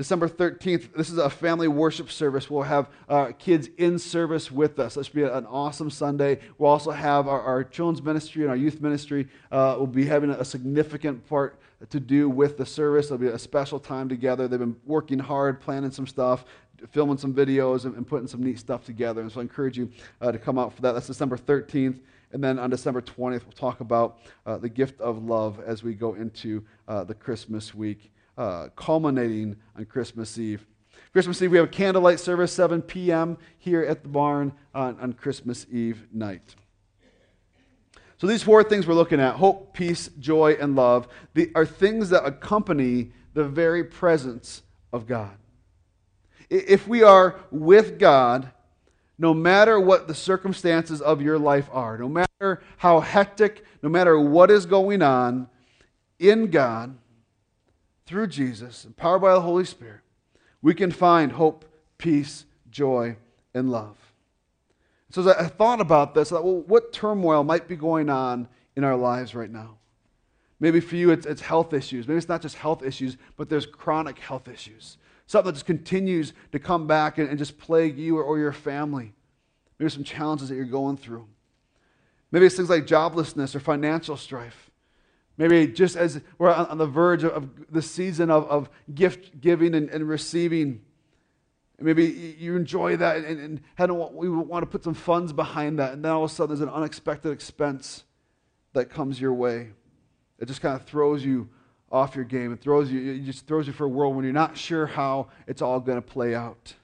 December 0.00 0.30
13th, 0.30 0.94
this 0.94 1.10
is 1.10 1.18
a 1.18 1.28
family 1.28 1.68
worship 1.68 2.10
service. 2.10 2.48
We'll 2.48 2.62
have 2.62 2.88
uh, 3.06 3.32
kids 3.38 3.68
in 3.76 3.98
service 3.98 4.50
with 4.50 4.78
us. 4.78 4.94
This 4.94 5.08
should 5.08 5.14
be 5.14 5.24
an 5.24 5.44
awesome 5.44 5.90
Sunday. 5.90 6.38
We'll 6.56 6.70
also 6.70 6.90
have 6.90 7.28
our, 7.28 7.42
our 7.42 7.64
children's 7.64 8.02
ministry 8.02 8.40
and 8.40 8.50
our 8.50 8.56
youth 8.56 8.80
ministry 8.80 9.28
uh, 9.52 9.76
will 9.78 9.86
be 9.86 10.06
having 10.06 10.30
a 10.30 10.42
significant 10.42 11.28
part 11.28 11.60
to 11.90 12.00
do 12.00 12.30
with 12.30 12.56
the 12.56 12.64
service. 12.64 13.08
It'll 13.08 13.18
be 13.18 13.26
a 13.26 13.38
special 13.38 13.78
time 13.78 14.08
together. 14.08 14.48
They've 14.48 14.58
been 14.58 14.76
working 14.86 15.18
hard, 15.18 15.60
planning 15.60 15.90
some 15.90 16.06
stuff, 16.06 16.46
filming 16.92 17.18
some 17.18 17.34
videos, 17.34 17.84
and, 17.84 17.94
and 17.94 18.06
putting 18.06 18.26
some 18.26 18.42
neat 18.42 18.58
stuff 18.58 18.86
together. 18.86 19.20
And 19.20 19.30
so 19.30 19.40
I 19.40 19.42
encourage 19.42 19.76
you 19.76 19.90
uh, 20.22 20.32
to 20.32 20.38
come 20.38 20.58
out 20.58 20.72
for 20.72 20.80
that. 20.80 20.92
That's 20.92 21.08
December 21.08 21.36
13th. 21.36 21.98
And 22.32 22.42
then 22.42 22.58
on 22.58 22.70
December 22.70 23.02
20th, 23.02 23.42
we'll 23.44 23.52
talk 23.54 23.80
about 23.80 24.20
uh, 24.46 24.56
the 24.56 24.70
gift 24.70 24.98
of 25.02 25.22
love 25.22 25.60
as 25.60 25.82
we 25.82 25.92
go 25.92 26.14
into 26.14 26.64
uh, 26.88 27.04
the 27.04 27.12
Christmas 27.12 27.74
week 27.74 28.10
uh, 28.40 28.70
culminating 28.74 29.54
on 29.76 29.84
Christmas 29.84 30.38
Eve. 30.38 30.66
Christmas 31.12 31.42
Eve, 31.42 31.50
we 31.50 31.58
have 31.58 31.66
a 31.66 31.70
candlelight 31.70 32.18
service, 32.18 32.50
7 32.54 32.80
p.m. 32.80 33.36
here 33.58 33.82
at 33.82 34.02
the 34.02 34.08
barn 34.08 34.52
on, 34.74 34.98
on 34.98 35.12
Christmas 35.12 35.66
Eve 35.70 36.06
night. 36.10 36.54
So, 38.16 38.26
these 38.26 38.42
four 38.42 38.64
things 38.64 38.86
we're 38.86 38.94
looking 38.94 39.20
at 39.20 39.34
hope, 39.34 39.74
peace, 39.74 40.08
joy, 40.18 40.56
and 40.58 40.74
love 40.74 41.06
the, 41.34 41.50
are 41.54 41.66
things 41.66 42.08
that 42.10 42.24
accompany 42.24 43.12
the 43.34 43.44
very 43.44 43.84
presence 43.84 44.62
of 44.90 45.06
God. 45.06 45.36
If 46.48 46.88
we 46.88 47.02
are 47.02 47.40
with 47.50 47.98
God, 47.98 48.50
no 49.18 49.34
matter 49.34 49.78
what 49.78 50.08
the 50.08 50.14
circumstances 50.14 51.02
of 51.02 51.20
your 51.20 51.38
life 51.38 51.68
are, 51.72 51.98
no 51.98 52.08
matter 52.08 52.62
how 52.78 53.00
hectic, 53.00 53.66
no 53.82 53.90
matter 53.90 54.18
what 54.18 54.50
is 54.50 54.64
going 54.64 55.02
on, 55.02 55.46
in 56.18 56.50
God, 56.50 56.96
through 58.10 58.26
Jesus, 58.26 58.84
empowered 58.84 59.22
by 59.22 59.32
the 59.34 59.40
Holy 59.40 59.64
Spirit, 59.64 60.00
we 60.62 60.74
can 60.74 60.90
find 60.90 61.30
hope, 61.30 61.64
peace, 61.96 62.44
joy, 62.68 63.16
and 63.54 63.70
love. 63.70 63.96
So 65.10 65.20
as 65.20 65.28
I 65.28 65.46
thought 65.46 65.80
about 65.80 66.12
this, 66.12 66.32
I 66.32 66.36
thought, 66.36 66.44
well, 66.44 66.62
what 66.62 66.92
turmoil 66.92 67.44
might 67.44 67.68
be 67.68 67.76
going 67.76 68.10
on 68.10 68.48
in 68.74 68.82
our 68.82 68.96
lives 68.96 69.32
right 69.32 69.50
now? 69.50 69.76
Maybe 70.58 70.80
for 70.80 70.96
you, 70.96 71.12
it's, 71.12 71.24
it's 71.24 71.40
health 71.40 71.72
issues. 71.72 72.08
Maybe 72.08 72.18
it's 72.18 72.28
not 72.28 72.42
just 72.42 72.56
health 72.56 72.82
issues, 72.82 73.16
but 73.36 73.48
there's 73.48 73.64
chronic 73.64 74.18
health 74.18 74.48
issues. 74.48 74.98
Something 75.28 75.46
that 75.46 75.54
just 75.54 75.66
continues 75.66 76.32
to 76.50 76.58
come 76.58 76.88
back 76.88 77.18
and, 77.18 77.28
and 77.28 77.38
just 77.38 77.58
plague 77.58 77.96
you 77.96 78.18
or, 78.18 78.24
or 78.24 78.40
your 78.40 78.52
family. 78.52 79.14
Maybe 79.78 79.88
some 79.88 80.02
challenges 80.02 80.48
that 80.48 80.56
you're 80.56 80.64
going 80.64 80.96
through. 80.96 81.28
Maybe 82.32 82.46
it's 82.46 82.56
things 82.56 82.70
like 82.70 82.86
joblessness 82.86 83.54
or 83.54 83.60
financial 83.60 84.16
strife. 84.16 84.69
Maybe 85.40 85.68
just 85.68 85.96
as 85.96 86.20
we're 86.36 86.52
on, 86.52 86.76
the 86.76 86.86
verge 86.86 87.24
of, 87.24 87.48
the 87.70 87.80
season 87.80 88.30
of, 88.30 88.46
of 88.50 88.68
gift 88.94 89.40
giving 89.40 89.74
and, 89.74 89.88
and 89.88 90.06
receiving, 90.06 90.82
maybe 91.80 92.36
you 92.38 92.56
enjoy 92.56 92.98
that 92.98 93.24
and, 93.24 93.62
and 93.78 94.12
we 94.12 94.28
want 94.28 94.62
to 94.64 94.66
put 94.66 94.84
some 94.84 94.92
funds 94.92 95.32
behind 95.32 95.78
that, 95.78 95.94
and 95.94 96.04
then 96.04 96.12
all 96.12 96.24
of 96.24 96.30
a 96.30 96.34
sudden 96.34 96.54
there's 96.54 96.60
an 96.60 96.68
unexpected 96.68 97.32
expense 97.32 98.04
that 98.74 98.90
comes 98.90 99.18
your 99.18 99.32
way. 99.32 99.70
It 100.38 100.44
just 100.44 100.60
kind 100.60 100.78
of 100.78 100.84
throws 100.84 101.24
you 101.24 101.48
off 101.90 102.14
your 102.14 102.26
game. 102.26 102.52
It 102.52 102.60
throws 102.60 102.92
you, 102.92 103.14
it 103.14 103.24
just 103.24 103.46
throws 103.46 103.66
you 103.66 103.72
for 103.72 103.86
a 103.86 103.88
world 103.88 104.16
when 104.16 104.26
you're 104.26 104.34
not 104.34 104.58
sure 104.58 104.84
how 104.84 105.28
it's 105.46 105.62
all 105.62 105.80
going 105.80 105.96
to 105.96 106.06
play 106.06 106.34
out. 106.34 106.74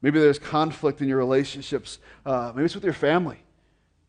Maybe 0.00 0.18
there's 0.18 0.38
conflict 0.38 1.02
in 1.02 1.08
your 1.08 1.18
relationships. 1.18 1.98
Uh, 2.24 2.52
maybe 2.54 2.64
it's 2.64 2.74
with 2.74 2.84
your 2.84 2.94
family. 2.94 3.42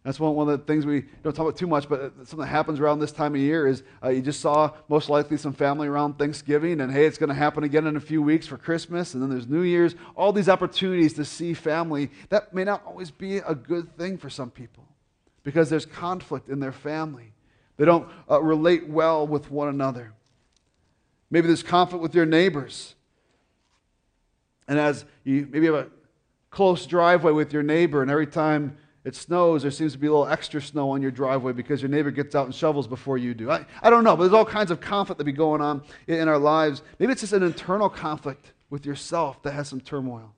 That's 0.03 0.19
one, 0.19 0.33
one 0.33 0.49
of 0.49 0.59
the 0.59 0.65
things 0.65 0.85
we 0.85 1.05
don't 1.21 1.35
talk 1.35 1.45
about 1.45 1.57
too 1.57 1.67
much, 1.67 1.87
but 1.87 2.13
something 2.17 2.39
that 2.39 2.47
happens 2.47 2.79
around 2.79 2.99
this 2.99 3.11
time 3.11 3.35
of 3.35 3.41
year 3.41 3.67
is 3.67 3.83
uh, 4.03 4.09
you 4.09 4.21
just 4.21 4.39
saw 4.39 4.71
most 4.89 5.09
likely 5.09 5.37
some 5.37 5.53
family 5.53 5.87
around 5.87 6.17
Thanksgiving, 6.17 6.81
and 6.81 6.91
hey, 6.91 7.05
it's 7.05 7.19
going 7.19 7.29
to 7.29 7.35
happen 7.35 7.63
again 7.63 7.85
in 7.85 7.95
a 7.95 7.99
few 7.99 8.21
weeks 8.21 8.47
for 8.47 8.57
Christmas, 8.57 9.13
and 9.13 9.21
then 9.21 9.29
there's 9.29 9.47
New 9.47 9.61
Year's. 9.61 9.93
All 10.15 10.33
these 10.33 10.49
opportunities 10.49 11.13
to 11.13 11.25
see 11.25 11.53
family. 11.53 12.09
That 12.29 12.51
may 12.51 12.63
not 12.63 12.83
always 12.85 13.11
be 13.11 13.37
a 13.37 13.53
good 13.53 13.95
thing 13.95 14.17
for 14.17 14.29
some 14.29 14.49
people 14.49 14.87
because 15.43 15.69
there's 15.69 15.85
conflict 15.85 16.49
in 16.49 16.59
their 16.59 16.71
family. 16.71 17.33
They 17.77 17.85
don't 17.85 18.07
uh, 18.29 18.41
relate 18.41 18.87
well 18.87 19.27
with 19.27 19.51
one 19.51 19.67
another. 19.67 20.13
Maybe 21.29 21.47
there's 21.47 21.63
conflict 21.63 22.01
with 22.01 22.15
your 22.15 22.25
neighbors. 22.25 22.95
And 24.67 24.79
as 24.79 25.05
you 25.23 25.47
maybe 25.49 25.67
have 25.67 25.75
a 25.75 25.87
close 26.49 26.85
driveway 26.85 27.31
with 27.31 27.53
your 27.53 27.63
neighbor, 27.63 28.01
and 28.01 28.09
every 28.09 28.27
time 28.27 28.77
it 29.03 29.15
snows, 29.15 29.63
there 29.63 29.71
seems 29.71 29.93
to 29.93 29.97
be 29.97 30.07
a 30.07 30.11
little 30.11 30.27
extra 30.27 30.61
snow 30.61 30.91
on 30.91 31.01
your 31.01 31.09
driveway 31.09 31.53
because 31.53 31.81
your 31.81 31.89
neighbor 31.89 32.11
gets 32.11 32.35
out 32.35 32.45
and 32.45 32.53
shovels 32.53 32.87
before 32.87 33.17
you 33.17 33.33
do. 33.33 33.49
I, 33.49 33.65
I 33.81 33.89
don't 33.89 34.03
know, 34.03 34.15
but 34.15 34.23
there's 34.23 34.33
all 34.33 34.45
kinds 34.45 34.69
of 34.69 34.79
conflict 34.79 35.17
that 35.17 35.23
be 35.23 35.31
going 35.31 35.59
on 35.59 35.81
in, 36.07 36.19
in 36.19 36.27
our 36.27 36.37
lives. 36.37 36.83
Maybe 36.99 37.11
it's 37.11 37.21
just 37.21 37.33
an 37.33 37.41
internal 37.41 37.89
conflict 37.89 38.53
with 38.69 38.85
yourself 38.85 39.41
that 39.41 39.53
has 39.53 39.67
some 39.67 39.81
turmoil. 39.81 40.35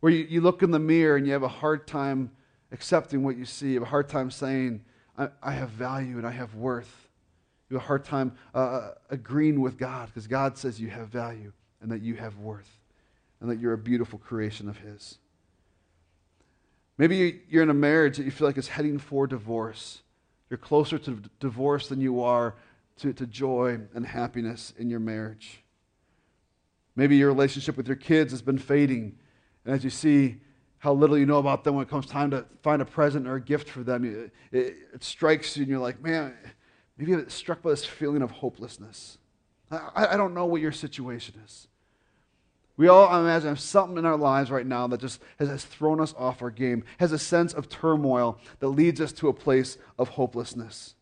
Where 0.00 0.12
you, 0.12 0.26
you 0.28 0.40
look 0.40 0.62
in 0.62 0.72
the 0.72 0.80
mirror 0.80 1.16
and 1.16 1.26
you 1.26 1.32
have 1.32 1.44
a 1.44 1.48
hard 1.48 1.86
time 1.86 2.32
accepting 2.72 3.22
what 3.22 3.36
you 3.36 3.44
see, 3.44 3.68
you 3.68 3.74
have 3.74 3.84
a 3.84 3.90
hard 3.90 4.08
time 4.08 4.32
saying, 4.32 4.84
I, 5.16 5.28
I 5.40 5.52
have 5.52 5.70
value 5.70 6.18
and 6.18 6.26
I 6.26 6.32
have 6.32 6.56
worth. 6.56 7.08
You 7.70 7.76
have 7.76 7.84
a 7.84 7.86
hard 7.86 8.04
time 8.04 8.32
uh, 8.54 8.58
uh 8.58 8.94
agreeing 9.10 9.60
with 9.60 9.78
God 9.78 10.06
because 10.08 10.26
God 10.26 10.58
says 10.58 10.80
you 10.80 10.88
have 10.88 11.08
value 11.08 11.52
and 11.80 11.90
that 11.90 12.02
you 12.02 12.14
have 12.14 12.36
worth 12.38 12.80
and 13.40 13.50
that 13.50 13.58
you're 13.58 13.72
a 13.72 13.78
beautiful 13.78 14.18
creation 14.18 14.68
of 14.68 14.78
His. 14.78 15.18
Maybe 16.98 17.42
you're 17.48 17.62
in 17.62 17.70
a 17.70 17.74
marriage 17.74 18.16
that 18.16 18.24
you 18.24 18.30
feel 18.30 18.46
like 18.46 18.56
is 18.56 18.68
heading 18.68 18.98
for 18.98 19.26
divorce. 19.26 20.02
You're 20.48 20.58
closer 20.58 20.98
to 20.98 21.22
divorce 21.40 21.88
than 21.88 22.00
you 22.00 22.22
are 22.22 22.54
to, 22.98 23.12
to 23.12 23.26
joy 23.26 23.78
and 23.94 24.06
happiness 24.06 24.72
in 24.78 24.88
your 24.88 25.00
marriage. 25.00 25.62
Maybe 26.94 27.16
your 27.16 27.28
relationship 27.28 27.76
with 27.76 27.86
your 27.86 27.96
kids 27.96 28.32
has 28.32 28.40
been 28.40 28.58
fading. 28.58 29.18
And 29.64 29.74
as 29.74 29.84
you 29.84 29.90
see 29.90 30.36
how 30.78 30.94
little 30.94 31.18
you 31.18 31.26
know 31.26 31.38
about 31.38 31.64
them 31.64 31.74
when 31.74 31.82
it 31.82 31.90
comes 31.90 32.06
time 32.06 32.30
to 32.30 32.46
find 32.62 32.80
a 32.80 32.86
present 32.86 33.26
or 33.26 33.34
a 33.34 33.40
gift 33.40 33.68
for 33.68 33.82
them, 33.82 34.04
it, 34.04 34.32
it, 34.56 34.76
it 34.94 35.04
strikes 35.04 35.56
you 35.56 35.62
and 35.62 35.70
you're 35.70 35.80
like, 35.80 36.02
man, 36.02 36.34
maybe 36.96 37.12
it's 37.12 37.34
struck 37.34 37.62
by 37.62 37.70
this 37.70 37.84
feeling 37.84 38.22
of 38.22 38.30
hopelessness. 38.30 39.18
I, 39.70 40.06
I 40.12 40.16
don't 40.16 40.32
know 40.32 40.46
what 40.46 40.62
your 40.62 40.72
situation 40.72 41.34
is. 41.44 41.68
We 42.76 42.88
all, 42.88 43.18
imagine, 43.18 43.56
something 43.56 43.96
in 43.96 44.04
our 44.04 44.18
lives 44.18 44.50
right 44.50 44.66
now 44.66 44.86
that 44.88 45.00
just 45.00 45.20
has, 45.38 45.48
has 45.48 45.64
thrown 45.64 46.00
us 46.00 46.14
off 46.18 46.42
our 46.42 46.50
game, 46.50 46.84
has 46.98 47.12
a 47.12 47.18
sense 47.18 47.54
of 47.54 47.68
turmoil 47.68 48.38
that 48.58 48.68
leads 48.68 49.00
us 49.00 49.12
to 49.14 49.28
a 49.28 49.32
place 49.32 49.78
of 49.98 50.10
hopelessness. 50.10 50.94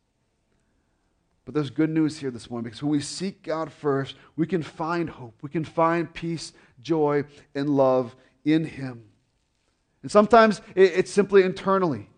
But 1.45 1.55
there's 1.55 1.71
good 1.71 1.91
news 1.91 2.19
here 2.19 2.31
this 2.31 2.49
morning 2.49 2.65
because 2.65 2.83
when 2.83 2.93
we 2.93 3.01
seek 3.01 3.43
God 3.43 3.73
first, 3.73 4.17
we 4.37 4.47
can 4.47 4.63
find 4.63 5.11
hope. 5.11 5.35
We 5.43 5.51
can 5.51 5.65
find 5.65 6.13
peace, 6.13 6.53
joy, 6.81 7.25
and 7.55 7.69
love 7.69 8.15
in 8.45 8.65
Him. 8.65 9.05
And 10.03 10.11
sometimes 10.11 10.63
it's 10.75 11.11
simply 11.11 11.43
internally. 11.43 12.09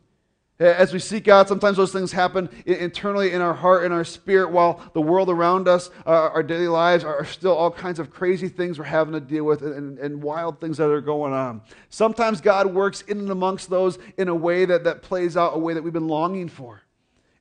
As 0.58 0.90
we 0.90 0.98
seek 1.00 1.24
God, 1.24 1.48
sometimes 1.48 1.76
those 1.76 1.92
things 1.92 2.12
happen 2.12 2.48
internally 2.64 3.32
in 3.32 3.42
our 3.42 3.52
heart, 3.52 3.84
in 3.84 3.92
our 3.92 4.04
spirit, 4.04 4.50
while 4.50 4.80
the 4.94 5.02
world 5.02 5.28
around 5.28 5.68
us, 5.68 5.90
uh, 6.06 6.30
our 6.32 6.42
daily 6.42 6.68
lives, 6.68 7.04
are 7.04 7.26
still 7.26 7.54
all 7.54 7.70
kinds 7.70 7.98
of 7.98 8.10
crazy 8.10 8.48
things 8.48 8.78
we're 8.78 8.86
having 8.86 9.12
to 9.12 9.20
deal 9.20 9.44
with 9.44 9.60
and, 9.60 9.98
and, 9.98 10.22
wild 10.22 10.58
things 10.58 10.78
that 10.78 10.88
are 10.88 11.02
going 11.02 11.34
on. 11.34 11.60
Sometimes 11.90 12.40
God 12.40 12.72
works 12.72 13.02
in 13.02 13.18
and 13.18 13.30
amongst 13.30 13.68
those 13.68 13.98
in 14.16 14.28
a 14.28 14.34
way 14.34 14.64
that, 14.64 14.84
that 14.84 15.02
plays 15.02 15.36
out 15.36 15.54
a 15.54 15.58
way 15.58 15.74
that 15.74 15.82
we've 15.82 15.92
been 15.92 16.08
longing 16.08 16.48
for. 16.48 16.80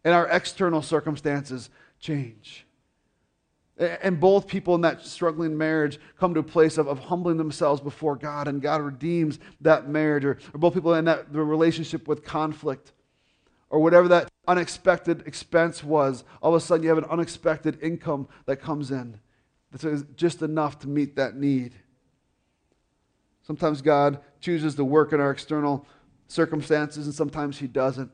And 0.04 0.14
our 0.14 0.28
external 0.28 0.82
circumstances 0.82 1.70
change. 2.02 2.66
And 3.78 4.20
both 4.20 4.46
people 4.46 4.76
in 4.76 4.82
that 4.82 5.06
struggling 5.06 5.58
marriage 5.58 6.00
come 6.20 6.34
to 6.34 6.42
a 6.42 6.44
place 6.44 6.78
of, 6.78 6.88
of 6.90 7.00
humbling 7.00 7.38
themselves 7.38 7.80
before 7.80 8.18
God, 8.18 8.50
and 8.50 8.62
God 8.62 8.82
redeems 8.82 9.40
that 9.62 9.88
marriage. 9.88 10.26
Or, 10.26 10.38
or 10.54 10.60
both 10.60 10.74
people 10.74 10.94
in 10.96 11.06
that 11.06 11.32
the 11.32 11.42
relationship 11.42 12.10
with 12.10 12.26
conflict 12.26 12.92
or 13.70 13.80
whatever 13.80 14.08
that 14.08 14.30
unexpected 14.48 15.24
expense 15.26 15.84
was, 15.84 16.24
all 16.42 16.56
of 16.56 16.62
a 16.62 16.66
sudden 16.66 16.84
you 16.84 16.90
have 16.90 16.98
an 16.98 17.06
unexpected 17.06 17.78
income 17.82 18.28
that 18.46 18.58
comes 18.58 18.92
in 18.92 19.20
that's 19.72 20.04
just 20.16 20.42
enough 20.42 20.80
to 20.80 20.88
meet 20.88 21.16
that 21.16 21.36
need. 21.36 21.74
Sometimes 23.42 23.82
God 23.82 24.20
chooses 24.40 24.76
to 24.76 24.86
work 24.86 25.14
in 25.14 25.20
our 25.20 25.32
external 25.32 25.86
circumstances, 26.28 27.06
and 27.06 27.14
sometimes 27.14 27.60
He 27.60 27.68
doesn't. 27.68 28.12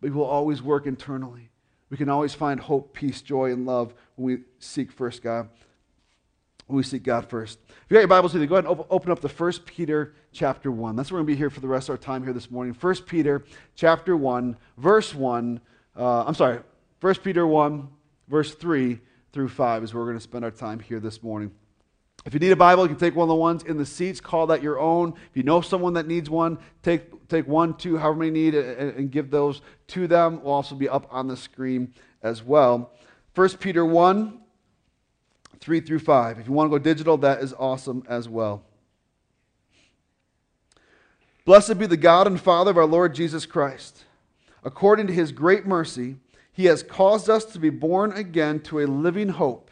But 0.00 0.08
He 0.08 0.12
will 0.12 0.24
always 0.24 0.62
work 0.62 0.86
internally. 0.86 1.50
We 1.90 1.96
can 1.96 2.08
always 2.08 2.34
find 2.34 2.58
hope, 2.58 2.94
peace, 2.94 3.20
joy, 3.22 3.52
and 3.52 3.66
love 3.66 3.94
when 4.16 4.26
we 4.26 4.44
seek 4.58 4.90
first 4.90 5.22
God 5.22 5.48
we 6.68 6.82
seek 6.82 7.02
God 7.02 7.28
first. 7.28 7.58
If 7.68 7.90
you 7.90 7.94
got 7.94 8.00
your 8.00 8.08
Bibles 8.08 8.32
with 8.32 8.42
you, 8.42 8.48
go 8.48 8.56
ahead 8.56 8.66
and 8.66 8.84
open 8.88 9.10
up 9.10 9.20
the 9.20 9.28
First 9.28 9.66
Peter 9.66 10.14
chapter 10.32 10.70
1. 10.70 10.96
That's 10.96 11.10
where 11.10 11.20
we're 11.20 11.26
going 11.26 11.34
to 11.34 11.36
be 11.36 11.38
here 11.38 11.50
for 11.50 11.60
the 11.60 11.68
rest 11.68 11.88
of 11.88 11.94
our 11.94 11.98
time 11.98 12.22
here 12.22 12.32
this 12.32 12.50
morning. 12.50 12.72
First 12.72 13.06
Peter 13.06 13.44
chapter 13.74 14.16
1, 14.16 14.56
verse 14.78 15.14
1. 15.14 15.60
Uh, 15.96 16.24
I'm 16.24 16.34
sorry, 16.34 16.60
First 17.00 17.22
Peter 17.22 17.46
1, 17.46 17.88
verse 18.28 18.54
3 18.54 18.98
through 19.32 19.48
5 19.48 19.84
is 19.84 19.92
where 19.92 20.02
we're 20.02 20.08
going 20.08 20.18
to 20.18 20.22
spend 20.22 20.44
our 20.44 20.50
time 20.50 20.78
here 20.78 21.00
this 21.00 21.22
morning. 21.22 21.50
If 22.24 22.34
you 22.34 22.40
need 22.40 22.52
a 22.52 22.56
Bible, 22.56 22.84
you 22.84 22.90
can 22.90 22.98
take 22.98 23.16
one 23.16 23.24
of 23.24 23.28
the 23.28 23.34
ones 23.34 23.64
in 23.64 23.76
the 23.76 23.86
seats, 23.86 24.20
call 24.20 24.46
that 24.46 24.62
your 24.62 24.78
own. 24.78 25.14
If 25.30 25.36
you 25.36 25.42
know 25.42 25.60
someone 25.60 25.94
that 25.94 26.06
needs 26.06 26.30
one, 26.30 26.58
take, 26.82 27.28
take 27.28 27.48
one, 27.48 27.74
two, 27.74 27.98
however 27.98 28.20
many 28.20 28.30
need, 28.30 28.54
and, 28.54 28.92
and 28.92 29.10
give 29.10 29.30
those 29.30 29.60
to 29.88 30.06
them. 30.06 30.42
Will 30.42 30.52
also 30.52 30.76
be 30.76 30.88
up 30.88 31.08
on 31.10 31.26
the 31.26 31.36
screen 31.36 31.92
as 32.22 32.42
well. 32.44 32.92
1 33.34 33.48
Peter 33.56 33.84
1, 33.84 34.38
3 35.62 35.80
through 35.80 36.00
5. 36.00 36.40
If 36.40 36.46
you 36.48 36.52
want 36.52 36.70
to 36.70 36.76
go 36.76 36.82
digital, 36.82 37.16
that 37.18 37.40
is 37.40 37.54
awesome 37.56 38.02
as 38.08 38.28
well. 38.28 38.64
Blessed 41.44 41.78
be 41.78 41.86
the 41.86 41.96
God 41.96 42.26
and 42.26 42.40
Father 42.40 42.72
of 42.72 42.76
our 42.76 42.84
Lord 42.84 43.14
Jesus 43.14 43.46
Christ. 43.46 44.04
According 44.64 45.06
to 45.06 45.12
his 45.12 45.30
great 45.30 45.64
mercy, 45.64 46.16
he 46.52 46.64
has 46.64 46.82
caused 46.82 47.30
us 47.30 47.44
to 47.44 47.60
be 47.60 47.70
born 47.70 48.12
again 48.12 48.58
to 48.60 48.80
a 48.80 48.86
living 48.86 49.28
hope. 49.28 49.70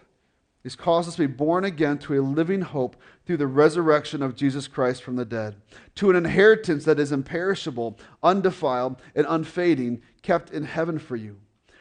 He's 0.63 0.77
caused 0.77 1.09
us 1.09 1.17
to 1.17 1.27
be 1.27 1.35
born 1.35 1.65
again 1.65 1.99
to 1.99 2.21
a 2.21 2.23
living 2.23 2.61
hope 2.61 2.95
through 3.27 3.39
the 3.39 3.49
resurrection 3.49 4.23
of 4.23 4.37
Jesus 4.37 4.69
Christ 4.69 5.03
from 5.03 5.17
the 5.17 5.25
dead, 5.25 5.57
to 5.97 6.11
an 6.11 6.17
inheritance 6.17 6.85
that 6.85 7.01
is 7.01 7.11
imperishable, 7.11 7.99
undefiled, 8.23 9.01
and 9.17 9.27
unfading, 9.29 10.03
kept 10.23 10.51
in 10.51 10.65
heaven 10.65 11.01
for 11.01 11.17
you, 11.17 11.39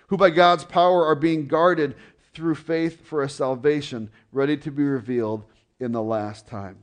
who 0.07 0.17
by 0.17 0.31
God's 0.31 0.63
power 0.63 1.05
are 1.05 1.15
being 1.15 1.47
guarded 1.47 1.95
through 2.39 2.55
faith 2.55 3.05
for 3.05 3.21
a 3.21 3.27
salvation 3.27 4.09
ready 4.31 4.55
to 4.55 4.71
be 4.71 4.83
revealed 4.83 5.43
in 5.77 5.91
the 5.91 6.01
last 6.01 6.47
time. 6.47 6.77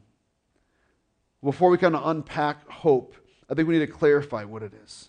Before 1.42 1.70
we 1.70 1.78
kind 1.78 1.96
of 1.96 2.06
unpack 2.06 2.68
hope, 2.68 3.14
I 3.48 3.54
think 3.54 3.66
we 3.66 3.78
need 3.78 3.86
to 3.86 3.92
clarify 3.92 4.44
what 4.44 4.62
it 4.62 4.74
is. 4.84 5.08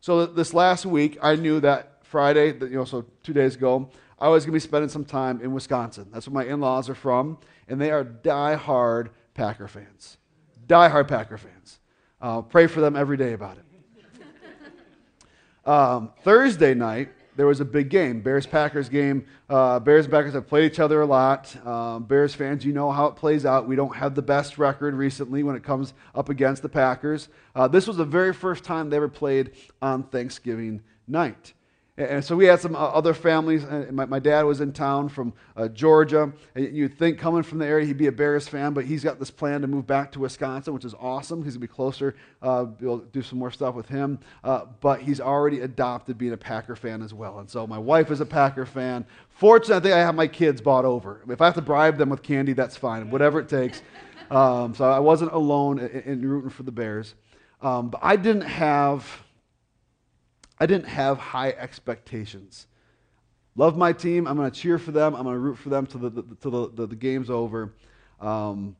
So 0.00 0.24
this 0.24 0.54
last 0.54 0.86
week, 0.86 1.18
I 1.20 1.34
knew 1.34 1.58
that 1.60 2.04
Friday, 2.04 2.54
you 2.54 2.76
know, 2.76 2.84
so 2.84 3.04
two 3.24 3.32
days 3.32 3.56
ago, 3.56 3.90
I 4.20 4.28
was 4.28 4.44
going 4.44 4.52
to 4.52 4.56
be 4.56 4.60
spending 4.60 4.88
some 4.88 5.04
time 5.04 5.40
in 5.40 5.52
Wisconsin. 5.52 6.06
That's 6.12 6.28
where 6.28 6.44
my 6.44 6.48
in 6.48 6.60
laws 6.60 6.88
are 6.88 6.94
from, 6.94 7.38
and 7.66 7.80
they 7.80 7.90
are 7.90 8.04
die-hard 8.04 9.10
Packer 9.34 9.66
fans. 9.66 10.16
Die-hard 10.68 11.08
Packer 11.08 11.38
fans. 11.38 11.80
Uh, 12.20 12.40
pray 12.42 12.68
for 12.68 12.80
them 12.80 12.94
every 12.94 13.16
day 13.16 13.32
about 13.32 13.56
it. 13.56 13.64
Um, 15.64 16.10
Thursday 16.24 16.74
night, 16.74 17.10
there 17.36 17.46
was 17.46 17.60
a 17.60 17.64
big 17.64 17.88
game, 17.88 18.20
Bears 18.20 18.46
Packers 18.46 18.88
game. 18.88 19.24
Uh, 19.48 19.78
Bears 19.80 20.04
and 20.04 20.12
Packers 20.12 20.34
have 20.34 20.46
played 20.46 20.70
each 20.70 20.78
other 20.78 21.00
a 21.00 21.06
lot. 21.06 21.54
Um, 21.66 22.04
Bears 22.04 22.34
fans, 22.34 22.64
you 22.64 22.72
know 22.72 22.90
how 22.90 23.06
it 23.06 23.16
plays 23.16 23.46
out. 23.46 23.66
We 23.66 23.76
don't 23.76 23.96
have 23.96 24.14
the 24.14 24.22
best 24.22 24.58
record 24.58 24.94
recently 24.94 25.42
when 25.42 25.56
it 25.56 25.62
comes 25.62 25.94
up 26.14 26.28
against 26.28 26.62
the 26.62 26.68
Packers. 26.68 27.28
Uh, 27.54 27.68
this 27.68 27.86
was 27.86 27.96
the 27.96 28.04
very 28.04 28.34
first 28.34 28.64
time 28.64 28.90
they 28.90 28.96
ever 28.96 29.08
played 29.08 29.52
on 29.80 30.02
Thanksgiving 30.04 30.82
night. 31.08 31.54
And 31.98 32.24
so 32.24 32.34
we 32.34 32.46
had 32.46 32.58
some 32.58 32.74
uh, 32.74 32.78
other 32.78 33.12
families. 33.12 33.66
My, 33.90 34.06
my 34.06 34.18
dad 34.18 34.44
was 34.44 34.62
in 34.62 34.72
town 34.72 35.10
from 35.10 35.34
uh, 35.54 35.68
Georgia. 35.68 36.32
You'd 36.56 36.96
think 36.96 37.18
coming 37.18 37.42
from 37.42 37.58
the 37.58 37.66
area 37.66 37.84
he'd 37.84 37.98
be 37.98 38.06
a 38.06 38.12
Bears 38.12 38.48
fan, 38.48 38.72
but 38.72 38.86
he's 38.86 39.04
got 39.04 39.18
this 39.18 39.30
plan 39.30 39.60
to 39.60 39.66
move 39.66 39.86
back 39.86 40.10
to 40.12 40.20
Wisconsin, 40.20 40.72
which 40.72 40.86
is 40.86 40.94
awesome. 40.98 41.44
He's 41.44 41.52
going 41.52 41.66
to 41.66 41.68
be 41.68 41.74
closer, 41.74 42.16
uh, 42.40 42.64
able 42.80 42.98
do 42.98 43.20
some 43.20 43.38
more 43.38 43.50
stuff 43.50 43.74
with 43.74 43.88
him. 43.88 44.18
Uh, 44.42 44.64
but 44.80 45.02
he's 45.02 45.20
already 45.20 45.60
adopted 45.60 46.16
being 46.16 46.32
a 46.32 46.36
Packer 46.36 46.76
fan 46.76 47.02
as 47.02 47.12
well. 47.12 47.40
And 47.40 47.50
so 47.50 47.66
my 47.66 47.78
wife 47.78 48.10
is 48.10 48.22
a 48.22 48.26
Packer 48.26 48.64
fan. 48.64 49.04
Fortunately, 49.28 49.76
I 49.76 49.80
think 49.80 49.94
I 49.94 49.98
have 49.98 50.14
my 50.14 50.28
kids 50.28 50.62
bought 50.62 50.86
over. 50.86 51.20
If 51.28 51.42
I 51.42 51.44
have 51.44 51.54
to 51.56 51.62
bribe 51.62 51.98
them 51.98 52.08
with 52.08 52.22
candy, 52.22 52.54
that's 52.54 52.76
fine, 52.76 53.10
whatever 53.10 53.38
it 53.38 53.50
takes. 53.50 53.82
Um, 54.30 54.74
so 54.74 54.90
I 54.90 54.98
wasn't 54.98 55.32
alone 55.32 55.78
in, 55.78 56.00
in 56.00 56.26
rooting 56.26 56.48
for 56.48 56.62
the 56.62 56.72
Bears. 56.72 57.16
Um, 57.60 57.90
but 57.90 58.00
I 58.02 58.16
didn't 58.16 58.42
have 58.42 59.06
I 60.62 60.66
didn't 60.66 60.86
have 60.86 61.18
high 61.18 61.50
expectations. 61.58 62.68
Love 63.56 63.76
my 63.76 63.92
team. 63.92 64.28
I'm 64.28 64.36
going 64.36 64.48
to 64.48 64.56
cheer 64.56 64.78
for 64.78 64.92
them. 64.92 65.16
I'm 65.16 65.24
going 65.24 65.34
to 65.34 65.40
root 65.40 65.58
for 65.58 65.70
them 65.70 65.86
till 65.86 65.98
the, 65.98 66.10
the, 66.10 66.36
till 66.40 66.50
the, 66.52 66.72
the, 66.72 66.86
the 66.86 66.94
game's 66.94 67.30
over. 67.30 67.74
Um, 68.20 68.76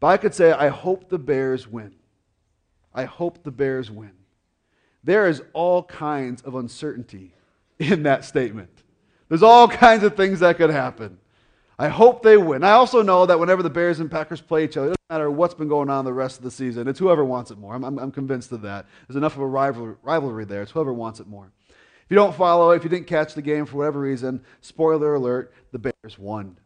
but 0.00 0.08
I 0.08 0.16
could 0.16 0.34
say, 0.34 0.50
I 0.50 0.70
hope 0.70 1.08
the 1.08 1.18
Bears 1.20 1.68
win. 1.68 1.94
I 2.92 3.04
hope 3.04 3.44
the 3.44 3.52
Bears 3.52 3.92
win. 3.92 4.10
There 5.04 5.28
is 5.28 5.40
all 5.52 5.84
kinds 5.84 6.42
of 6.42 6.56
uncertainty 6.56 7.32
in 7.78 8.02
that 8.02 8.24
statement. 8.24 8.82
There's 9.28 9.44
all 9.44 9.68
kinds 9.68 10.02
of 10.02 10.16
things 10.16 10.40
that 10.40 10.56
could 10.56 10.70
happen. 10.70 11.18
I 11.78 11.88
hope 11.88 12.22
they 12.22 12.36
win. 12.36 12.62
I 12.62 12.72
also 12.72 13.02
know 13.02 13.26
that 13.26 13.40
whenever 13.40 13.62
the 13.62 13.70
Bears 13.70 13.98
and 13.98 14.10
Packers 14.10 14.40
play 14.40 14.64
each 14.64 14.76
other, 14.76 14.88
it 14.88 14.96
doesn't 14.96 15.18
matter 15.18 15.30
what's 15.30 15.54
been 15.54 15.68
going 15.68 15.90
on 15.90 16.04
the 16.04 16.12
rest 16.12 16.38
of 16.38 16.44
the 16.44 16.50
season. 16.50 16.86
It's 16.86 16.98
whoever 16.98 17.24
wants 17.24 17.50
it 17.50 17.58
more. 17.58 17.74
I'm, 17.74 17.84
I'm, 17.84 17.98
I'm 17.98 18.12
convinced 18.12 18.52
of 18.52 18.62
that. 18.62 18.86
There's 19.08 19.16
enough 19.16 19.34
of 19.34 19.42
a 19.42 19.46
rivalry, 19.46 19.96
rivalry 20.02 20.44
there. 20.44 20.62
It's 20.62 20.70
whoever 20.70 20.92
wants 20.92 21.18
it 21.18 21.26
more. 21.26 21.50
If 21.68 22.10
you 22.10 22.16
don't 22.16 22.34
follow, 22.34 22.70
if 22.70 22.84
you 22.84 22.90
didn't 22.90 23.06
catch 23.06 23.34
the 23.34 23.42
game 23.42 23.66
for 23.66 23.78
whatever 23.78 23.98
reason, 24.00 24.44
spoiler 24.60 25.14
alert, 25.14 25.52
the 25.72 25.78
Bears 25.78 26.18
won. 26.18 26.58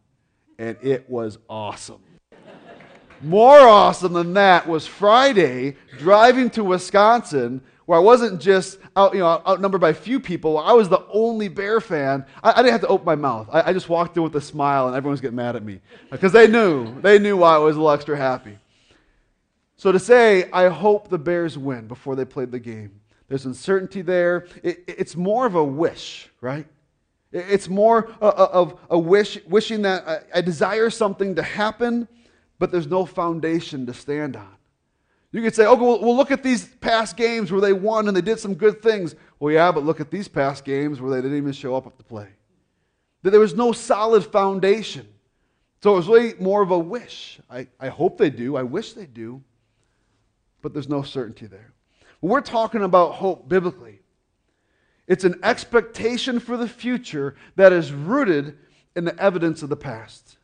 And 0.58 0.76
it 0.82 1.08
was 1.08 1.38
awesome. 1.48 2.02
More 3.22 3.58
awesome 3.60 4.12
than 4.12 4.34
that 4.34 4.68
was 4.68 4.86
Friday 4.86 5.76
driving 5.98 6.50
to 6.50 6.62
Wisconsin 6.62 7.62
where 7.88 7.96
I 7.96 8.02
wasn't 8.02 8.38
just 8.38 8.78
out, 8.96 9.14
you 9.14 9.20
know, 9.20 9.40
outnumbered 9.46 9.80
by 9.80 9.88
a 9.88 9.94
few 9.94 10.20
people. 10.20 10.58
I 10.58 10.72
was 10.72 10.90
the 10.90 11.06
only 11.10 11.48
Bear 11.48 11.80
fan. 11.80 12.26
I, 12.42 12.52
I 12.52 12.56
didn't 12.56 12.72
have 12.72 12.82
to 12.82 12.88
open 12.88 13.06
my 13.06 13.14
mouth. 13.14 13.48
I, 13.50 13.70
I, 13.70 13.72
just 13.72 13.88
walked 13.88 14.14
in 14.18 14.22
with 14.22 14.36
a 14.36 14.42
smile, 14.42 14.88
and 14.88 14.94
everyone 14.94 15.12
was 15.12 15.22
getting 15.22 15.36
mad 15.36 15.56
at 15.56 15.64
me 15.64 15.80
because 16.10 16.30
they 16.30 16.46
knew 16.46 17.00
they 17.00 17.18
knew 17.18 17.38
why 17.38 17.54
I 17.54 17.56
was 17.56 17.76
a 17.76 17.78
little 17.78 17.90
extra 17.90 18.14
happy. 18.14 18.58
So 19.76 19.90
to 19.90 19.98
say, 19.98 20.50
I 20.52 20.68
hope 20.68 21.08
the 21.08 21.16
Bears 21.16 21.56
win 21.56 21.88
before 21.88 22.14
they 22.14 22.26
played 22.26 22.50
the 22.50 22.58
game. 22.58 23.00
There's 23.28 23.46
uncertainty 23.46 24.02
there. 24.02 24.46
It, 24.62 24.84
it's 24.86 25.16
more 25.16 25.46
of 25.46 25.54
a 25.54 25.64
wish, 25.64 26.28
right? 26.42 26.66
It's 27.32 27.70
more 27.70 28.10
of 28.20 28.78
a 28.90 28.98
wish, 28.98 29.38
wishing 29.46 29.80
that 29.82 30.06
I, 30.06 30.18
I 30.34 30.40
desire 30.42 30.90
something 30.90 31.36
to 31.36 31.42
happen, 31.42 32.06
but 32.58 32.70
there's 32.70 32.86
no 32.86 33.06
foundation 33.06 33.86
to 33.86 33.94
stand 33.94 34.36
on. 34.36 34.57
You 35.30 35.42
could 35.42 35.54
say, 35.54 35.66
okay, 35.66 35.82
well, 35.82 36.00
well, 36.00 36.16
look 36.16 36.30
at 36.30 36.42
these 36.42 36.66
past 36.76 37.16
games 37.16 37.52
where 37.52 37.60
they 37.60 37.74
won 37.74 38.08
and 38.08 38.16
they 38.16 38.22
did 38.22 38.40
some 38.40 38.54
good 38.54 38.80
things. 38.82 39.14
Well, 39.38 39.52
yeah, 39.52 39.70
but 39.70 39.84
look 39.84 40.00
at 40.00 40.10
these 40.10 40.26
past 40.26 40.64
games 40.64 41.00
where 41.00 41.10
they 41.10 41.20
didn't 41.20 41.36
even 41.36 41.52
show 41.52 41.76
up 41.76 41.96
to 41.96 42.04
play. 42.04 42.28
That 43.22 43.30
there 43.30 43.40
was 43.40 43.54
no 43.54 43.72
solid 43.72 44.24
foundation. 44.24 45.06
So 45.82 45.92
it 45.92 45.96
was 45.96 46.08
really 46.08 46.34
more 46.40 46.62
of 46.62 46.70
a 46.70 46.78
wish. 46.78 47.40
I, 47.50 47.68
I 47.78 47.88
hope 47.88 48.16
they 48.16 48.30
do. 48.30 48.56
I 48.56 48.62
wish 48.62 48.94
they 48.94 49.06
do. 49.06 49.42
But 50.62 50.72
there's 50.72 50.88
no 50.88 51.02
certainty 51.02 51.46
there. 51.46 51.72
When 52.20 52.32
we're 52.32 52.40
talking 52.40 52.82
about 52.82 53.12
hope 53.12 53.48
biblically, 53.48 54.00
it's 55.06 55.24
an 55.24 55.38
expectation 55.42 56.40
for 56.40 56.56
the 56.56 56.68
future 56.68 57.36
that 57.56 57.72
is 57.72 57.92
rooted 57.92 58.56
in 58.96 59.04
the 59.04 59.16
evidence 59.22 59.62
of 59.62 59.68
the 59.68 59.76
past. 59.76 60.37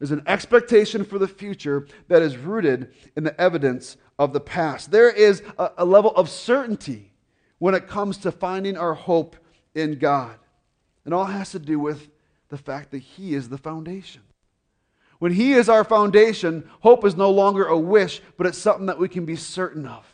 There's 0.00 0.10
an 0.12 0.22
expectation 0.26 1.04
for 1.04 1.18
the 1.18 1.28
future 1.28 1.86
that 2.08 2.22
is 2.22 2.38
rooted 2.38 2.92
in 3.16 3.22
the 3.22 3.38
evidence 3.38 3.98
of 4.18 4.32
the 4.32 4.40
past. 4.40 4.90
There 4.90 5.10
is 5.10 5.42
a, 5.58 5.72
a, 5.78 5.84
level 5.84 6.10
of 6.16 6.30
certainty 6.30 7.12
when 7.58 7.74
it 7.74 7.86
comes 7.86 8.16
to 8.18 8.32
finding 8.32 8.78
our 8.78 8.94
hope 8.94 9.36
in 9.74 9.98
God. 9.98 10.36
And 11.04 11.12
all 11.12 11.26
has 11.26 11.50
to 11.52 11.58
do 11.58 11.78
with 11.78 12.08
the 12.48 12.56
fact 12.56 12.92
that 12.92 13.02
He 13.02 13.34
is 13.34 13.50
the 13.50 13.58
foundation. 13.58 14.22
When 15.18 15.32
He 15.32 15.52
is 15.52 15.68
our 15.68 15.84
foundation, 15.84 16.68
hope 16.80 17.04
is 17.04 17.14
no 17.14 17.30
longer 17.30 17.66
a 17.66 17.78
wish, 17.78 18.22
but 18.38 18.46
it's 18.46 18.56
something 18.56 18.86
that 18.86 18.98
we 18.98 19.08
can 19.08 19.26
be 19.26 19.36
certain 19.36 19.86
of. 19.86 20.06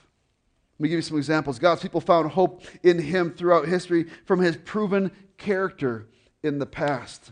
Let 0.79 0.83
me 0.83 0.89
give 0.89 0.97
you 0.97 1.03
some 1.03 1.17
examples. 1.17 1.61
God's 1.61 1.83
people 1.83 2.01
found 2.01 2.33
hope 2.33 2.65
in 2.83 2.99
Him 2.99 3.31
throughout 3.31 3.69
history 3.69 4.07
from 4.25 4.41
His 4.41 4.57
proven 4.57 5.13
character 5.37 6.09
in 6.43 6.59
the 6.59 6.67
past 6.67 7.31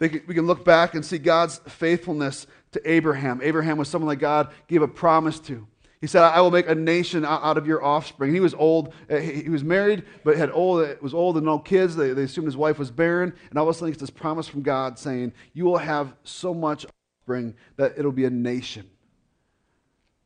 we 0.00 0.08
can 0.08 0.46
look 0.46 0.64
back 0.64 0.94
and 0.94 1.04
see 1.04 1.18
God's 1.18 1.58
faithfulness 1.68 2.46
to 2.72 2.90
Abraham. 2.90 3.40
Abraham 3.42 3.76
was 3.76 3.88
someone 3.88 4.08
that 4.08 4.16
God 4.16 4.48
gave 4.66 4.82
a 4.82 4.88
promise 4.88 5.38
to. 5.40 5.66
He 6.00 6.06
said, 6.06 6.22
I 6.22 6.40
will 6.40 6.50
make 6.50 6.66
a 6.66 6.74
nation 6.74 7.26
out 7.26 7.58
of 7.58 7.66
your 7.66 7.84
offspring. 7.84 8.32
He 8.32 8.40
was 8.40 8.54
old. 8.54 8.94
Uh, 9.10 9.16
he 9.16 9.50
was 9.50 9.62
married, 9.62 10.04
but 10.24 10.38
had 10.38 10.50
old, 10.50 10.96
was 11.02 11.12
old 11.12 11.36
and 11.36 11.44
no 11.44 11.58
kids. 11.58 11.94
They, 11.94 12.14
they 12.14 12.22
assumed 12.22 12.46
his 12.46 12.56
wife 12.56 12.78
was 12.78 12.90
barren. 12.90 13.34
And 13.50 13.58
all 13.58 13.68
of 13.68 13.76
a 13.76 13.78
sudden, 13.78 13.92
it's 13.92 14.00
this 14.00 14.08
promise 14.08 14.48
from 14.48 14.62
God 14.62 14.98
saying, 14.98 15.34
You 15.52 15.66
will 15.66 15.76
have 15.76 16.14
so 16.24 16.54
much 16.54 16.86
offspring 16.86 17.54
that 17.76 17.98
it'll 17.98 18.12
be 18.12 18.24
a 18.24 18.30
nation. 18.30 18.88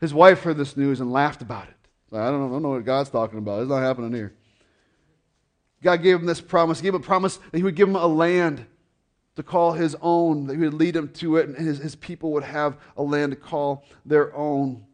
His 0.00 0.14
wife 0.14 0.42
heard 0.42 0.58
this 0.58 0.76
news 0.76 1.00
and 1.00 1.12
laughed 1.12 1.42
about 1.42 1.66
it. 1.66 1.74
I 2.12 2.30
don't, 2.30 2.38
know, 2.38 2.46
I 2.46 2.50
don't 2.50 2.62
know 2.62 2.70
what 2.70 2.84
God's 2.84 3.10
talking 3.10 3.38
about. 3.38 3.62
It's 3.62 3.68
not 3.68 3.82
happening 3.82 4.12
here. 4.12 4.32
God 5.82 6.02
gave 6.02 6.20
him 6.20 6.26
this 6.26 6.40
promise. 6.40 6.78
He 6.78 6.84
gave 6.84 6.94
a 6.94 7.00
promise 7.00 7.38
that 7.38 7.56
he 7.56 7.64
would 7.64 7.74
give 7.74 7.88
him 7.88 7.96
a 7.96 8.06
land 8.06 8.64
to 9.36 9.42
call 9.42 9.72
his 9.72 9.96
own, 10.00 10.46
that 10.46 10.54
he 10.54 10.60
would 10.60 10.74
lead 10.74 10.94
him 10.94 11.08
to 11.08 11.36
it, 11.36 11.48
and 11.48 11.56
his, 11.56 11.78
his 11.78 11.96
people 11.96 12.32
would 12.32 12.44
have 12.44 12.76
a 12.96 13.02
land 13.02 13.32
to 13.32 13.36
call 13.36 13.84
their 14.04 14.34
own. 14.34 14.84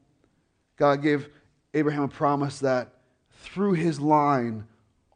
God 0.77 1.03
gave 1.03 1.29
Abraham 1.75 2.05
a 2.05 2.09
promise 2.09 2.59
that 2.61 2.95
through 3.31 3.75
his 3.75 4.01
line, 4.01 4.67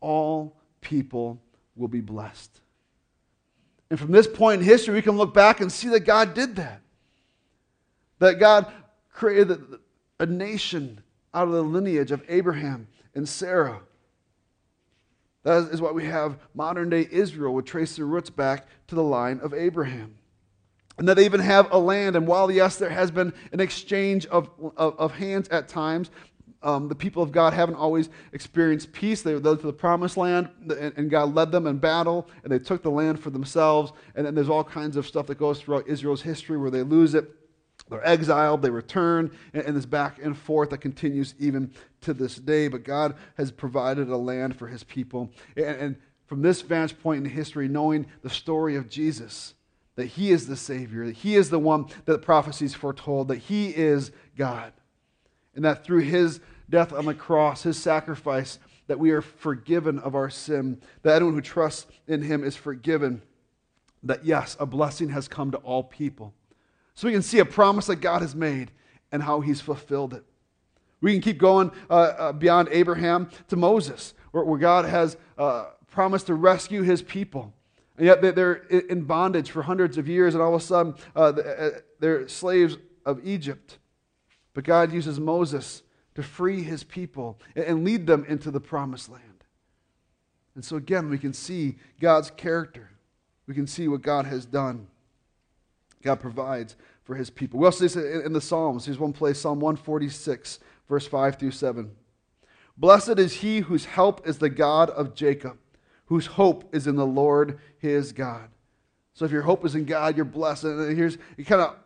all 0.00 0.56
people 0.80 1.40
will 1.74 1.88
be 1.88 2.00
blessed. 2.00 2.60
And 3.90 3.98
from 3.98 4.12
this 4.12 4.26
point 4.26 4.60
in 4.60 4.66
history, 4.66 4.94
we 4.94 5.02
can 5.02 5.16
look 5.16 5.32
back 5.32 5.60
and 5.60 5.70
see 5.70 5.88
that 5.88 6.00
God 6.00 6.34
did 6.34 6.56
that. 6.56 6.80
That 8.18 8.38
God 8.38 8.72
created 9.12 9.60
a 10.18 10.26
nation 10.26 11.02
out 11.32 11.48
of 11.48 11.54
the 11.54 11.62
lineage 11.62 12.12
of 12.12 12.22
Abraham 12.28 12.88
and 13.14 13.28
Sarah. 13.28 13.80
That 15.44 15.68
is 15.70 15.80
why 15.80 15.92
we 15.92 16.06
have 16.06 16.38
modern 16.54 16.90
day 16.90 17.06
Israel 17.10 17.54
would 17.54 17.66
trace 17.66 17.96
their 17.96 18.06
roots 18.06 18.30
back 18.30 18.66
to 18.88 18.94
the 18.94 19.02
line 19.02 19.40
of 19.40 19.54
Abraham. 19.54 20.16
And 20.98 21.08
that 21.08 21.14
they 21.14 21.24
even 21.24 21.40
have 21.40 21.72
a 21.72 21.78
land. 21.78 22.16
And 22.16 22.26
while, 22.26 22.50
yes, 22.50 22.76
there 22.76 22.90
has 22.90 23.10
been 23.10 23.32
an 23.52 23.60
exchange 23.60 24.26
of, 24.26 24.48
of, 24.76 24.98
of 24.98 25.12
hands 25.12 25.48
at 25.48 25.68
times, 25.68 26.10
um, 26.62 26.88
the 26.88 26.94
people 26.94 27.22
of 27.22 27.30
God 27.30 27.52
haven't 27.52 27.74
always 27.74 28.08
experienced 28.32 28.92
peace. 28.92 29.20
They 29.20 29.34
were 29.34 29.40
led 29.40 29.60
to 29.60 29.66
the 29.66 29.72
promised 29.72 30.16
land, 30.16 30.48
and, 30.62 30.94
and, 30.96 31.10
God 31.10 31.34
led 31.34 31.52
them 31.52 31.66
in 31.66 31.76
battle, 31.76 32.26
and 32.42 32.50
they 32.50 32.58
took 32.58 32.82
the 32.82 32.90
land 32.90 33.20
for 33.20 33.28
themselves. 33.28 33.92
And 34.14 34.24
then 34.24 34.34
there's 34.34 34.48
all 34.48 34.64
kinds 34.64 34.96
of 34.96 35.06
stuff 35.06 35.26
that 35.26 35.36
goes 35.36 35.60
throughout 35.60 35.86
Israel's 35.86 36.22
history 36.22 36.56
where 36.56 36.70
they 36.70 36.82
lose 36.82 37.14
it. 37.14 37.30
They're 37.88 38.06
exiled, 38.06 38.62
they 38.62 38.70
return, 38.70 39.30
and, 39.52 39.76
this 39.76 39.86
back 39.86 40.18
and 40.22 40.36
forth 40.36 40.70
that 40.70 40.78
continues 40.78 41.34
even 41.38 41.72
to 42.02 42.14
this 42.14 42.36
day. 42.36 42.68
But 42.68 42.82
God 42.84 43.14
has 43.36 43.50
provided 43.50 44.08
a 44.08 44.16
land 44.16 44.56
for 44.56 44.68
his 44.68 44.84
people. 44.84 45.30
And, 45.56 45.66
and 45.66 45.96
from 46.26 46.42
this 46.42 46.62
vantage 46.62 46.98
point 47.00 47.24
in 47.24 47.30
history, 47.30 47.68
knowing 47.68 48.06
the 48.22 48.30
story 48.30 48.76
of 48.76 48.88
Jesus, 48.88 49.54
that 49.96 50.06
he 50.06 50.30
is 50.30 50.46
the 50.46 50.56
Savior, 50.56 51.06
that 51.06 51.16
he 51.16 51.36
is 51.36 51.50
the 51.50 51.58
one 51.58 51.86
that 52.06 52.12
the 52.12 52.18
prophecies 52.18 52.74
foretold, 52.74 53.28
that 53.28 53.38
he 53.38 53.68
is 53.68 54.10
God. 54.36 54.72
And 55.54 55.64
that 55.64 55.84
through 55.84 56.00
his 56.00 56.40
death 56.68 56.92
on 56.92 57.04
the 57.04 57.14
cross, 57.14 57.62
his 57.62 57.78
sacrifice, 57.78 58.58
that 58.86 58.98
we 58.98 59.12
are 59.12 59.22
forgiven 59.22 59.98
of 59.98 60.14
our 60.14 60.30
sin, 60.30 60.80
that 61.02 61.16
anyone 61.16 61.34
who 61.34 61.40
trusts 61.40 61.86
in 62.06 62.22
him 62.22 62.42
is 62.42 62.56
forgiven, 62.56 63.22
that 64.02 64.24
yes, 64.24 64.56
a 64.58 64.66
blessing 64.66 65.10
has 65.10 65.28
come 65.28 65.50
to 65.50 65.58
all 65.58 65.82
people. 65.82 66.34
So 66.94 67.08
we 67.08 67.12
can 67.12 67.22
see 67.22 67.38
a 67.40 67.44
promise 67.44 67.86
that 67.86 67.96
God 67.96 68.22
has 68.22 68.34
made 68.34 68.70
and 69.10 69.22
how 69.22 69.40
he's 69.40 69.60
fulfilled 69.60 70.14
it. 70.14 70.24
We 71.00 71.12
can 71.12 71.20
keep 71.20 71.38
going 71.38 71.70
uh, 71.90 71.92
uh, 71.92 72.32
beyond 72.32 72.68
Abraham 72.70 73.28
to 73.48 73.56
Moses, 73.56 74.14
where, 74.30 74.44
where 74.44 74.58
God 74.58 74.84
has 74.86 75.16
uh, 75.36 75.66
promised 75.90 76.28
to 76.28 76.34
rescue 76.34 76.82
his 76.82 77.02
people. 77.02 77.52
And 77.96 78.06
yet 78.06 78.22
they're 78.22 78.54
in 78.54 79.02
bondage 79.02 79.50
for 79.50 79.62
hundreds 79.62 79.98
of 79.98 80.08
years, 80.08 80.34
and 80.34 80.42
all 80.42 80.54
of 80.54 80.60
a 80.60 80.64
sudden 80.64 80.94
uh, 81.14 81.20
uh, 81.20 81.70
they're 82.00 82.26
slaves 82.26 82.76
of 83.06 83.24
Egypt. 83.24 83.78
But 84.52 84.64
God 84.64 84.92
uses 84.92 85.20
Moses 85.20 85.82
to 86.14 86.22
free 86.22 86.62
his 86.62 86.84
people 86.84 87.38
and 87.54 87.84
lead 87.84 88.06
them 88.06 88.24
into 88.28 88.50
the 88.50 88.60
promised 88.60 89.10
land. 89.10 89.44
And 90.54 90.64
so, 90.64 90.76
again, 90.76 91.10
we 91.10 91.18
can 91.18 91.32
see 91.32 91.76
God's 92.00 92.30
character. 92.30 92.90
We 93.46 93.54
can 93.54 93.66
see 93.66 93.88
what 93.88 94.02
God 94.02 94.26
has 94.26 94.46
done. 94.46 94.86
God 96.04 96.20
provides 96.20 96.76
for 97.02 97.14
his 97.16 97.30
people. 97.30 97.58
We 97.58 97.66
also 97.66 97.86
see 97.86 98.00
this 98.00 98.24
in 98.24 98.32
the 98.32 98.40
Psalms. 98.40 98.86
Here's 98.86 98.98
one 98.98 99.12
place 99.12 99.40
Psalm 99.40 99.58
146, 99.60 100.60
verse 100.88 101.06
5 101.06 101.38
through 101.38 101.50
7. 101.50 101.90
Blessed 102.76 103.18
is 103.18 103.34
he 103.34 103.60
whose 103.60 103.84
help 103.84 104.26
is 104.26 104.38
the 104.38 104.50
God 104.50 104.90
of 104.90 105.14
Jacob, 105.14 105.58
whose 106.06 106.26
hope 106.26 106.74
is 106.74 106.86
in 106.86 106.96
the 106.96 107.06
Lord 107.06 107.58
his 107.78 108.12
God. 108.12 108.48
So 109.14 109.24
if 109.24 109.30
your 109.30 109.42
hope 109.42 109.64
is 109.64 109.74
in 109.74 109.84
God, 109.84 110.16
you're 110.16 110.24
blessed. 110.24 110.64
And 110.64 110.96
here's, 110.96 111.18
he 111.36 111.44
kind 111.44 111.62
of 111.62 111.76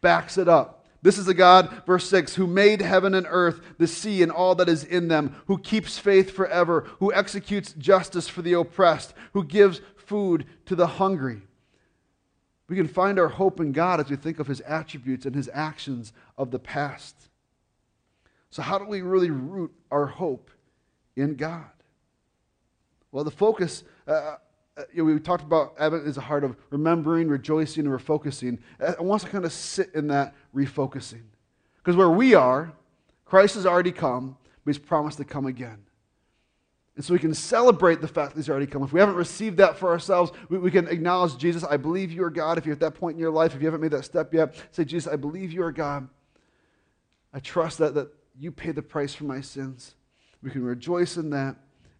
backs 0.00 0.36
it 0.36 0.48
up. 0.48 0.84
This 1.00 1.18
is 1.18 1.26
the 1.26 1.34
God, 1.34 1.82
verse 1.84 2.08
6, 2.08 2.36
who 2.36 2.46
made 2.46 2.80
heaven 2.80 3.14
and 3.14 3.26
earth, 3.28 3.60
the 3.78 3.88
sea, 3.88 4.22
and 4.22 4.30
all 4.30 4.54
that 4.56 4.68
is 4.68 4.84
in 4.84 5.08
them, 5.08 5.34
who 5.46 5.58
keeps 5.58 5.98
faith 5.98 6.30
forever, 6.30 6.88
who 7.00 7.12
executes 7.12 7.72
justice 7.72 8.28
for 8.28 8.42
the 8.42 8.52
oppressed, 8.52 9.12
who 9.32 9.42
gives 9.42 9.80
food 9.96 10.46
to 10.66 10.76
the 10.76 10.86
hungry. 10.86 11.42
We 12.72 12.78
can 12.78 12.88
find 12.88 13.18
our 13.18 13.28
hope 13.28 13.60
in 13.60 13.72
God 13.72 14.00
as 14.00 14.08
we 14.08 14.16
think 14.16 14.38
of 14.38 14.46
his 14.46 14.62
attributes 14.62 15.26
and 15.26 15.34
his 15.34 15.50
actions 15.52 16.14
of 16.38 16.50
the 16.50 16.58
past. 16.58 17.28
So, 18.48 18.62
how 18.62 18.78
do 18.78 18.86
we 18.86 19.02
really 19.02 19.28
root 19.28 19.70
our 19.90 20.06
hope 20.06 20.50
in 21.14 21.34
God? 21.34 21.68
Well, 23.10 23.24
the 23.24 23.30
focus, 23.30 23.84
uh, 24.08 24.36
uh, 24.78 25.04
we 25.04 25.20
talked 25.20 25.42
about 25.42 25.74
Advent 25.78 26.06
is 26.06 26.16
a 26.16 26.22
heart 26.22 26.44
of 26.44 26.56
remembering, 26.70 27.28
rejoicing, 27.28 27.84
and 27.84 27.94
refocusing. 27.94 28.58
I 28.80 29.02
want 29.02 29.20
to 29.20 29.28
kind 29.28 29.44
of 29.44 29.52
sit 29.52 29.90
in 29.94 30.06
that 30.06 30.34
refocusing. 30.56 31.24
Because 31.76 31.94
where 31.94 32.08
we 32.08 32.34
are, 32.34 32.72
Christ 33.26 33.56
has 33.56 33.66
already 33.66 33.92
come, 33.92 34.38
but 34.64 34.74
he's 34.74 34.82
promised 34.82 35.18
to 35.18 35.26
come 35.26 35.44
again. 35.44 35.84
And 37.02 37.06
so 37.08 37.14
we 37.14 37.18
can 37.18 37.34
celebrate 37.34 38.00
the 38.00 38.06
fact 38.06 38.32
that 38.32 38.38
he's 38.38 38.48
already 38.48 38.68
come. 38.68 38.84
If 38.84 38.92
we 38.92 39.00
haven't 39.00 39.16
received 39.16 39.56
that 39.56 39.76
for 39.76 39.90
ourselves, 39.90 40.30
we, 40.48 40.58
we, 40.58 40.70
can 40.70 40.86
acknowledge 40.86 41.36
Jesus, 41.36 41.64
I 41.64 41.76
believe 41.76 42.12
you 42.12 42.22
are 42.22 42.30
God. 42.30 42.58
If 42.58 42.64
you're 42.64 42.74
at 42.74 42.78
that 42.78 42.94
point 42.94 43.16
in 43.16 43.20
your 43.20 43.32
life, 43.32 43.56
if 43.56 43.60
you 43.60 43.66
haven't 43.66 43.80
made 43.80 43.90
that 43.90 44.04
step 44.04 44.32
yet, 44.32 44.54
say, 44.70 44.84
Jesus, 44.84 45.12
I 45.12 45.16
believe 45.16 45.50
you 45.50 45.64
are 45.64 45.72
God. 45.72 46.08
I 47.34 47.40
trust 47.40 47.78
that, 47.78 47.94
that 47.94 48.14
you 48.38 48.52
paid 48.52 48.76
the 48.76 48.82
price 48.82 49.16
for 49.16 49.24
my 49.24 49.40
sins. 49.40 49.96
We 50.44 50.52
can 50.52 50.62
rejoice 50.62 51.16
in 51.16 51.30
that, 51.30 51.56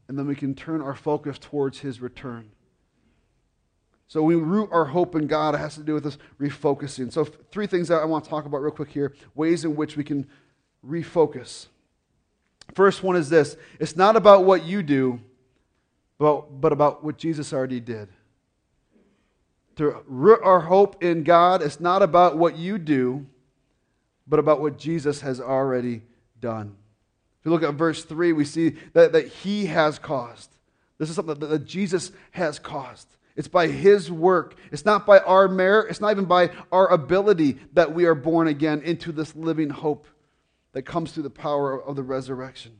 and 0.06 0.16
then 0.16 0.28
we 0.28 0.36
can 0.36 0.54
turn 0.54 0.80
our 0.80 0.94
focus 0.94 1.36
towards 1.36 1.80
his 1.80 2.00
return. 2.00 2.52
So 4.06 4.22
we 4.22 4.36
root 4.36 4.68
our 4.70 4.84
hope 4.84 5.16
in 5.16 5.26
God. 5.26 5.56
It 5.56 5.58
has 5.58 5.74
to 5.74 5.82
do 5.82 5.94
with 5.94 6.04
this 6.04 6.18
refocusing. 6.40 7.12
So 7.12 7.24
three 7.24 7.66
things 7.66 7.88
that 7.88 8.00
I 8.00 8.04
want 8.04 8.22
to 8.22 8.30
talk 8.30 8.46
about 8.46 8.62
real 8.62 8.70
quick 8.70 8.90
here, 8.90 9.14
ways 9.34 9.64
in 9.64 9.74
which 9.74 9.96
we 9.96 10.04
can 10.04 10.28
refocus. 10.86 11.66
First 12.74 13.02
one 13.02 13.16
is 13.16 13.28
this 13.28 13.56
it's 13.78 13.96
not 13.96 14.16
about 14.16 14.44
what 14.44 14.64
you 14.64 14.82
do, 14.82 15.20
but, 16.18 16.60
but 16.60 16.72
about 16.72 17.04
what 17.04 17.18
Jesus 17.18 17.52
already 17.52 17.80
did. 17.80 18.08
To 19.76 20.02
root 20.06 20.40
our 20.42 20.60
hope 20.60 21.02
in 21.02 21.22
God, 21.22 21.62
it's 21.62 21.80
not 21.80 22.02
about 22.02 22.36
what 22.36 22.56
you 22.56 22.78
do, 22.78 23.26
but 24.26 24.38
about 24.38 24.60
what 24.60 24.78
Jesus 24.78 25.22
has 25.22 25.40
already 25.40 26.02
done. 26.40 26.76
If 27.40 27.46
you 27.46 27.50
look 27.50 27.62
at 27.62 27.74
verse 27.74 28.04
3, 28.04 28.32
we 28.32 28.44
see 28.44 28.76
that, 28.92 29.12
that 29.12 29.28
He 29.28 29.66
has 29.66 29.98
caused. 29.98 30.50
This 30.98 31.08
is 31.08 31.16
something 31.16 31.38
that, 31.38 31.46
that 31.46 31.64
Jesus 31.64 32.12
has 32.32 32.58
caused. 32.58 33.08
It's 33.34 33.48
by 33.48 33.66
His 33.66 34.12
work. 34.12 34.56
It's 34.70 34.84
not 34.84 35.06
by 35.06 35.18
our 35.20 35.48
merit. 35.48 35.90
It's 35.90 36.00
not 36.00 36.10
even 36.12 36.26
by 36.26 36.50
our 36.70 36.86
ability 36.88 37.58
that 37.72 37.94
we 37.94 38.04
are 38.04 38.14
born 38.14 38.46
again 38.46 38.82
into 38.82 39.10
this 39.10 39.34
living 39.34 39.70
hope 39.70 40.06
that 40.72 40.82
comes 40.82 41.12
through 41.12 41.24
the 41.24 41.30
power 41.30 41.80
of 41.80 41.96
the 41.96 42.02
resurrection. 42.02 42.72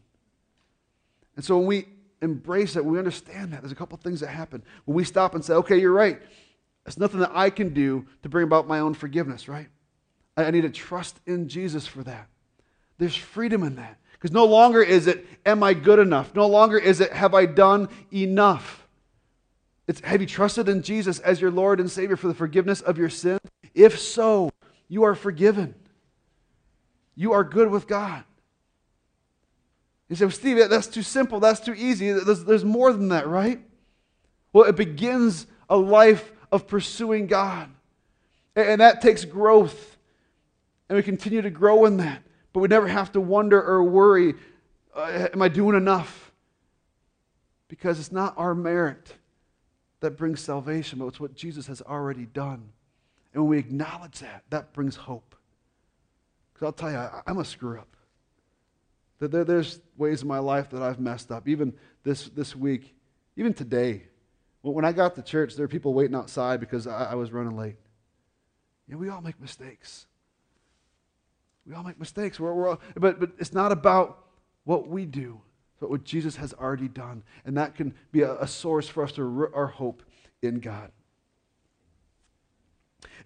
And 1.36 1.44
so 1.44 1.58
when 1.58 1.66
we 1.66 1.86
embrace 2.20 2.74
that, 2.74 2.84
we 2.84 2.98
understand 2.98 3.52
that. 3.52 3.62
There's 3.62 3.72
a 3.72 3.76
couple 3.76 3.98
things 3.98 4.20
that 4.20 4.28
happen. 4.28 4.62
When 4.84 4.96
we 4.96 5.04
stop 5.04 5.34
and 5.34 5.44
say, 5.44 5.54
okay, 5.54 5.78
you're 5.78 5.92
right. 5.92 6.20
It's 6.86 6.98
nothing 6.98 7.20
that 7.20 7.32
I 7.34 7.50
can 7.50 7.74
do 7.74 8.06
to 8.22 8.28
bring 8.28 8.44
about 8.44 8.66
my 8.66 8.80
own 8.80 8.94
forgiveness, 8.94 9.48
right? 9.48 9.68
I 10.36 10.50
need 10.50 10.62
to 10.62 10.70
trust 10.70 11.20
in 11.26 11.48
Jesus 11.48 11.86
for 11.86 12.02
that. 12.04 12.28
There's 12.98 13.16
freedom 13.16 13.62
in 13.62 13.76
that. 13.76 13.98
Because 14.12 14.32
no 14.32 14.44
longer 14.44 14.82
is 14.82 15.08
it, 15.08 15.26
am 15.44 15.62
I 15.62 15.74
good 15.74 15.98
enough? 15.98 16.34
No 16.34 16.46
longer 16.46 16.78
is 16.78 17.00
it, 17.00 17.12
have 17.12 17.34
I 17.34 17.44
done 17.44 17.88
enough? 18.12 18.86
It's, 19.88 20.00
have 20.02 20.20
you 20.20 20.28
trusted 20.28 20.68
in 20.68 20.82
Jesus 20.82 21.18
as 21.18 21.40
your 21.40 21.50
Lord 21.50 21.80
and 21.80 21.90
Savior 21.90 22.16
for 22.16 22.28
the 22.28 22.34
forgiveness 22.34 22.80
of 22.80 22.98
your 22.98 23.08
sin? 23.08 23.38
If 23.74 23.98
so, 23.98 24.50
you 24.88 25.02
are 25.02 25.16
forgiven. 25.16 25.74
You 27.14 27.32
are 27.32 27.44
good 27.44 27.70
with 27.70 27.86
God. 27.86 28.24
You 30.08 30.16
say, 30.16 30.24
well, 30.24 30.32
Steve, 30.32 30.68
that's 30.68 30.86
too 30.86 31.02
simple. 31.02 31.40
That's 31.40 31.60
too 31.60 31.74
easy. 31.74 32.12
There's, 32.12 32.44
there's 32.44 32.64
more 32.64 32.92
than 32.92 33.08
that, 33.08 33.26
right? 33.26 33.60
Well, 34.52 34.64
it 34.64 34.76
begins 34.76 35.46
a 35.70 35.76
life 35.76 36.32
of 36.50 36.66
pursuing 36.66 37.26
God. 37.26 37.68
And 38.54 38.80
that 38.80 39.00
takes 39.00 39.24
growth. 39.24 39.96
And 40.88 40.96
we 40.96 41.02
continue 41.02 41.40
to 41.40 41.50
grow 41.50 41.86
in 41.86 41.96
that. 41.98 42.22
But 42.52 42.60
we 42.60 42.68
never 42.68 42.86
have 42.86 43.12
to 43.12 43.20
wonder 43.20 43.62
or 43.62 43.82
worry 43.82 44.34
uh, 44.94 45.28
am 45.32 45.42
I 45.42 45.48
doing 45.48 45.76
enough? 45.76 46.32
Because 47.68 47.98
it's 47.98 48.12
not 48.12 48.34
our 48.36 48.54
merit 48.54 49.14
that 50.00 50.16
brings 50.16 50.40
salvation, 50.40 50.98
but 50.98 51.06
it's 51.06 51.20
what 51.20 51.34
Jesus 51.34 51.66
has 51.68 51.80
already 51.80 52.26
done. 52.26 52.68
And 53.32 53.42
when 53.42 53.50
we 53.50 53.58
acknowledge 53.58 54.18
that, 54.18 54.44
that 54.50 54.72
brings 54.72 54.96
hope. 54.96 55.31
Because 56.52 56.66
I'll 56.66 56.72
tell 56.72 56.90
you, 56.90 57.22
I'm 57.26 57.38
a 57.38 57.44
screw 57.44 57.78
up. 57.78 57.88
There's 59.18 59.80
ways 59.96 60.22
in 60.22 60.28
my 60.28 60.40
life 60.40 60.70
that 60.70 60.82
I've 60.82 60.98
messed 60.98 61.30
up. 61.30 61.46
Even 61.46 61.72
this, 62.02 62.28
this 62.28 62.56
week, 62.56 62.94
even 63.36 63.54
today, 63.54 64.04
when 64.62 64.84
I 64.84 64.92
got 64.92 65.14
to 65.14 65.22
church, 65.22 65.54
there 65.54 65.64
were 65.64 65.68
people 65.68 65.94
waiting 65.94 66.16
outside 66.16 66.58
because 66.60 66.86
I, 66.86 67.14
was 67.14 67.32
running 67.32 67.56
late. 67.56 67.76
Know, 68.88 68.98
we 68.98 69.08
all 69.08 69.20
make 69.20 69.40
mistakes. 69.40 70.06
We 71.66 71.74
all 71.74 71.84
make 71.84 72.00
mistakes. 72.00 72.40
We're, 72.40 72.52
we're 72.52 72.68
all, 72.70 72.80
but, 72.96 73.20
but 73.20 73.30
it's 73.38 73.52
not 73.52 73.70
about 73.70 74.24
what 74.64 74.88
we 74.88 75.06
do 75.06 75.40
but 75.82 75.90
what 75.90 76.04
Jesus 76.04 76.36
has 76.36 76.54
already 76.54 76.86
done. 76.86 77.24
And 77.44 77.56
that 77.56 77.74
can 77.74 77.92
be 78.12 78.22
a, 78.22 78.38
a 78.38 78.46
source 78.46 78.86
for 78.86 79.02
us 79.02 79.10
to 79.12 79.24
root 79.24 79.50
our 79.52 79.66
hope 79.66 80.04
in 80.40 80.60
God. 80.60 80.92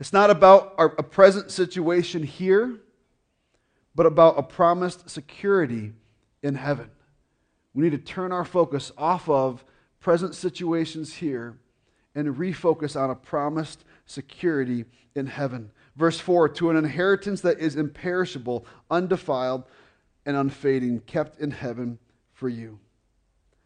It's 0.00 0.10
not 0.10 0.30
about 0.30 0.74
our, 0.78 0.94
a 0.96 1.02
present 1.02 1.50
situation 1.50 2.22
here, 2.22 2.80
but 3.96 4.06
about 4.06 4.38
a 4.38 4.42
promised 4.42 5.08
security 5.08 5.92
in 6.42 6.54
heaven. 6.54 6.90
We 7.74 7.82
need 7.82 7.92
to 7.92 7.98
turn 7.98 8.30
our 8.30 8.44
focus 8.44 8.92
off 8.96 9.28
of 9.28 9.64
present 10.00 10.34
situations 10.34 11.14
here 11.14 11.58
and 12.14 12.36
refocus 12.36 12.94
on 13.00 13.10
a 13.10 13.14
promised 13.14 13.84
security 14.04 14.84
in 15.14 15.26
heaven. 15.26 15.70
Verse 15.96 16.20
4 16.20 16.50
To 16.50 16.70
an 16.70 16.76
inheritance 16.76 17.40
that 17.40 17.58
is 17.58 17.76
imperishable, 17.76 18.66
undefiled, 18.90 19.64
and 20.26 20.36
unfading, 20.36 21.00
kept 21.00 21.40
in 21.40 21.50
heaven 21.50 21.98
for 22.34 22.48
you. 22.48 22.78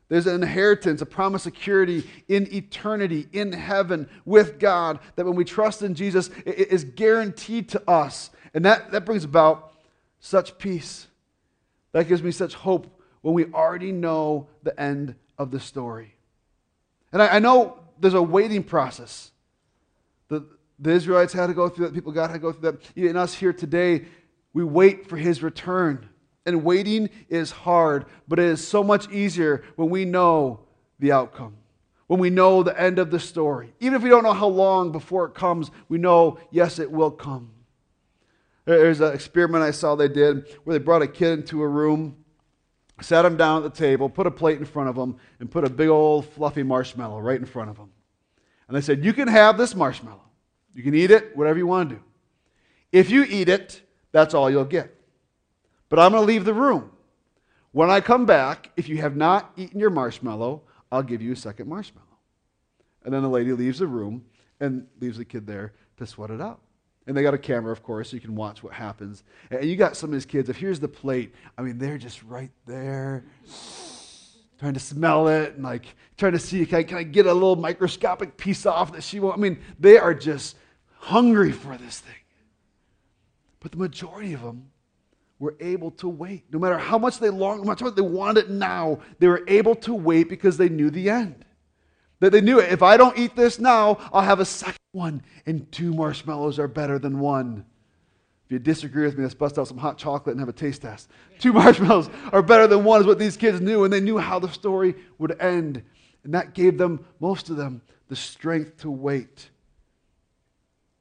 There's 0.09 0.27
an 0.27 0.43
inheritance, 0.43 1.01
a 1.03 1.07
promise 1.07 1.47
of 1.47 1.55
security 1.55 2.09
in 2.29 2.53
eternity, 2.53 3.29
in 3.33 3.53
heaven, 3.53 4.09
with 4.25 4.59
God, 4.59 4.99
that 5.16 5.25
when 5.25 5.37
we 5.37 5.45
trust 5.45 5.83
in 5.83 5.95
Jesus, 5.95 6.31
it 6.45 6.69
is 6.69 6.85
guaranteed 6.85 7.69
to 7.71 7.90
us. 7.90 8.31
And 8.53 8.64
that, 8.64 8.90
that 8.90 9.05
brings 9.05 9.23
about 9.23 9.69
such 10.20 10.59
peace. 10.59 11.09
That 11.92 12.06
gives 12.06 12.22
me 12.22 12.30
such 12.30 12.54
hope 12.54 12.87
when 13.22 13.35
we 13.35 13.46
already 13.46 13.92
know 13.92 14.48
the 14.62 14.78
end 14.80 15.16
of 15.38 15.50
the 15.50 15.61
story. 15.61 16.14
And 17.12 17.20
I, 17.20 17.37
I 17.37 17.38
know 17.38 17.78
there's 17.98 18.14
a 18.14 18.22
waiting 18.22 18.62
process. 18.62 19.33
The, 20.28 20.46
the 20.78 20.92
Israelites 20.92 21.33
had 21.33 21.48
to 21.48 21.54
go 21.54 21.68
through 21.68 21.87
that, 21.87 21.94
people 21.94 22.12
God 22.12 22.28
had 22.28 22.35
to 22.35 22.38
go 22.38 22.52
through 22.52 22.72
that. 22.72 22.80
Even 22.94 23.16
us 23.16 23.35
here 23.35 23.52
today, 23.52 24.04
we 24.52 24.62
wait 24.62 25.09
for 25.09 25.16
his 25.16 25.42
return. 25.42 26.09
And 26.46 26.64
waiting 26.64 27.11
is 27.28 27.50
hard, 27.50 28.06
but 28.26 28.38
it 28.38 28.46
is 28.46 28.66
so 28.66 28.83
much 28.83 29.11
easier 29.11 29.62
when 29.76 29.90
we 29.90 30.04
know 30.04 30.61
the 30.98 31.12
outcome, 31.12 31.56
when 32.06 32.18
we 32.18 32.30
know 32.30 32.62
the 32.62 32.78
end 32.80 32.98
of 32.98 33.11
the 33.11 33.20
story. 33.20 33.74
Even 33.80 33.94
if 33.94 34.02
we 34.02 34.09
don't 34.09 34.22
know 34.22 34.33
how 34.33 34.48
long 34.48 34.90
before 34.90 35.26
it 35.26 35.35
comes, 35.35 35.70
we 35.88 35.98
know, 35.98 36.38
yes, 36.50 36.78
it 36.78 36.90
will 36.90 37.11
come. 37.11 37.50
There's 38.64 39.01
an 39.01 39.12
experiment 39.12 39.64
I 39.64 39.70
saw 39.70 39.94
they 39.94 40.09
did 40.09 40.49
where 40.64 40.79
they 40.79 40.85
brought 40.85 41.03
a 41.03 41.07
kid 41.07 41.40
into 41.40 41.62
a 41.62 41.68
room, 41.68 42.16
sat 43.01 43.25
him 43.25 43.37
down 43.37 43.64
at 43.64 43.75
the 43.75 43.79
table, 43.79 44.09
put 44.09 44.27
a 44.27 44.31
plate 44.31 44.59
in 44.59 44.64
front 44.64 44.88
of 44.88 44.96
him, 44.96 45.16
and 45.38 45.51
put 45.51 45.64
a 45.64 45.70
big 45.70 45.88
old 45.88 46.27
fluffy 46.27 46.62
marshmallow 46.62 47.20
right 47.20 47.38
in 47.38 47.46
front 47.46 47.70
of 47.70 47.77
him. 47.77 47.90
And 48.68 48.77
they 48.77 48.81
said, 48.81 49.05
You 49.05 49.12
can 49.12 49.29
have 49.29 49.59
this 49.59 49.75
marshmallow. 49.75 50.23
You 50.75 50.83
can 50.83 50.94
eat 50.94 51.11
it, 51.11 51.37
whatever 51.37 51.59
you 51.59 51.67
want 51.67 51.88
to 51.88 51.96
do. 51.96 52.02
If 52.92 53.11
you 53.11 53.25
eat 53.25 53.48
it, 53.48 53.83
that's 54.13 54.35
all 54.35 54.50
you'll 54.50 54.65
get. 54.65 54.94
But 55.88 55.98
I'm 55.98 56.13
going 56.13 56.23
to 56.23 56.27
leave 56.27 56.44
the 56.44 56.54
room. 56.54 56.90
When 57.73 57.90
I 57.90 58.00
come 58.00 58.27
back, 58.27 58.71
if 58.77 58.88
you 58.88 58.98
have 58.98 59.17
not 59.17 59.52
eaten 59.56 59.79
your 59.79 59.90
marshmallow, 59.90 60.63
I'll 60.90 61.02
give 61.02 61.23
you 61.23 61.33
a 61.33 61.37
second 61.37 61.69
marshmallow. 61.69 62.06
And 63.04 63.15
then 63.15 63.23
the 63.23 63.29
lady 63.29 63.52
leaves 63.52 63.79
the 63.79 63.87
room 63.87 64.25
and 64.58 64.87
leaves 65.00 65.19
the 65.19 65.25
kid 65.25 65.46
there 65.46 65.73
to 65.96 66.06
sweat 66.06 66.31
it 66.31 66.40
out. 66.40 66.61
And 67.11 67.17
they 67.17 67.25
got 67.25 67.35
a 67.35 67.38
camera, 67.38 67.73
of 67.73 67.83
course, 67.83 68.11
so 68.11 68.15
you 68.15 68.21
can 68.21 68.37
watch 68.37 68.63
what 68.63 68.73
happens. 68.73 69.25
And 69.50 69.65
you 69.65 69.75
got 69.75 69.96
some 69.96 70.11
of 70.11 70.13
these 70.13 70.25
kids, 70.25 70.48
if 70.48 70.56
here's 70.56 70.79
the 70.79 70.87
plate, 70.87 71.35
I 71.58 71.63
mean, 71.63 71.77
they're 71.77 71.98
just 71.98 72.23
right 72.23 72.52
there, 72.67 73.25
trying 74.61 74.75
to 74.75 74.79
smell 74.79 75.27
it 75.27 75.56
and 75.56 75.65
like 75.65 75.87
trying 76.17 76.35
to 76.35 76.38
see, 76.38 76.65
can 76.67 76.79
I, 76.79 76.83
can 76.85 76.98
I 76.98 77.02
get 77.02 77.27
a 77.27 77.35
little 77.35 77.56
microscopic 77.56 78.37
piece 78.37 78.65
off 78.65 78.92
that 78.92 79.02
she 79.02 79.19
won't? 79.19 79.37
I 79.37 79.40
mean, 79.40 79.58
they 79.81 79.98
are 79.98 80.15
just 80.15 80.56
hungry 80.98 81.50
for 81.50 81.77
this 81.77 81.98
thing. 81.98 82.15
But 83.58 83.73
the 83.73 83.79
majority 83.79 84.35
of 84.35 84.42
them 84.42 84.71
were 85.40 85.56
able 85.58 85.90
to 85.90 86.08
wait. 86.08 86.44
No 86.52 86.61
matter 86.61 86.79
how 86.79 86.96
much 86.96 87.19
they 87.19 87.31
longed, 87.31 87.67
how 87.67 87.75
much 87.87 87.96
they 87.96 88.02
wanted 88.02 88.44
it 88.44 88.50
now, 88.50 89.00
they 89.19 89.27
were 89.27 89.42
able 89.48 89.75
to 89.75 89.94
wait 89.94 90.29
because 90.29 90.58
they 90.58 90.69
knew 90.69 90.90
the 90.90 91.11
end. 91.11 91.44
That 92.21 92.33
they 92.33 92.40
knew 92.40 92.58
it. 92.60 92.73
If 92.73 92.83
I 92.83 92.96
don't 92.96 93.18
eat 93.18 93.35
this 93.35 93.58
now, 93.58 93.98
I'll 94.12 94.23
have 94.23 94.40
a 94.40 94.44
second 94.44 94.77
one, 94.92 95.23
and 95.46 95.71
two 95.73 95.92
marshmallows 95.92 96.58
are 96.58 96.68
better 96.68 96.98
than 96.98 97.18
one. 97.18 97.64
If 98.46 98.52
you 98.52 98.58
disagree 98.58 99.04
with 99.04 99.16
me, 99.16 99.23
let's 99.23 99.35
bust 99.35 99.58
out 99.58 99.68
some 99.68 99.79
hot 99.79 99.96
chocolate 99.96 100.35
and 100.35 100.40
have 100.40 100.48
a 100.48 100.52
taste 100.52 100.83
test. 100.83 101.08
Two 101.38 101.52
marshmallows 101.54 102.10
are 102.33 102.42
better 102.42 102.66
than 102.66 102.85
one, 102.85 103.00
is 103.00 103.06
what 103.06 103.18
these 103.18 103.37
kids 103.37 103.60
knew, 103.60 103.85
and 103.85 103.92
they 103.92 104.00
knew 104.00 104.18
how 104.18 104.38
the 104.38 104.48
story 104.48 104.94
would 105.18 105.40
end. 105.40 105.83
And 106.25 106.35
that 106.35 106.52
gave 106.52 106.77
them, 106.77 107.04
most 107.21 107.48
of 107.48 107.56
them, 107.56 107.81
the 108.08 108.16
strength 108.16 108.79
to 108.79 108.90
wait. 108.90 109.48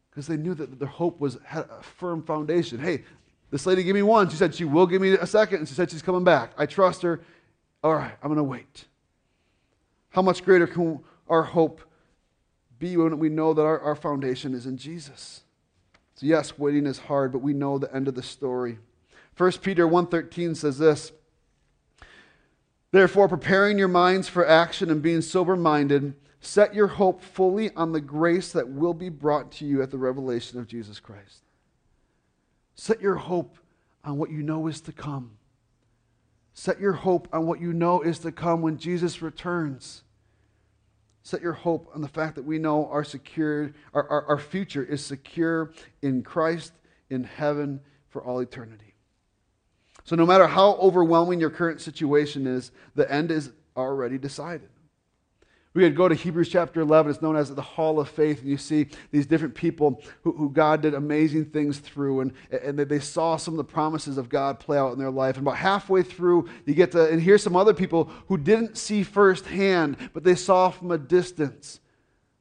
Because 0.09 0.27
they 0.27 0.37
knew 0.37 0.53
that 0.53 0.79
their 0.79 0.87
hope 0.87 1.19
was 1.19 1.37
had 1.43 1.65
a 1.69 1.81
firm 1.81 2.23
foundation. 2.23 2.79
Hey, 2.79 3.03
this 3.51 3.65
lady 3.65 3.83
gave 3.83 3.95
me 3.95 4.03
one. 4.03 4.29
She 4.29 4.37
said 4.37 4.53
she 4.53 4.65
will 4.65 4.85
give 4.85 5.01
me 5.01 5.13
a 5.13 5.25
second, 5.25 5.59
and 5.59 5.67
she 5.67 5.73
said 5.73 5.89
she's 5.89 6.01
coming 6.01 6.23
back. 6.23 6.51
I 6.57 6.65
trust 6.65 7.01
her. 7.01 7.19
All 7.83 7.95
right, 7.95 8.13
I'm 8.21 8.29
going 8.29 8.37
to 8.37 8.43
wait. 8.43 8.85
How 10.09 10.21
much 10.21 10.43
greater 10.43 10.67
can 10.67 10.99
our 11.27 11.43
hope 11.43 11.81
be 12.79 12.97
when 12.97 13.19
we 13.19 13.29
know 13.29 13.53
that 13.53 13.61
our, 13.61 13.79
our 13.79 13.95
foundation 13.95 14.53
is 14.53 14.65
in 14.65 14.77
Jesus? 14.77 15.43
So 16.15 16.25
yes, 16.25 16.57
waiting 16.57 16.85
is 16.85 16.99
hard, 16.99 17.31
but 17.31 17.39
we 17.39 17.53
know 17.53 17.77
the 17.77 17.93
end 17.95 18.07
of 18.07 18.15
the 18.15 18.23
story. 18.23 18.79
1 19.37 19.51
Peter 19.53 19.87
1.13 19.87 20.55
says 20.55 20.77
this, 20.77 21.13
Therefore, 22.91 23.27
preparing 23.27 23.77
your 23.77 23.87
minds 23.87 24.27
for 24.27 24.45
action 24.45 24.89
and 24.89 25.01
being 25.01 25.21
sober-minded, 25.21 26.15
set 26.41 26.73
your 26.73 26.87
hope 26.87 27.21
fully 27.21 27.73
on 27.75 27.91
the 27.91 28.01
grace 28.01 28.51
that 28.51 28.67
will 28.67 28.93
be 28.93 29.09
brought 29.09 29.51
to 29.53 29.65
you 29.65 29.81
at 29.81 29.91
the 29.91 29.97
revelation 29.97 30.59
of 30.59 30.67
Jesus 30.67 30.99
Christ. 30.99 31.43
Set 32.75 32.99
your 32.99 33.15
hope 33.15 33.57
on 34.03 34.17
what 34.17 34.31
you 34.31 34.41
know 34.41 34.67
is 34.67 34.81
to 34.81 34.91
come. 34.91 35.31
Set 36.59 36.81
your 36.81 36.91
hope 36.91 37.29
on 37.31 37.47
what 37.47 37.61
you 37.61 37.71
know 37.71 38.01
is 38.01 38.19
to 38.19 38.33
come 38.33 38.61
when 38.61 38.77
Jesus 38.77 39.21
returns. 39.21 40.03
Set 41.23 41.41
your 41.41 41.53
hope 41.53 41.89
on 41.95 42.01
the 42.01 42.07
fact 42.09 42.35
that 42.35 42.43
we 42.43 42.59
know 42.59 42.85
our, 42.87 43.05
secure, 43.05 43.71
our, 43.93 44.05
our, 44.09 44.25
our 44.25 44.37
future 44.37 44.83
is 44.83 45.01
secure 45.01 45.71
in 46.01 46.21
Christ 46.21 46.73
in 47.09 47.23
heaven 47.23 47.79
for 48.09 48.21
all 48.21 48.39
eternity. 48.39 48.93
So, 50.03 50.17
no 50.17 50.25
matter 50.25 50.47
how 50.47 50.71
overwhelming 50.81 51.39
your 51.39 51.49
current 51.49 51.79
situation 51.79 52.45
is, 52.45 52.73
the 52.93 53.09
end 53.09 53.31
is 53.31 53.53
already 53.77 54.17
decided. 54.17 54.67
We 55.75 55.83
could 55.83 55.95
go 55.95 56.09
to 56.09 56.15
Hebrews 56.15 56.49
chapter 56.49 56.81
11. 56.81 57.11
It's 57.11 57.21
known 57.21 57.35
as 57.35 57.53
the 57.53 57.61
Hall 57.61 57.99
of 57.99 58.09
Faith. 58.09 58.41
And 58.41 58.49
you 58.49 58.57
see 58.57 58.87
these 59.11 59.27
different 59.27 59.53
people 59.53 60.01
who, 60.23 60.31
who, 60.31 60.49
God 60.49 60.81
did 60.81 60.95
amazing 60.95 61.45
things 61.45 61.77
through. 61.77 62.21
And, 62.21 62.33
and 62.51 62.79
they 62.79 62.99
saw 62.99 63.37
some 63.37 63.53
of 63.53 63.59
the 63.59 63.63
promises 63.63 64.17
of 64.17 64.29
God 64.29 64.59
play 64.59 64.79
out 64.79 64.93
in 64.93 64.99
their 64.99 65.11
life. 65.11 65.37
And 65.37 65.45
about 65.45 65.57
halfway 65.57 66.01
through, 66.01 66.49
you 66.65 66.73
get 66.73 66.91
to, 66.93 67.07
and 67.07 67.21
here's 67.21 67.43
some 67.43 67.55
other 67.55 67.73
people 67.73 68.05
who 68.27 68.37
didn't 68.37 68.77
see 68.77 69.03
firsthand, 69.03 69.97
but 70.13 70.23
they 70.23 70.35
saw 70.35 70.71
from 70.71 70.89
a 70.89 70.97
distance 70.97 71.79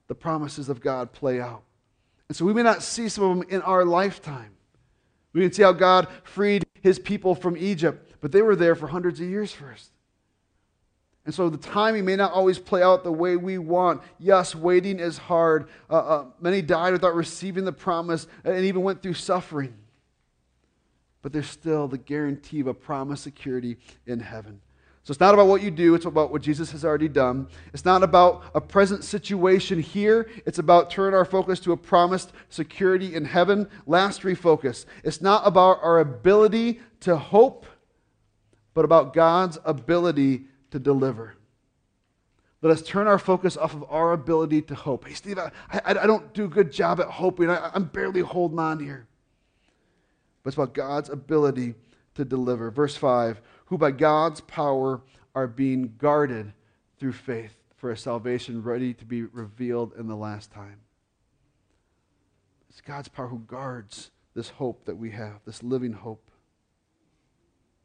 the 0.06 0.14
promises 0.14 0.70
of 0.70 0.80
God 0.80 1.12
play 1.12 1.38
out. 1.38 1.62
And 2.28 2.36
so 2.36 2.46
we 2.46 2.54
may 2.54 2.62
not 2.62 2.82
see 2.82 3.10
some 3.10 3.24
of 3.24 3.38
them 3.38 3.48
in 3.50 3.60
our 3.60 3.84
lifetime. 3.84 4.52
We 5.34 5.42
can 5.42 5.52
see 5.52 5.62
how 5.62 5.72
God 5.72 6.08
freed 6.24 6.64
his 6.80 6.98
people 6.98 7.34
from 7.34 7.58
Egypt, 7.58 8.14
but 8.22 8.32
they 8.32 8.40
were 8.40 8.56
there 8.56 8.74
for 8.74 8.86
hundreds 8.86 9.20
of 9.20 9.28
years 9.28 9.52
first. 9.52 9.90
And 11.28 11.34
so 11.34 11.50
the 11.50 11.58
timing 11.58 12.06
may 12.06 12.16
not 12.16 12.32
always 12.32 12.58
play 12.58 12.82
out 12.82 13.04
the 13.04 13.12
way 13.12 13.36
we 13.36 13.58
want. 13.58 14.00
Yes, 14.18 14.54
waiting 14.54 14.98
is 14.98 15.18
hard. 15.18 15.68
Uh, 15.90 15.98
uh, 15.98 16.24
many 16.40 16.62
died 16.62 16.94
without 16.94 17.14
receiving 17.14 17.66
the 17.66 17.72
promise 17.72 18.26
and 18.44 18.64
even 18.64 18.80
went 18.80 19.02
through 19.02 19.12
suffering. 19.12 19.74
But 21.20 21.34
there's 21.34 21.50
still 21.50 21.86
the 21.86 21.98
guarantee 21.98 22.60
of 22.60 22.66
a 22.66 22.72
promise 22.72 23.20
security 23.20 23.76
in 24.06 24.20
heaven. 24.20 24.62
So 25.04 25.12
it's 25.12 25.20
not 25.20 25.34
about 25.34 25.48
what 25.48 25.60
you 25.60 25.70
do, 25.70 25.94
it's 25.94 26.06
about 26.06 26.32
what 26.32 26.40
Jesus 26.40 26.72
has 26.72 26.82
already 26.82 27.08
done. 27.08 27.48
It's 27.74 27.84
not 27.84 28.02
about 28.02 28.44
a 28.54 28.60
present 28.62 29.04
situation 29.04 29.80
here, 29.80 30.30
it's 30.46 30.58
about 30.58 30.90
turning 30.90 31.14
our 31.14 31.26
focus 31.26 31.60
to 31.60 31.72
a 31.72 31.76
promised 31.76 32.32
security 32.48 33.14
in 33.14 33.26
heaven. 33.26 33.68
Last 33.86 34.22
refocus. 34.22 34.86
It's 35.04 35.20
not 35.20 35.46
about 35.46 35.80
our 35.82 35.98
ability 35.98 36.80
to 37.00 37.18
hope, 37.18 37.66
but 38.72 38.86
about 38.86 39.12
God's 39.12 39.58
ability 39.66 40.46
to 40.70 40.78
deliver. 40.78 41.34
Let 42.60 42.72
us 42.72 42.82
turn 42.82 43.06
our 43.06 43.18
focus 43.18 43.56
off 43.56 43.74
of 43.74 43.84
our 43.88 44.12
ability 44.12 44.62
to 44.62 44.74
hope. 44.74 45.06
Hey, 45.06 45.14
Steve, 45.14 45.38
I, 45.38 45.50
I, 45.70 45.80
I 45.90 46.06
don't 46.06 46.32
do 46.34 46.44
a 46.44 46.48
good 46.48 46.72
job 46.72 47.00
at 47.00 47.06
hoping. 47.06 47.48
I, 47.50 47.70
I'm 47.72 47.84
barely 47.84 48.20
holding 48.20 48.58
on 48.58 48.80
here. 48.80 49.06
But 50.42 50.48
it's 50.48 50.56
about 50.56 50.74
God's 50.74 51.08
ability 51.08 51.74
to 52.14 52.24
deliver. 52.24 52.70
Verse 52.70 52.96
5 52.96 53.40
Who 53.66 53.78
by 53.78 53.92
God's 53.92 54.40
power 54.40 55.00
are 55.34 55.46
being 55.46 55.94
guarded 55.98 56.52
through 56.98 57.12
faith 57.12 57.54
for 57.76 57.92
a 57.92 57.96
salvation 57.96 58.62
ready 58.62 58.92
to 58.92 59.04
be 59.04 59.22
revealed 59.22 59.92
in 59.96 60.08
the 60.08 60.16
last 60.16 60.50
time. 60.50 60.80
It's 62.68 62.80
God's 62.80 63.08
power 63.08 63.28
who 63.28 63.38
guards 63.40 64.10
this 64.34 64.48
hope 64.48 64.84
that 64.84 64.96
we 64.96 65.10
have, 65.12 65.40
this 65.44 65.62
living 65.62 65.92
hope. 65.92 66.28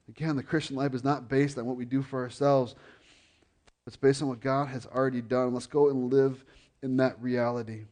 Again, 0.10 0.36
the 0.36 0.44
Christian 0.44 0.76
life 0.76 0.94
is 0.94 1.04
not 1.04 1.30
based 1.30 1.58
on 1.58 1.66
what 1.66 1.78
we 1.78 1.86
do 1.86 2.02
for 2.02 2.22
ourselves, 2.22 2.76
it's 3.86 3.96
based 3.96 4.22
on 4.22 4.30
what 4.30 4.40
God 4.40 4.70
has 4.70 4.86
already 4.86 5.22
done. 5.22 5.54
Let's 5.54 5.68
go 5.68 5.90
and 5.90 6.12
live 6.12 6.44
in 6.82 6.98
that 6.98 7.22
reality. 7.22 7.86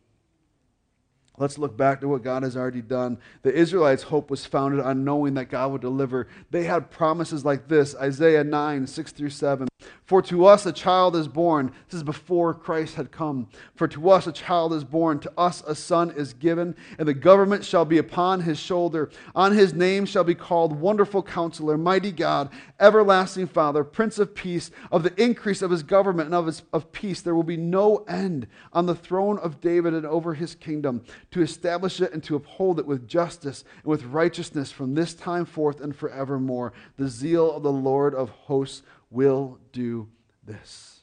Let's 1.37 1.57
look 1.57 1.75
back 1.75 2.01
to 2.01 2.07
what 2.07 2.23
God 2.23 2.43
has 2.43 2.55
already 2.55 2.81
done. 2.81 3.17
The 3.41 3.53
Israelites' 3.53 4.03
hope 4.03 4.29
was 4.29 4.45
founded 4.45 4.79
on 4.81 5.03
knowing 5.03 5.33
that 5.35 5.45
God 5.45 5.71
would 5.71 5.81
deliver. 5.81 6.27
They 6.51 6.65
had 6.65 6.91
promises 6.91 7.43
like 7.43 7.67
this 7.67 7.95
Isaiah 7.95 8.43
9, 8.43 8.85
6 8.85 9.11
through 9.11 9.29
7. 9.29 9.67
For 10.11 10.21
to 10.23 10.45
us 10.45 10.65
a 10.65 10.73
child 10.73 11.15
is 11.15 11.29
born. 11.29 11.71
This 11.87 11.99
is 11.99 12.03
before 12.03 12.53
Christ 12.53 12.95
had 12.95 13.13
come. 13.13 13.47
For 13.75 13.87
to 13.87 14.09
us 14.09 14.27
a 14.27 14.33
child 14.33 14.73
is 14.73 14.83
born. 14.83 15.19
To 15.19 15.31
us 15.37 15.63
a 15.65 15.73
son 15.73 16.11
is 16.11 16.33
given, 16.33 16.75
and 16.99 17.07
the 17.07 17.13
government 17.13 17.63
shall 17.63 17.85
be 17.85 17.97
upon 17.97 18.41
his 18.41 18.59
shoulder. 18.59 19.09
On 19.35 19.53
his 19.53 19.73
name 19.73 20.05
shall 20.05 20.25
be 20.25 20.35
called 20.35 20.77
Wonderful 20.77 21.23
Counselor, 21.23 21.77
Mighty 21.77 22.11
God, 22.11 22.49
Everlasting 22.77 23.47
Father, 23.47 23.85
Prince 23.85 24.19
of 24.19 24.35
Peace. 24.35 24.69
Of 24.91 25.03
the 25.03 25.13
increase 25.15 25.61
of 25.61 25.71
his 25.71 25.81
government 25.81 26.25
and 26.25 26.35
of, 26.35 26.47
his, 26.47 26.63
of 26.73 26.91
peace 26.91 27.21
there 27.21 27.33
will 27.33 27.43
be 27.43 27.55
no 27.55 28.03
end 28.09 28.47
on 28.73 28.87
the 28.87 28.95
throne 28.95 29.37
of 29.37 29.61
David 29.61 29.93
and 29.93 30.05
over 30.05 30.33
his 30.33 30.55
kingdom, 30.55 31.05
to 31.31 31.41
establish 31.41 32.01
it 32.01 32.11
and 32.11 32.21
to 32.25 32.35
uphold 32.35 32.79
it 32.79 32.85
with 32.85 33.07
justice 33.07 33.63
and 33.77 33.85
with 33.85 34.03
righteousness 34.03 34.73
from 34.73 34.93
this 34.93 35.13
time 35.13 35.45
forth 35.45 35.79
and 35.79 35.95
forevermore. 35.95 36.73
The 36.97 37.07
zeal 37.07 37.49
of 37.55 37.63
the 37.63 37.71
Lord 37.71 38.13
of 38.13 38.29
hosts 38.29 38.83
will 39.11 39.59
do 39.71 40.07
this. 40.43 41.01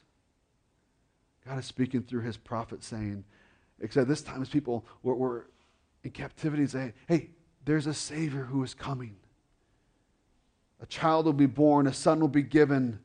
God 1.47 1.59
is 1.59 1.65
speaking 1.65 2.03
through 2.03 2.21
his 2.21 2.35
prophet 2.35 2.83
saying, 2.83 3.23
except 3.79 4.07
this 4.09 4.21
time 4.21 4.41
his 4.41 4.49
people 4.49 4.85
were, 5.03 5.15
were 5.15 5.49
in 6.03 6.11
captivity 6.11 6.67
saying, 6.67 6.93
hey, 7.07 7.29
there's 7.65 7.87
a 7.87 7.93
Savior 7.93 8.43
who 8.43 8.63
is 8.63 8.73
coming. 8.73 9.15
A 10.81 10.85
child 10.85 11.25
will 11.25 11.33
be 11.33 11.45
born, 11.45 11.87
a 11.87 11.93
son 11.93 12.19
will 12.19 12.27
be 12.27 12.43
given. 12.43 12.99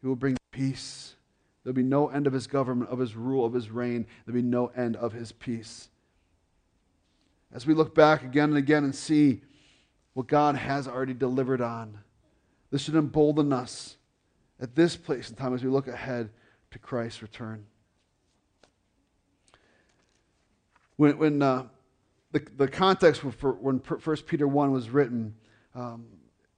He 0.00 0.06
will 0.06 0.16
bring 0.16 0.36
peace. 0.52 1.14
There'll 1.62 1.74
be 1.74 1.82
no 1.82 2.08
end 2.08 2.26
of 2.26 2.32
his 2.32 2.46
government, 2.46 2.90
of 2.90 2.98
his 2.98 3.16
rule, 3.16 3.44
of 3.44 3.54
his 3.54 3.70
reign. 3.70 4.06
There'll 4.24 4.40
be 4.40 4.46
no 4.46 4.66
end 4.76 4.96
of 4.96 5.12
his 5.12 5.32
peace. 5.32 5.88
As 7.52 7.66
we 7.66 7.72
look 7.72 7.94
back 7.94 8.22
again 8.22 8.50
and 8.50 8.58
again 8.58 8.84
and 8.84 8.94
see 8.94 9.40
what 10.12 10.26
God 10.26 10.56
has 10.56 10.86
already 10.86 11.14
delivered 11.14 11.60
on, 11.60 11.98
this 12.74 12.82
should 12.82 12.96
embolden 12.96 13.52
us 13.52 13.98
at 14.58 14.74
this 14.74 14.96
place 14.96 15.30
in 15.30 15.36
time 15.36 15.54
as 15.54 15.62
we 15.62 15.70
look 15.70 15.86
ahead 15.86 16.28
to 16.72 16.78
Christ's 16.80 17.22
return. 17.22 17.66
When, 20.96 21.16
when 21.16 21.40
uh, 21.40 21.66
the, 22.32 22.44
the 22.56 22.66
context 22.66 23.20
for 23.20 23.52
when 23.52 23.76
1 23.76 24.16
Peter 24.26 24.48
1 24.48 24.72
was 24.72 24.90
written, 24.90 25.36
um, 25.76 26.06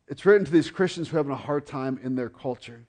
it's 0.09 0.25
written 0.25 0.47
to 0.47 0.51
these 0.51 0.71
Christians 0.71 1.11
who 1.11 1.17
are 1.17 1.19
having 1.19 1.33
a 1.33 1.37
hard 1.37 1.67
time 1.67 2.01
in 2.03 2.15
their 2.15 2.31
culture. 2.31 2.87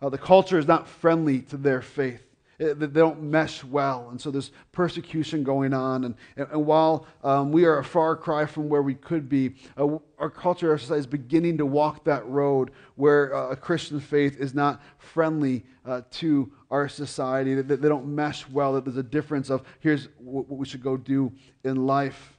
Uh, 0.00 0.08
the 0.08 0.16
culture 0.16 0.56
is 0.56 0.68
not 0.68 0.86
friendly 0.86 1.40
to 1.40 1.56
their 1.56 1.82
faith. 1.82 2.27
Eh, 2.60 2.74
they 2.74 2.86
don't 2.86 3.22
mesh 3.22 3.64
well. 3.64 4.08
And 4.10 4.20
so 4.20 4.30
there's 4.30 4.50
persecution 4.72 5.42
going 5.44 5.72
on. 5.72 6.04
And, 6.04 6.14
and, 6.36 6.66
while 6.66 7.06
um, 7.22 7.52
we 7.52 7.64
are 7.64 7.78
a 7.78 7.84
far 7.84 8.16
cry 8.16 8.46
from 8.46 8.68
where 8.68 8.82
we 8.82 8.94
could 8.94 9.28
be, 9.28 9.54
uh, 9.76 9.98
our 10.18 10.30
culture, 10.30 10.70
our 10.70 10.78
society 10.78 11.00
is 11.00 11.06
beginning 11.06 11.58
to 11.58 11.66
walk 11.66 12.04
that 12.04 12.26
road 12.26 12.70
where 12.96 13.34
uh, 13.34 13.50
a 13.50 13.56
Christian 13.56 14.00
faith 14.00 14.38
is 14.38 14.54
not 14.54 14.82
friendly 14.98 15.64
uh, 15.84 16.02
to 16.10 16.52
our 16.70 16.88
society, 16.88 17.54
that, 17.54 17.80
they 17.80 17.88
don't 17.88 18.06
mesh 18.06 18.46
well, 18.48 18.74
that 18.74 18.84
there's 18.84 18.98
a 18.98 19.02
difference 19.02 19.48
of 19.48 19.62
here's 19.80 20.08
what, 20.18 20.48
what 20.48 20.58
we 20.58 20.66
should 20.66 20.82
go 20.82 20.96
do 20.96 21.32
in 21.64 21.86
life. 21.86 22.34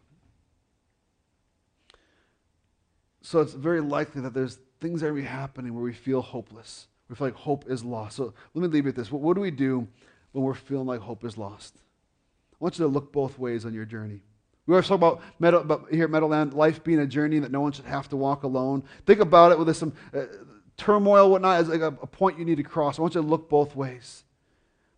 So 3.21 3.41
it's 3.41 3.53
very 3.53 3.81
likely 3.81 4.21
that 4.21 4.33
there's 4.33 4.59
things 4.79 5.01
that 5.01 5.07
are 5.07 5.21
happening 5.21 5.73
where 5.73 5.83
we 5.83 5.93
feel 5.93 6.21
hopeless. 6.21 6.87
We 7.09 7.15
feel 7.15 7.27
like 7.27 7.35
hope 7.35 7.69
is 7.69 7.83
lost. 7.83 8.17
So 8.17 8.33
let 8.53 8.61
me 8.61 8.67
leave 8.67 8.85
you 8.85 8.89
with 8.89 8.95
this. 8.95 9.11
What, 9.11 9.21
what 9.21 9.35
do 9.35 9.41
we 9.41 9.51
do 9.51 9.87
when 10.31 10.43
we're 10.43 10.53
feeling 10.53 10.87
like 10.87 11.01
hope 11.01 11.23
is 11.23 11.37
lost? 11.37 11.75
I 12.53 12.57
want 12.59 12.77
you 12.77 12.85
to 12.85 12.89
look 12.89 13.11
both 13.11 13.39
ways 13.39 13.65
on 13.65 13.73
your 13.73 13.85
journey. 13.85 14.21
We 14.65 14.75
always 14.75 14.87
talk 14.87 14.97
about, 14.97 15.21
about 15.39 15.91
here 15.91 16.03
at 16.03 16.11
Meadowland, 16.11 16.53
life 16.53 16.83
being 16.83 16.99
a 16.99 17.07
journey 17.07 17.39
that 17.39 17.51
no 17.51 17.61
one 17.61 17.71
should 17.71 17.85
have 17.85 18.07
to 18.09 18.15
walk 18.15 18.43
alone. 18.43 18.83
Think 19.07 19.19
about 19.19 19.51
it 19.51 19.57
with 19.57 19.75
some 19.75 19.93
uh, 20.13 20.25
turmoil, 20.77 21.31
whatnot, 21.31 21.59
as 21.59 21.69
like 21.69 21.81
a, 21.81 21.87
a, 21.87 22.07
point 22.07 22.37
you 22.37 22.45
need 22.45 22.57
to 22.57 22.63
cross. 22.63 22.99
I 22.99 23.01
want 23.01 23.15
you 23.15 23.21
to 23.21 23.27
look 23.27 23.49
both 23.49 23.75
ways, 23.75 24.23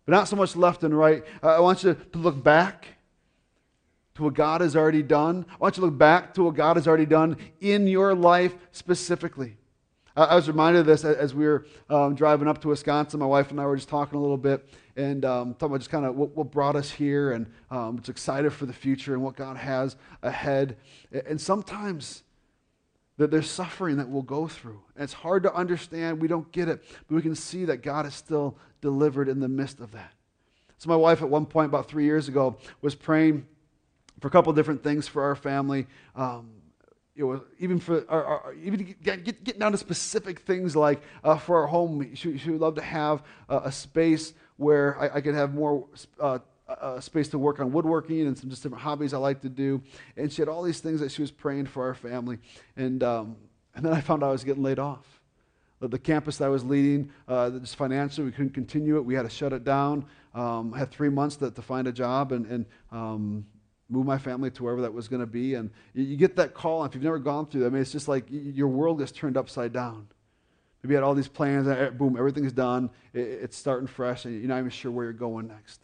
but 0.04 0.12
not 0.12 0.28
so 0.28 0.36
much 0.36 0.56
left 0.56 0.84
and 0.84 0.96
right. 0.96 1.24
Uh, 1.42 1.56
I 1.56 1.60
want 1.60 1.84
you 1.84 1.94
to 1.94 2.18
look 2.18 2.42
back 2.42 2.86
to 4.14 4.24
what 4.24 4.34
God 4.34 4.60
has 4.60 4.76
already 4.76 5.02
done. 5.02 5.46
I 5.48 5.56
want 5.56 5.76
you 5.78 5.80
to 5.80 5.86
look 5.86 5.98
back 5.98 6.34
to 6.34 6.44
what 6.44 6.54
God 6.54 6.76
has 6.76 6.86
already 6.86 7.06
done 7.06 7.38
in 7.60 7.86
your 7.86 8.14
life 8.14 8.54
specifically. 8.72 9.56
I 10.14 10.34
was 10.34 10.46
reminded 10.46 10.80
of 10.80 10.86
this 10.86 11.04
as 11.04 11.34
we 11.34 11.46
were 11.46 11.64
um, 11.88 12.14
driving 12.14 12.46
up 12.46 12.60
to 12.62 12.68
Wisconsin. 12.68 13.20
My 13.20 13.26
wife 13.26 13.50
and 13.50 13.58
I 13.58 13.64
were 13.64 13.76
just 13.76 13.88
talking 13.88 14.18
a 14.18 14.20
little 14.20 14.36
bit 14.36 14.68
and 14.94 15.24
um, 15.24 15.54
talking 15.54 15.68
about 15.68 15.78
just 15.78 15.90
kind 15.90 16.04
of 16.04 16.14
what, 16.16 16.36
what, 16.36 16.50
brought 16.50 16.76
us 16.76 16.90
here 16.90 17.32
and 17.32 17.46
um, 17.70 17.96
just 17.96 18.10
excited 18.10 18.52
for 18.52 18.66
the 18.66 18.74
future 18.74 19.14
and 19.14 19.22
what 19.22 19.36
God 19.36 19.56
has 19.56 19.96
ahead. 20.22 20.76
And 21.26 21.40
sometimes 21.40 22.24
that 23.16 23.30
there's 23.30 23.48
suffering 23.48 23.96
that 23.96 24.08
we'll 24.08 24.22
go 24.22 24.46
through. 24.46 24.82
And 24.96 25.04
it's 25.04 25.14
hard 25.14 25.44
to 25.44 25.54
understand. 25.54 26.20
We 26.20 26.28
don't 26.28 26.50
get 26.52 26.68
it. 26.68 26.84
But 27.08 27.14
we 27.14 27.22
can 27.22 27.34
see 27.34 27.64
that 27.64 27.78
God 27.78 28.04
is 28.04 28.14
still 28.14 28.58
delivered 28.82 29.30
in 29.30 29.40
the 29.40 29.48
midst 29.48 29.80
of 29.80 29.92
that. 29.92 30.12
So 30.76 30.90
my 30.90 30.96
wife 30.96 31.22
at 31.22 31.30
one 31.30 31.46
point 31.46 31.66
about 31.66 31.88
three 31.88 32.04
years 32.04 32.28
ago 32.28 32.58
was 32.82 32.94
praying 32.94 33.46
for 34.20 34.28
a 34.28 34.30
couple 34.30 34.52
different 34.52 34.82
things 34.82 35.08
for 35.08 35.22
our 35.22 35.36
family. 35.36 35.86
Um, 36.14 36.50
you 37.14 37.30
know, 37.30 37.42
even 37.58 37.78
for 37.78 38.04
our, 38.08 38.24
our, 38.24 38.54
even 38.54 38.96
get, 39.02 39.24
get, 39.24 39.44
get, 39.44 39.58
down 39.58 39.72
to 39.72 39.78
specific 39.78 40.40
things 40.40 40.74
like 40.74 41.02
uh, 41.22 41.36
for 41.36 41.60
our 41.60 41.66
home, 41.66 42.14
she, 42.14 42.38
she, 42.38 42.50
would 42.50 42.60
love 42.60 42.74
to 42.76 42.82
have 42.82 43.22
uh, 43.50 43.60
a 43.64 43.72
space 43.72 44.32
where 44.56 44.98
I, 44.98 45.16
I 45.16 45.20
could 45.20 45.34
have 45.34 45.52
more 45.54 45.86
uh, 46.18 46.38
space 47.00 47.28
to 47.28 47.38
work 47.38 47.60
on 47.60 47.72
woodworking 47.72 48.26
and 48.26 48.38
some 48.38 48.48
just 48.48 48.62
different 48.62 48.82
hobbies 48.82 49.12
I 49.12 49.18
like 49.18 49.42
to 49.42 49.48
do. 49.48 49.82
And 50.16 50.32
she 50.32 50.40
had 50.40 50.48
all 50.48 50.62
these 50.62 50.80
things 50.80 51.00
that 51.00 51.12
she 51.12 51.20
was 51.20 51.30
praying 51.30 51.66
for 51.66 51.86
our 51.86 51.94
family. 51.94 52.38
And 52.76 53.02
um, 53.02 53.36
and 53.74 53.84
then 53.84 53.92
I 53.92 54.00
found 54.00 54.22
out 54.22 54.28
I 54.28 54.32
was 54.32 54.44
getting 54.44 54.62
laid 54.62 54.78
off. 54.78 55.20
The 55.80 55.98
campus 55.98 56.36
that 56.36 56.44
I 56.44 56.48
was 56.48 56.64
leading, 56.64 57.10
uh, 57.26 57.50
just 57.50 57.74
financially, 57.74 58.24
we 58.24 58.30
couldn't 58.30 58.54
continue 58.54 58.98
it. 58.98 59.04
We 59.04 59.14
had 59.14 59.22
to 59.22 59.30
shut 59.30 59.52
it 59.52 59.64
down. 59.64 60.04
Um, 60.32 60.72
I 60.72 60.78
had 60.78 60.92
three 60.92 61.08
months 61.08 61.34
to, 61.36 61.50
to 61.50 61.60
find 61.60 61.88
a 61.88 61.92
job, 61.92 62.30
and, 62.30 62.46
and 62.46 62.66
um, 62.92 63.46
move 63.92 64.06
my 64.06 64.18
family 64.18 64.50
to 64.50 64.64
wherever 64.64 64.80
that 64.80 64.92
was 64.92 65.06
going 65.06 65.20
to 65.20 65.26
be. 65.26 65.54
And 65.54 65.70
you, 65.94 66.16
get 66.16 66.36
that 66.36 66.54
call, 66.54 66.82
and 66.82 66.90
if 66.90 66.94
you've 66.94 67.04
never 67.04 67.18
gone 67.18 67.46
through 67.46 67.60
that, 67.60 67.66
I 67.66 67.70
mean, 67.70 67.82
it's 67.82 67.92
just 67.92 68.08
like 68.08 68.24
your 68.30 68.68
world 68.68 68.98
gets 68.98 69.12
turned 69.12 69.36
upside 69.36 69.72
down. 69.72 70.08
Maybe 70.82 70.92
you 70.92 70.96
had 70.96 71.04
all 71.04 71.14
these 71.14 71.28
plans, 71.28 71.66
and 71.66 71.78
eh, 71.78 71.90
boom, 71.90 72.16
everything's 72.16 72.52
done. 72.52 72.90
It's 73.12 73.56
starting 73.56 73.86
fresh, 73.86 74.24
and 74.24 74.38
you're 74.40 74.48
not 74.48 74.58
even 74.58 74.70
sure 74.70 74.90
where 74.90 75.04
you're 75.04 75.12
going 75.12 75.46
next. 75.46 75.80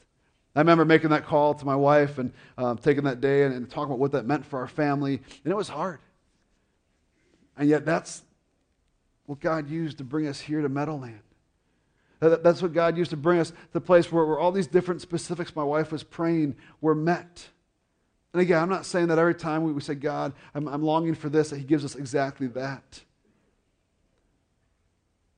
I 0.56 0.60
remember 0.60 0.84
making 0.84 1.10
that 1.10 1.24
call 1.24 1.54
to 1.54 1.64
my 1.64 1.76
wife 1.76 2.18
and 2.18 2.32
um, 2.56 2.78
taking 2.78 3.04
that 3.04 3.20
day 3.20 3.44
and, 3.44 3.54
and 3.54 3.70
talking 3.70 3.90
about 3.90 4.00
what 4.00 4.12
that 4.12 4.26
meant 4.26 4.44
for 4.44 4.58
our 4.58 4.66
family, 4.66 5.20
and 5.44 5.52
it 5.52 5.56
was 5.56 5.68
hard. 5.68 6.00
And 7.56 7.68
yet, 7.68 7.84
that's 7.84 8.22
what 9.26 9.40
God 9.40 9.68
used 9.68 9.98
to 9.98 10.04
bring 10.04 10.26
us 10.26 10.40
here 10.40 10.62
to 10.62 10.68
Meadowland. 10.68 11.20
That's 12.20 12.62
what 12.62 12.72
God 12.72 12.96
used 12.96 13.10
to 13.10 13.16
bring 13.16 13.38
us 13.38 13.50
to 13.50 13.56
the 13.72 13.80
place 13.80 14.10
where, 14.10 14.24
where 14.24 14.38
all 14.38 14.50
these 14.50 14.66
different 14.66 15.00
specifics 15.00 15.54
my 15.54 15.62
wife 15.62 15.92
was 15.92 16.02
praying 16.02 16.56
were 16.80 16.94
met. 16.94 17.46
And 18.32 18.42
again, 18.42 18.62
I'm 18.62 18.68
not 18.68 18.84
saying 18.84 19.08
that 19.08 19.18
every 19.18 19.34
time 19.34 19.62
we, 19.62 19.72
we 19.72 19.80
say, 19.80 19.94
God, 19.94 20.32
I'm, 20.54 20.68
I'm 20.68 20.82
longing 20.82 21.14
for 21.14 21.28
this, 21.28 21.50
that 21.50 21.58
He 21.58 21.64
gives 21.64 21.84
us 21.84 21.94
exactly 21.94 22.46
that. 22.48 23.00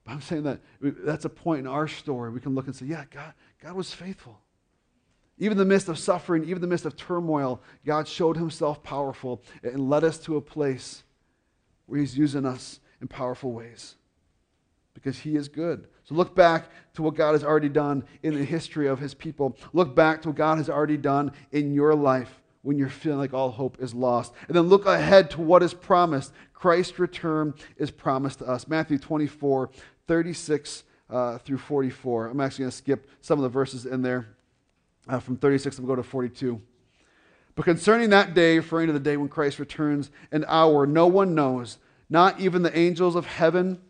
But 0.04 0.12
I'm 0.12 0.20
saying 0.20 0.42
that 0.44 0.60
that's 0.80 1.24
a 1.24 1.28
point 1.28 1.60
in 1.60 1.66
our 1.66 1.86
story. 1.86 2.30
We 2.30 2.40
can 2.40 2.54
look 2.54 2.66
and 2.66 2.74
say, 2.74 2.86
yeah, 2.86 3.04
God, 3.10 3.32
God 3.62 3.74
was 3.74 3.92
faithful. 3.92 4.40
Even 5.38 5.52
in 5.52 5.58
the 5.58 5.64
midst 5.64 5.88
of 5.88 5.98
suffering, 5.98 6.42
even 6.42 6.56
in 6.56 6.62
the 6.62 6.66
midst 6.66 6.84
of 6.84 6.96
turmoil, 6.96 7.62
God 7.86 8.08
showed 8.08 8.36
Himself 8.36 8.82
powerful 8.82 9.42
and 9.62 9.88
led 9.88 10.04
us 10.04 10.18
to 10.20 10.36
a 10.36 10.40
place 10.40 11.04
where 11.86 12.00
He's 12.00 12.18
using 12.18 12.44
us 12.44 12.80
in 13.00 13.08
powerful 13.08 13.52
ways 13.52 13.94
because 14.94 15.18
He 15.18 15.36
is 15.36 15.48
good. 15.48 15.86
So 16.04 16.14
look 16.16 16.34
back 16.34 16.68
to 16.94 17.02
what 17.02 17.14
God 17.14 17.32
has 17.32 17.44
already 17.44 17.68
done 17.68 18.04
in 18.22 18.34
the 18.34 18.44
history 18.44 18.88
of 18.88 18.98
His 18.98 19.14
people. 19.14 19.56
Look 19.72 19.94
back 19.94 20.22
to 20.22 20.28
what 20.28 20.36
God 20.36 20.58
has 20.58 20.68
already 20.68 20.96
done 20.96 21.32
in 21.52 21.72
your 21.72 21.94
life 21.94 22.39
when 22.62 22.76
you're 22.76 22.88
feeling 22.88 23.18
like 23.18 23.32
all 23.32 23.50
hope 23.50 23.78
is 23.80 23.94
lost. 23.94 24.32
And 24.48 24.56
then 24.56 24.64
look 24.64 24.86
ahead 24.86 25.30
to 25.32 25.40
what 25.40 25.62
is 25.62 25.74
promised. 25.74 26.32
Christ's 26.52 26.98
return 26.98 27.54
is 27.76 27.90
promised 27.90 28.40
to 28.40 28.46
us. 28.46 28.68
Matthew 28.68 28.98
24, 28.98 29.70
36 30.06 30.84
uh, 31.08 31.38
through 31.38 31.58
44. 31.58 32.26
I'm 32.28 32.40
actually 32.40 32.64
going 32.64 32.70
to 32.70 32.76
skip 32.76 33.08
some 33.20 33.38
of 33.38 33.42
the 33.42 33.48
verses 33.48 33.86
in 33.86 34.02
there. 34.02 34.28
Uh, 35.08 35.18
from 35.18 35.36
36, 35.36 35.78
I'm 35.78 35.86
going 35.86 35.96
to 35.96 36.02
go 36.02 36.02
to 36.02 36.08
42. 36.08 36.60
But 37.54 37.64
concerning 37.64 38.10
that 38.10 38.34
day, 38.34 38.56
referring 38.56 38.86
to 38.88 38.92
the 38.92 39.00
day 39.00 39.16
when 39.16 39.28
Christ 39.28 39.58
returns, 39.58 40.10
an 40.30 40.44
hour 40.46 40.86
no 40.86 41.06
one 41.06 41.34
knows, 41.34 41.78
not 42.08 42.40
even 42.40 42.62
the 42.62 42.76
angels 42.78 43.16
of 43.16 43.26
heaven, 43.26 43.80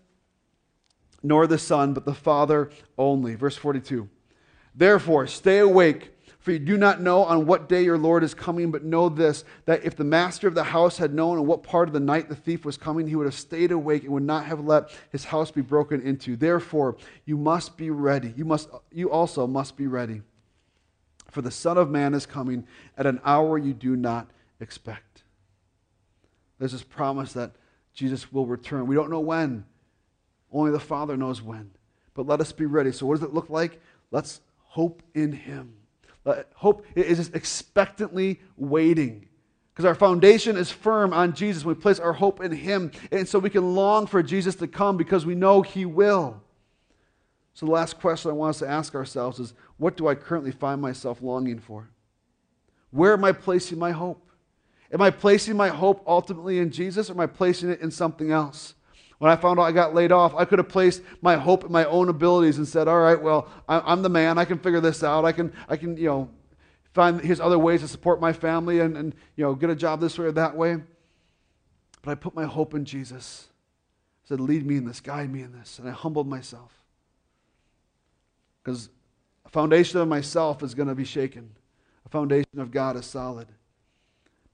nor 1.22 1.46
the 1.46 1.58
Son, 1.58 1.92
but 1.92 2.04
the 2.04 2.14
Father 2.14 2.70
only. 2.96 3.34
Verse 3.34 3.56
42. 3.56 4.08
Therefore, 4.74 5.26
stay 5.26 5.58
awake 5.58 6.12
for 6.40 6.52
you 6.52 6.58
do 6.58 6.78
not 6.78 7.02
know 7.02 7.24
on 7.24 7.44
what 7.44 7.68
day 7.68 7.82
your 7.82 7.98
Lord 7.98 8.24
is 8.24 8.32
coming, 8.32 8.70
but 8.70 8.82
know 8.82 9.10
this 9.10 9.44
that 9.66 9.84
if 9.84 9.94
the 9.94 10.04
master 10.04 10.48
of 10.48 10.54
the 10.54 10.64
house 10.64 10.96
had 10.96 11.12
known 11.12 11.38
on 11.38 11.46
what 11.46 11.62
part 11.62 11.86
of 11.86 11.92
the 11.92 12.00
night 12.00 12.30
the 12.30 12.34
thief 12.34 12.64
was 12.64 12.78
coming, 12.78 13.06
he 13.06 13.14
would 13.14 13.26
have 13.26 13.34
stayed 13.34 13.70
awake 13.70 14.04
and 14.04 14.12
would 14.12 14.22
not 14.22 14.46
have 14.46 14.60
let 14.64 14.90
his 15.12 15.26
house 15.26 15.50
be 15.50 15.60
broken 15.60 16.00
into. 16.00 16.36
Therefore, 16.36 16.96
you 17.26 17.36
must 17.36 17.76
be 17.76 17.90
ready. 17.90 18.32
You, 18.36 18.46
must, 18.46 18.70
you 18.90 19.10
also 19.10 19.46
must 19.46 19.76
be 19.76 19.86
ready. 19.86 20.22
For 21.30 21.42
the 21.42 21.50
Son 21.50 21.76
of 21.76 21.90
Man 21.90 22.14
is 22.14 22.24
coming 22.24 22.66
at 22.96 23.06
an 23.06 23.20
hour 23.22 23.58
you 23.58 23.74
do 23.74 23.94
not 23.94 24.30
expect. 24.60 25.22
There's 26.58 26.72
this 26.72 26.82
promise 26.82 27.34
that 27.34 27.52
Jesus 27.92 28.32
will 28.32 28.46
return. 28.46 28.86
We 28.86 28.94
don't 28.94 29.10
know 29.10 29.20
when, 29.20 29.66
only 30.50 30.70
the 30.70 30.80
Father 30.80 31.18
knows 31.18 31.42
when. 31.42 31.70
But 32.14 32.26
let 32.26 32.40
us 32.40 32.50
be 32.50 32.66
ready. 32.66 32.92
So, 32.92 33.04
what 33.04 33.20
does 33.20 33.28
it 33.28 33.34
look 33.34 33.50
like? 33.50 33.80
Let's 34.10 34.40
hope 34.58 35.02
in 35.14 35.32
Him. 35.32 35.74
Uh, 36.24 36.42
hope 36.54 36.84
is 36.94 37.18
just 37.18 37.34
expectantly 37.34 38.40
waiting. 38.56 39.26
Because 39.72 39.84
our 39.84 39.94
foundation 39.94 40.56
is 40.56 40.70
firm 40.70 41.12
on 41.12 41.32
Jesus. 41.32 41.64
We 41.64 41.74
place 41.74 41.98
our 41.98 42.12
hope 42.12 42.42
in 42.42 42.52
Him. 42.52 42.90
And 43.10 43.26
so 43.26 43.38
we 43.38 43.50
can 43.50 43.74
long 43.74 44.06
for 44.06 44.22
Jesus 44.22 44.54
to 44.56 44.66
come 44.66 44.96
because 44.96 45.24
we 45.24 45.34
know 45.34 45.62
He 45.62 45.86
will. 45.86 46.42
So 47.54 47.66
the 47.66 47.72
last 47.72 47.98
question 47.98 48.30
I 48.30 48.34
want 48.34 48.50
us 48.50 48.58
to 48.60 48.68
ask 48.68 48.94
ourselves 48.94 49.38
is 49.38 49.54
what 49.76 49.96
do 49.96 50.08
I 50.08 50.14
currently 50.14 50.52
find 50.52 50.80
myself 50.80 51.22
longing 51.22 51.58
for? 51.58 51.88
Where 52.90 53.12
am 53.12 53.24
I 53.24 53.32
placing 53.32 53.78
my 53.78 53.92
hope? 53.92 54.30
Am 54.92 55.00
I 55.00 55.10
placing 55.10 55.56
my 55.56 55.68
hope 55.68 56.02
ultimately 56.06 56.58
in 56.58 56.70
Jesus 56.70 57.08
or 57.08 57.14
am 57.14 57.20
I 57.20 57.26
placing 57.26 57.70
it 57.70 57.80
in 57.80 57.90
something 57.90 58.32
else? 58.32 58.74
When 59.20 59.30
I 59.30 59.36
found 59.36 59.60
out 59.60 59.64
I 59.64 59.72
got 59.72 59.94
laid 59.94 60.12
off, 60.12 60.34
I 60.34 60.46
could 60.46 60.58
have 60.58 60.70
placed 60.70 61.02
my 61.20 61.36
hope 61.36 61.64
in 61.64 61.70
my 61.70 61.84
own 61.84 62.08
abilities 62.08 62.56
and 62.56 62.66
said, 62.66 62.88
all 62.88 63.00
right, 63.00 63.20
well, 63.20 63.48
I'm 63.68 64.00
the 64.00 64.08
man. 64.08 64.38
I 64.38 64.46
can 64.46 64.58
figure 64.58 64.80
this 64.80 65.04
out. 65.04 65.26
I 65.26 65.32
can, 65.32 65.52
I 65.68 65.76
can 65.76 65.94
you 65.98 66.06
know, 66.06 66.30
find 66.94 67.20
his 67.20 67.38
other 67.38 67.58
ways 67.58 67.82
to 67.82 67.88
support 67.88 68.18
my 68.18 68.32
family 68.32 68.80
and, 68.80 68.96
and, 68.96 69.14
you 69.36 69.44
know, 69.44 69.54
get 69.54 69.68
a 69.68 69.76
job 69.76 70.00
this 70.00 70.18
way 70.18 70.24
or 70.24 70.32
that 70.32 70.56
way. 70.56 70.78
But 72.00 72.12
I 72.12 72.14
put 72.14 72.34
my 72.34 72.46
hope 72.46 72.72
in 72.72 72.86
Jesus. 72.86 73.48
I 74.24 74.28
said, 74.28 74.40
lead 74.40 74.64
me 74.64 74.78
in 74.78 74.86
this, 74.86 75.00
guide 75.00 75.30
me 75.30 75.42
in 75.42 75.52
this. 75.52 75.78
And 75.78 75.86
I 75.86 75.92
humbled 75.92 76.26
myself. 76.26 76.72
Because 78.64 78.88
a 79.44 79.50
foundation 79.50 80.00
of 80.00 80.08
myself 80.08 80.62
is 80.62 80.72
going 80.72 80.88
to 80.88 80.94
be 80.94 81.04
shaken. 81.04 81.50
A 82.06 82.08
foundation 82.08 82.58
of 82.58 82.70
God 82.70 82.96
is 82.96 83.04
solid. 83.04 83.48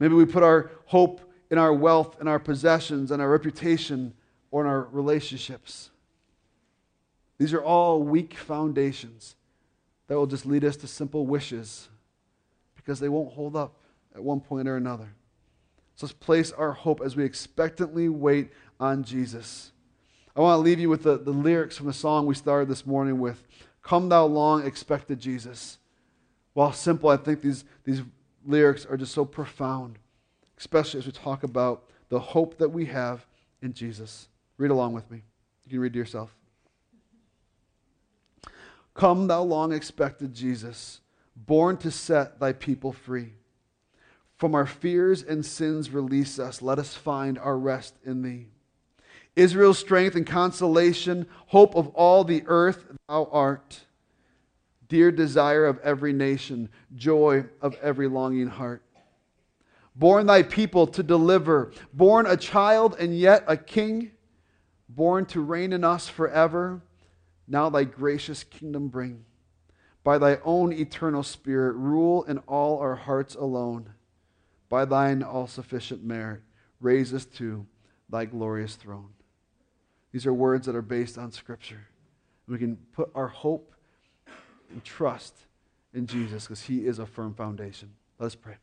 Maybe 0.00 0.14
we 0.14 0.26
put 0.26 0.42
our 0.42 0.72
hope 0.86 1.20
in 1.52 1.56
our 1.56 1.72
wealth 1.72 2.18
and 2.18 2.28
our 2.28 2.40
possessions 2.40 3.12
and 3.12 3.22
our 3.22 3.30
reputation 3.30 4.12
or 4.57 4.62
in 4.62 4.70
our 4.70 4.88
relationships. 4.90 5.90
These 7.36 7.52
are 7.52 7.62
all 7.62 8.02
weak 8.02 8.32
foundations 8.32 9.36
that 10.07 10.16
will 10.16 10.26
just 10.26 10.46
lead 10.46 10.64
us 10.64 10.78
to 10.78 10.86
simple 10.86 11.26
wishes 11.26 11.90
because 12.74 12.98
they 12.98 13.11
won't 13.11 13.34
hold 13.34 13.54
up 13.54 13.74
at 14.14 14.24
one 14.24 14.40
point 14.40 14.66
or 14.66 14.78
another. 14.78 15.12
So 15.94 16.07
let's 16.07 16.14
place 16.14 16.52
our 16.52 16.72
hope 16.72 17.02
as 17.04 17.16
we 17.16 17.22
expectantly 17.22 18.09
wait 18.09 18.50
on 18.80 19.04
Jesus. 19.04 19.72
I 20.34 20.40
want 20.40 20.57
to 20.57 20.62
leave 20.62 20.80
you 20.80 20.88
with 20.88 21.02
the, 21.02 21.18
the 21.18 21.32
lyrics 21.32 21.76
from 21.76 21.86
the 21.88 21.92
song 21.92 22.24
we 22.24 22.34
started 22.34 22.70
this 22.70 22.86
morning 22.86 23.18
with 23.20 23.44
Come, 23.82 24.09
thou 24.09 24.24
long 24.24 24.66
expected 24.66 25.20
Jesus. 25.20 25.76
While 26.54 26.72
simple, 26.72 27.11
I 27.11 27.18
think 27.18 27.42
these, 27.42 27.66
these 27.84 28.00
lyrics 28.46 28.86
are 28.86 28.96
just 28.96 29.12
so 29.12 29.26
profound, 29.26 29.98
especially 30.57 31.00
as 31.00 31.04
we 31.04 31.12
talk 31.12 31.42
about 31.42 31.84
the 32.09 32.18
hope 32.18 32.57
that 32.57 32.70
we 32.70 32.86
have 32.86 33.26
in 33.61 33.74
Jesus. 33.74 34.28
Read 34.59 34.70
along 34.70 34.94
with 34.94 35.11
me. 35.11 35.22
You 35.64 35.70
can 35.70 35.80
read 35.80 35.92
to 35.92 35.98
yourself. 35.98 36.34
Come, 38.94 39.26
thou 39.26 39.42
long 39.42 39.72
expected 39.72 40.34
Jesus, 40.34 41.00
born 41.34 41.76
to 41.78 41.90
set 41.90 42.40
thy 42.40 42.52
people 42.52 42.92
free. 42.92 43.34
From 44.36 44.54
our 44.54 44.66
fears 44.66 45.22
and 45.22 45.44
sins, 45.44 45.90
release 45.90 46.38
us. 46.38 46.62
Let 46.62 46.78
us 46.78 46.94
find 46.94 47.38
our 47.38 47.59
rest 47.59 47.96
in 48.04 48.22
thee. 48.22 48.48
Israel's 49.34 49.78
strength 49.78 50.16
and 50.16 50.26
consolation, 50.26 51.26
hope 51.48 51.74
of 51.74 51.88
all 51.88 52.24
the 52.24 52.42
earth, 52.46 52.86
thou 53.09 53.28
art. 53.30 53.80
Dear 54.88 55.11
desire 55.11 55.66
of 55.66 55.78
every 55.80 56.12
nation, 56.12 56.70
joy 56.94 57.44
of 57.61 57.74
every 57.82 58.09
longing 58.09 58.46
heart. 58.46 58.82
Born 59.94 60.26
thy 60.26 60.42
people 60.42 60.86
to 60.88 61.02
deliver, 61.02 61.72
born 61.92 62.26
a 62.26 62.36
child 62.36 62.96
and 62.98 63.18
yet 63.18 63.44
a 63.46 63.57
king, 63.57 64.12
born 64.97 65.26
to 65.26 65.40
reign 65.40 65.72
in 65.72 65.84
us 65.84 66.09
forever, 66.09 66.80
now 67.47 67.68
thy 67.68 67.84
gracious 67.84 68.42
kingdom 68.42 68.88
bring. 68.88 69.24
By 70.03 70.18
thy 70.18 70.38
own 70.44 70.72
eternal 70.72 71.22
spirit, 71.22 71.74
rule 71.74 72.24
in 72.24 72.38
all 72.38 72.78
our 72.78 72.97
hearts 72.97 73.34
alone. 73.34 73.90
By 74.68 74.84
thine 74.84 75.22
all 75.22 75.47
sufficient 75.47 76.03
merit, 76.03 76.40
raise 76.80 77.12
us 77.12 77.26
to 77.36 77.66
thy 78.09 78.24
glorious 78.24 78.74
throne. 78.74 79.11
These 80.12 80.26
are 80.26 80.32
words 80.32 80.66
that 80.66 80.74
are 80.74 80.82
based 80.82 81.18
on 81.18 81.30
Scripture. 81.30 81.86
We 82.49 82.59
can 82.59 82.76
put 82.92 83.11
our 83.14 83.28
hope 83.28 83.72
and 84.70 84.82
trust 84.82 85.34
in 85.92 86.07
Jesus 86.07 86.44
because 86.44 86.62
he 86.62 86.86
is 86.86 86.99
a 86.99 87.07
firm 87.07 87.34
foundation. 87.34 87.92
Let 88.18 88.26
us 88.26 88.34
pray. 88.34 88.55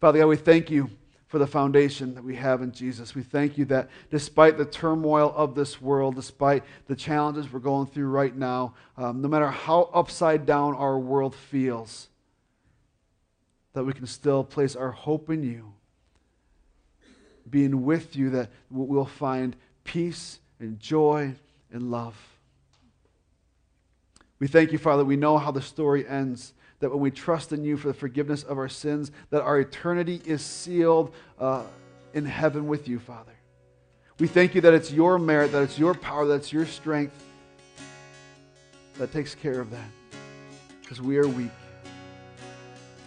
Father 0.00 0.20
God, 0.20 0.26
we 0.26 0.36
thank 0.36 0.70
you 0.70 0.88
for 1.30 1.38
the 1.38 1.46
foundation 1.46 2.12
that 2.16 2.24
we 2.24 2.34
have 2.34 2.60
in 2.60 2.72
Jesus. 2.72 3.14
We 3.14 3.22
thank 3.22 3.56
you 3.56 3.64
that 3.66 3.88
despite 4.10 4.58
the 4.58 4.64
turmoil 4.64 5.32
of 5.36 5.54
this 5.54 5.80
world, 5.80 6.16
despite 6.16 6.64
the 6.88 6.96
challenges 6.96 7.52
we're 7.52 7.60
going 7.60 7.86
through 7.86 8.08
right 8.08 8.36
now, 8.36 8.74
um, 8.98 9.22
no 9.22 9.28
matter 9.28 9.48
how 9.48 9.90
upside 9.94 10.44
down 10.44 10.74
our 10.74 10.98
world 10.98 11.36
feels, 11.36 12.08
that 13.74 13.84
we 13.84 13.92
can 13.92 14.08
still 14.08 14.42
place 14.42 14.74
our 14.74 14.90
hope 14.90 15.30
in 15.30 15.44
you, 15.44 15.72
being 17.48 17.84
with 17.84 18.16
you, 18.16 18.30
that 18.30 18.50
we'll 18.68 19.04
find 19.04 19.54
peace 19.84 20.40
and 20.58 20.80
joy 20.80 21.32
and 21.72 21.92
love. 21.92 22.16
We 24.40 24.48
thank 24.48 24.72
you, 24.72 24.78
Father, 24.78 25.04
we 25.04 25.14
know 25.14 25.38
how 25.38 25.52
the 25.52 25.62
story 25.62 26.08
ends 26.08 26.54
that 26.80 26.90
when 26.90 27.00
we 27.00 27.10
trust 27.10 27.52
in 27.52 27.62
you 27.62 27.76
for 27.76 27.88
the 27.88 27.94
forgiveness 27.94 28.42
of 28.42 28.58
our 28.58 28.68
sins, 28.68 29.12
that 29.30 29.42
our 29.42 29.60
eternity 29.60 30.20
is 30.24 30.42
sealed 30.42 31.14
uh, 31.38 31.62
in 32.14 32.24
heaven 32.24 32.66
with 32.66 32.88
you, 32.88 32.98
Father. 32.98 33.32
We 34.18 34.26
thank 34.26 34.54
you 34.54 34.60
that 34.62 34.74
it's 34.74 34.92
your 34.92 35.18
merit, 35.18 35.52
that 35.52 35.62
it's 35.62 35.78
your 35.78 35.94
power, 35.94 36.26
that 36.26 36.34
it's 36.34 36.52
your 36.52 36.66
strength 36.66 37.14
that 38.98 39.12
takes 39.12 39.34
care 39.34 39.60
of 39.60 39.70
that 39.70 39.88
because 40.82 41.00
we 41.00 41.16
are 41.16 41.26
weak. 41.26 41.50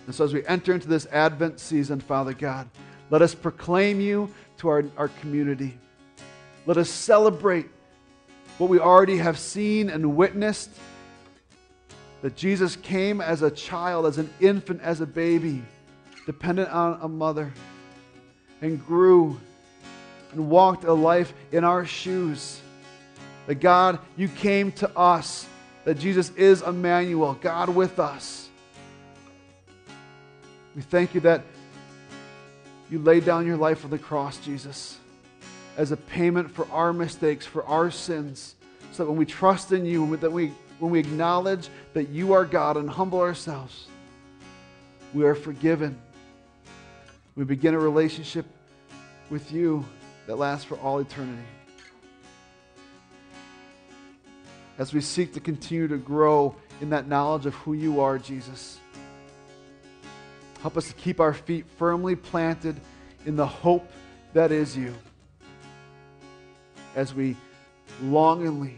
And 0.05 0.15
so 0.15 0.23
as 0.23 0.33
we 0.33 0.45
enter 0.47 0.73
into 0.73 0.87
this 0.87 1.05
Advent 1.07 1.59
season, 1.59 1.99
Father 1.99 2.33
God, 2.33 2.67
let 3.09 3.21
us 3.21 3.35
proclaim 3.35 4.01
you 4.01 4.33
to 4.57 4.69
our, 4.69 4.83
our 4.97 5.07
community. 5.07 5.77
Let 6.65 6.77
us 6.77 6.89
celebrate 6.89 7.67
what 8.57 8.69
we 8.69 8.79
already 8.79 9.17
have 9.17 9.37
seen 9.37 9.89
and 9.89 10.15
witnessed 10.15 10.71
that 12.23 12.37
Jesus 12.37 12.77
came 12.77 13.19
as 13.19 13.41
a 13.41 13.51
child, 13.51 14.05
as 14.05 14.17
an 14.17 14.33
infant, 14.39 14.81
as 14.81 15.01
a 15.01 15.05
baby, 15.05 15.61
dependent 16.25 16.69
on 16.69 16.97
a 17.01 17.07
mother, 17.09 17.51
and 18.61 18.83
grew 18.87 19.37
and 20.31 20.49
walked 20.49 20.85
a 20.85 20.93
life 20.93 21.33
in 21.51 21.65
our 21.65 21.85
shoes. 21.85 22.61
That 23.45 23.55
God, 23.55 23.99
you 24.15 24.29
came 24.29 24.71
to 24.73 24.89
us, 24.97 25.45
that 25.83 25.99
Jesus 25.99 26.29
is 26.37 26.61
Emmanuel, 26.61 27.37
God 27.41 27.67
with 27.67 27.99
us. 27.99 28.47
We 30.77 30.81
thank 30.81 31.13
you 31.13 31.19
that 31.21 31.41
you 32.89 32.99
laid 32.99 33.25
down 33.25 33.45
your 33.45 33.57
life 33.57 33.83
on 33.83 33.91
the 33.91 33.99
cross, 33.99 34.37
Jesus, 34.37 34.97
as 35.75 35.91
a 35.91 35.97
payment 35.97 36.49
for 36.49 36.71
our 36.71 36.93
mistakes, 36.93 37.45
for 37.45 37.65
our 37.65 37.91
sins, 37.91 38.55
so 38.93 39.03
that 39.03 39.09
when 39.09 39.19
we 39.19 39.25
trust 39.25 39.73
in 39.73 39.85
you, 39.85 40.15
that 40.17 40.31
we 40.31 40.53
when 40.83 40.91
we 40.91 40.99
acknowledge 40.99 41.69
that 41.93 42.09
you 42.09 42.33
are 42.33 42.43
God 42.43 42.75
and 42.75 42.89
humble 42.89 43.21
ourselves, 43.21 43.87
we 45.13 45.23
are 45.23 45.33
forgiven. 45.33 45.97
We 47.37 47.45
begin 47.45 47.73
a 47.73 47.79
relationship 47.79 48.45
with 49.29 49.53
you 49.53 49.85
that 50.27 50.35
lasts 50.35 50.65
for 50.65 50.75
all 50.79 50.99
eternity. 50.99 51.41
As 54.77 54.93
we 54.93 54.99
seek 54.99 55.33
to 55.35 55.39
continue 55.39 55.87
to 55.87 55.95
grow 55.95 56.53
in 56.81 56.89
that 56.89 57.07
knowledge 57.07 57.45
of 57.45 57.53
who 57.53 57.75
you 57.75 58.01
are, 58.01 58.19
Jesus, 58.19 58.77
help 60.61 60.75
us 60.75 60.89
to 60.89 60.93
keep 60.95 61.21
our 61.21 61.33
feet 61.33 61.63
firmly 61.77 62.17
planted 62.17 62.77
in 63.25 63.37
the 63.37 63.47
hope 63.47 63.89
that 64.33 64.51
is 64.51 64.75
you 64.75 64.93
as 66.93 67.13
we 67.13 67.37
longingly 68.01 68.75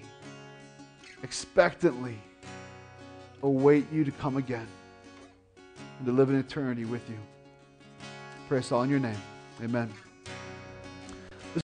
expectantly 1.25 2.19
await 3.41 3.91
you 3.91 4.05
to 4.05 4.11
come 4.11 4.37
again 4.37 4.67
and 5.97 6.05
to 6.05 6.11
live 6.11 6.29
in 6.29 6.35
eternity 6.35 6.85
with 6.85 7.01
you. 7.09 7.17
Pray 8.47 8.61
all 8.71 8.83
in 8.83 8.91
your 8.91 8.99
name. 8.99 9.17
Amen. 9.63 9.91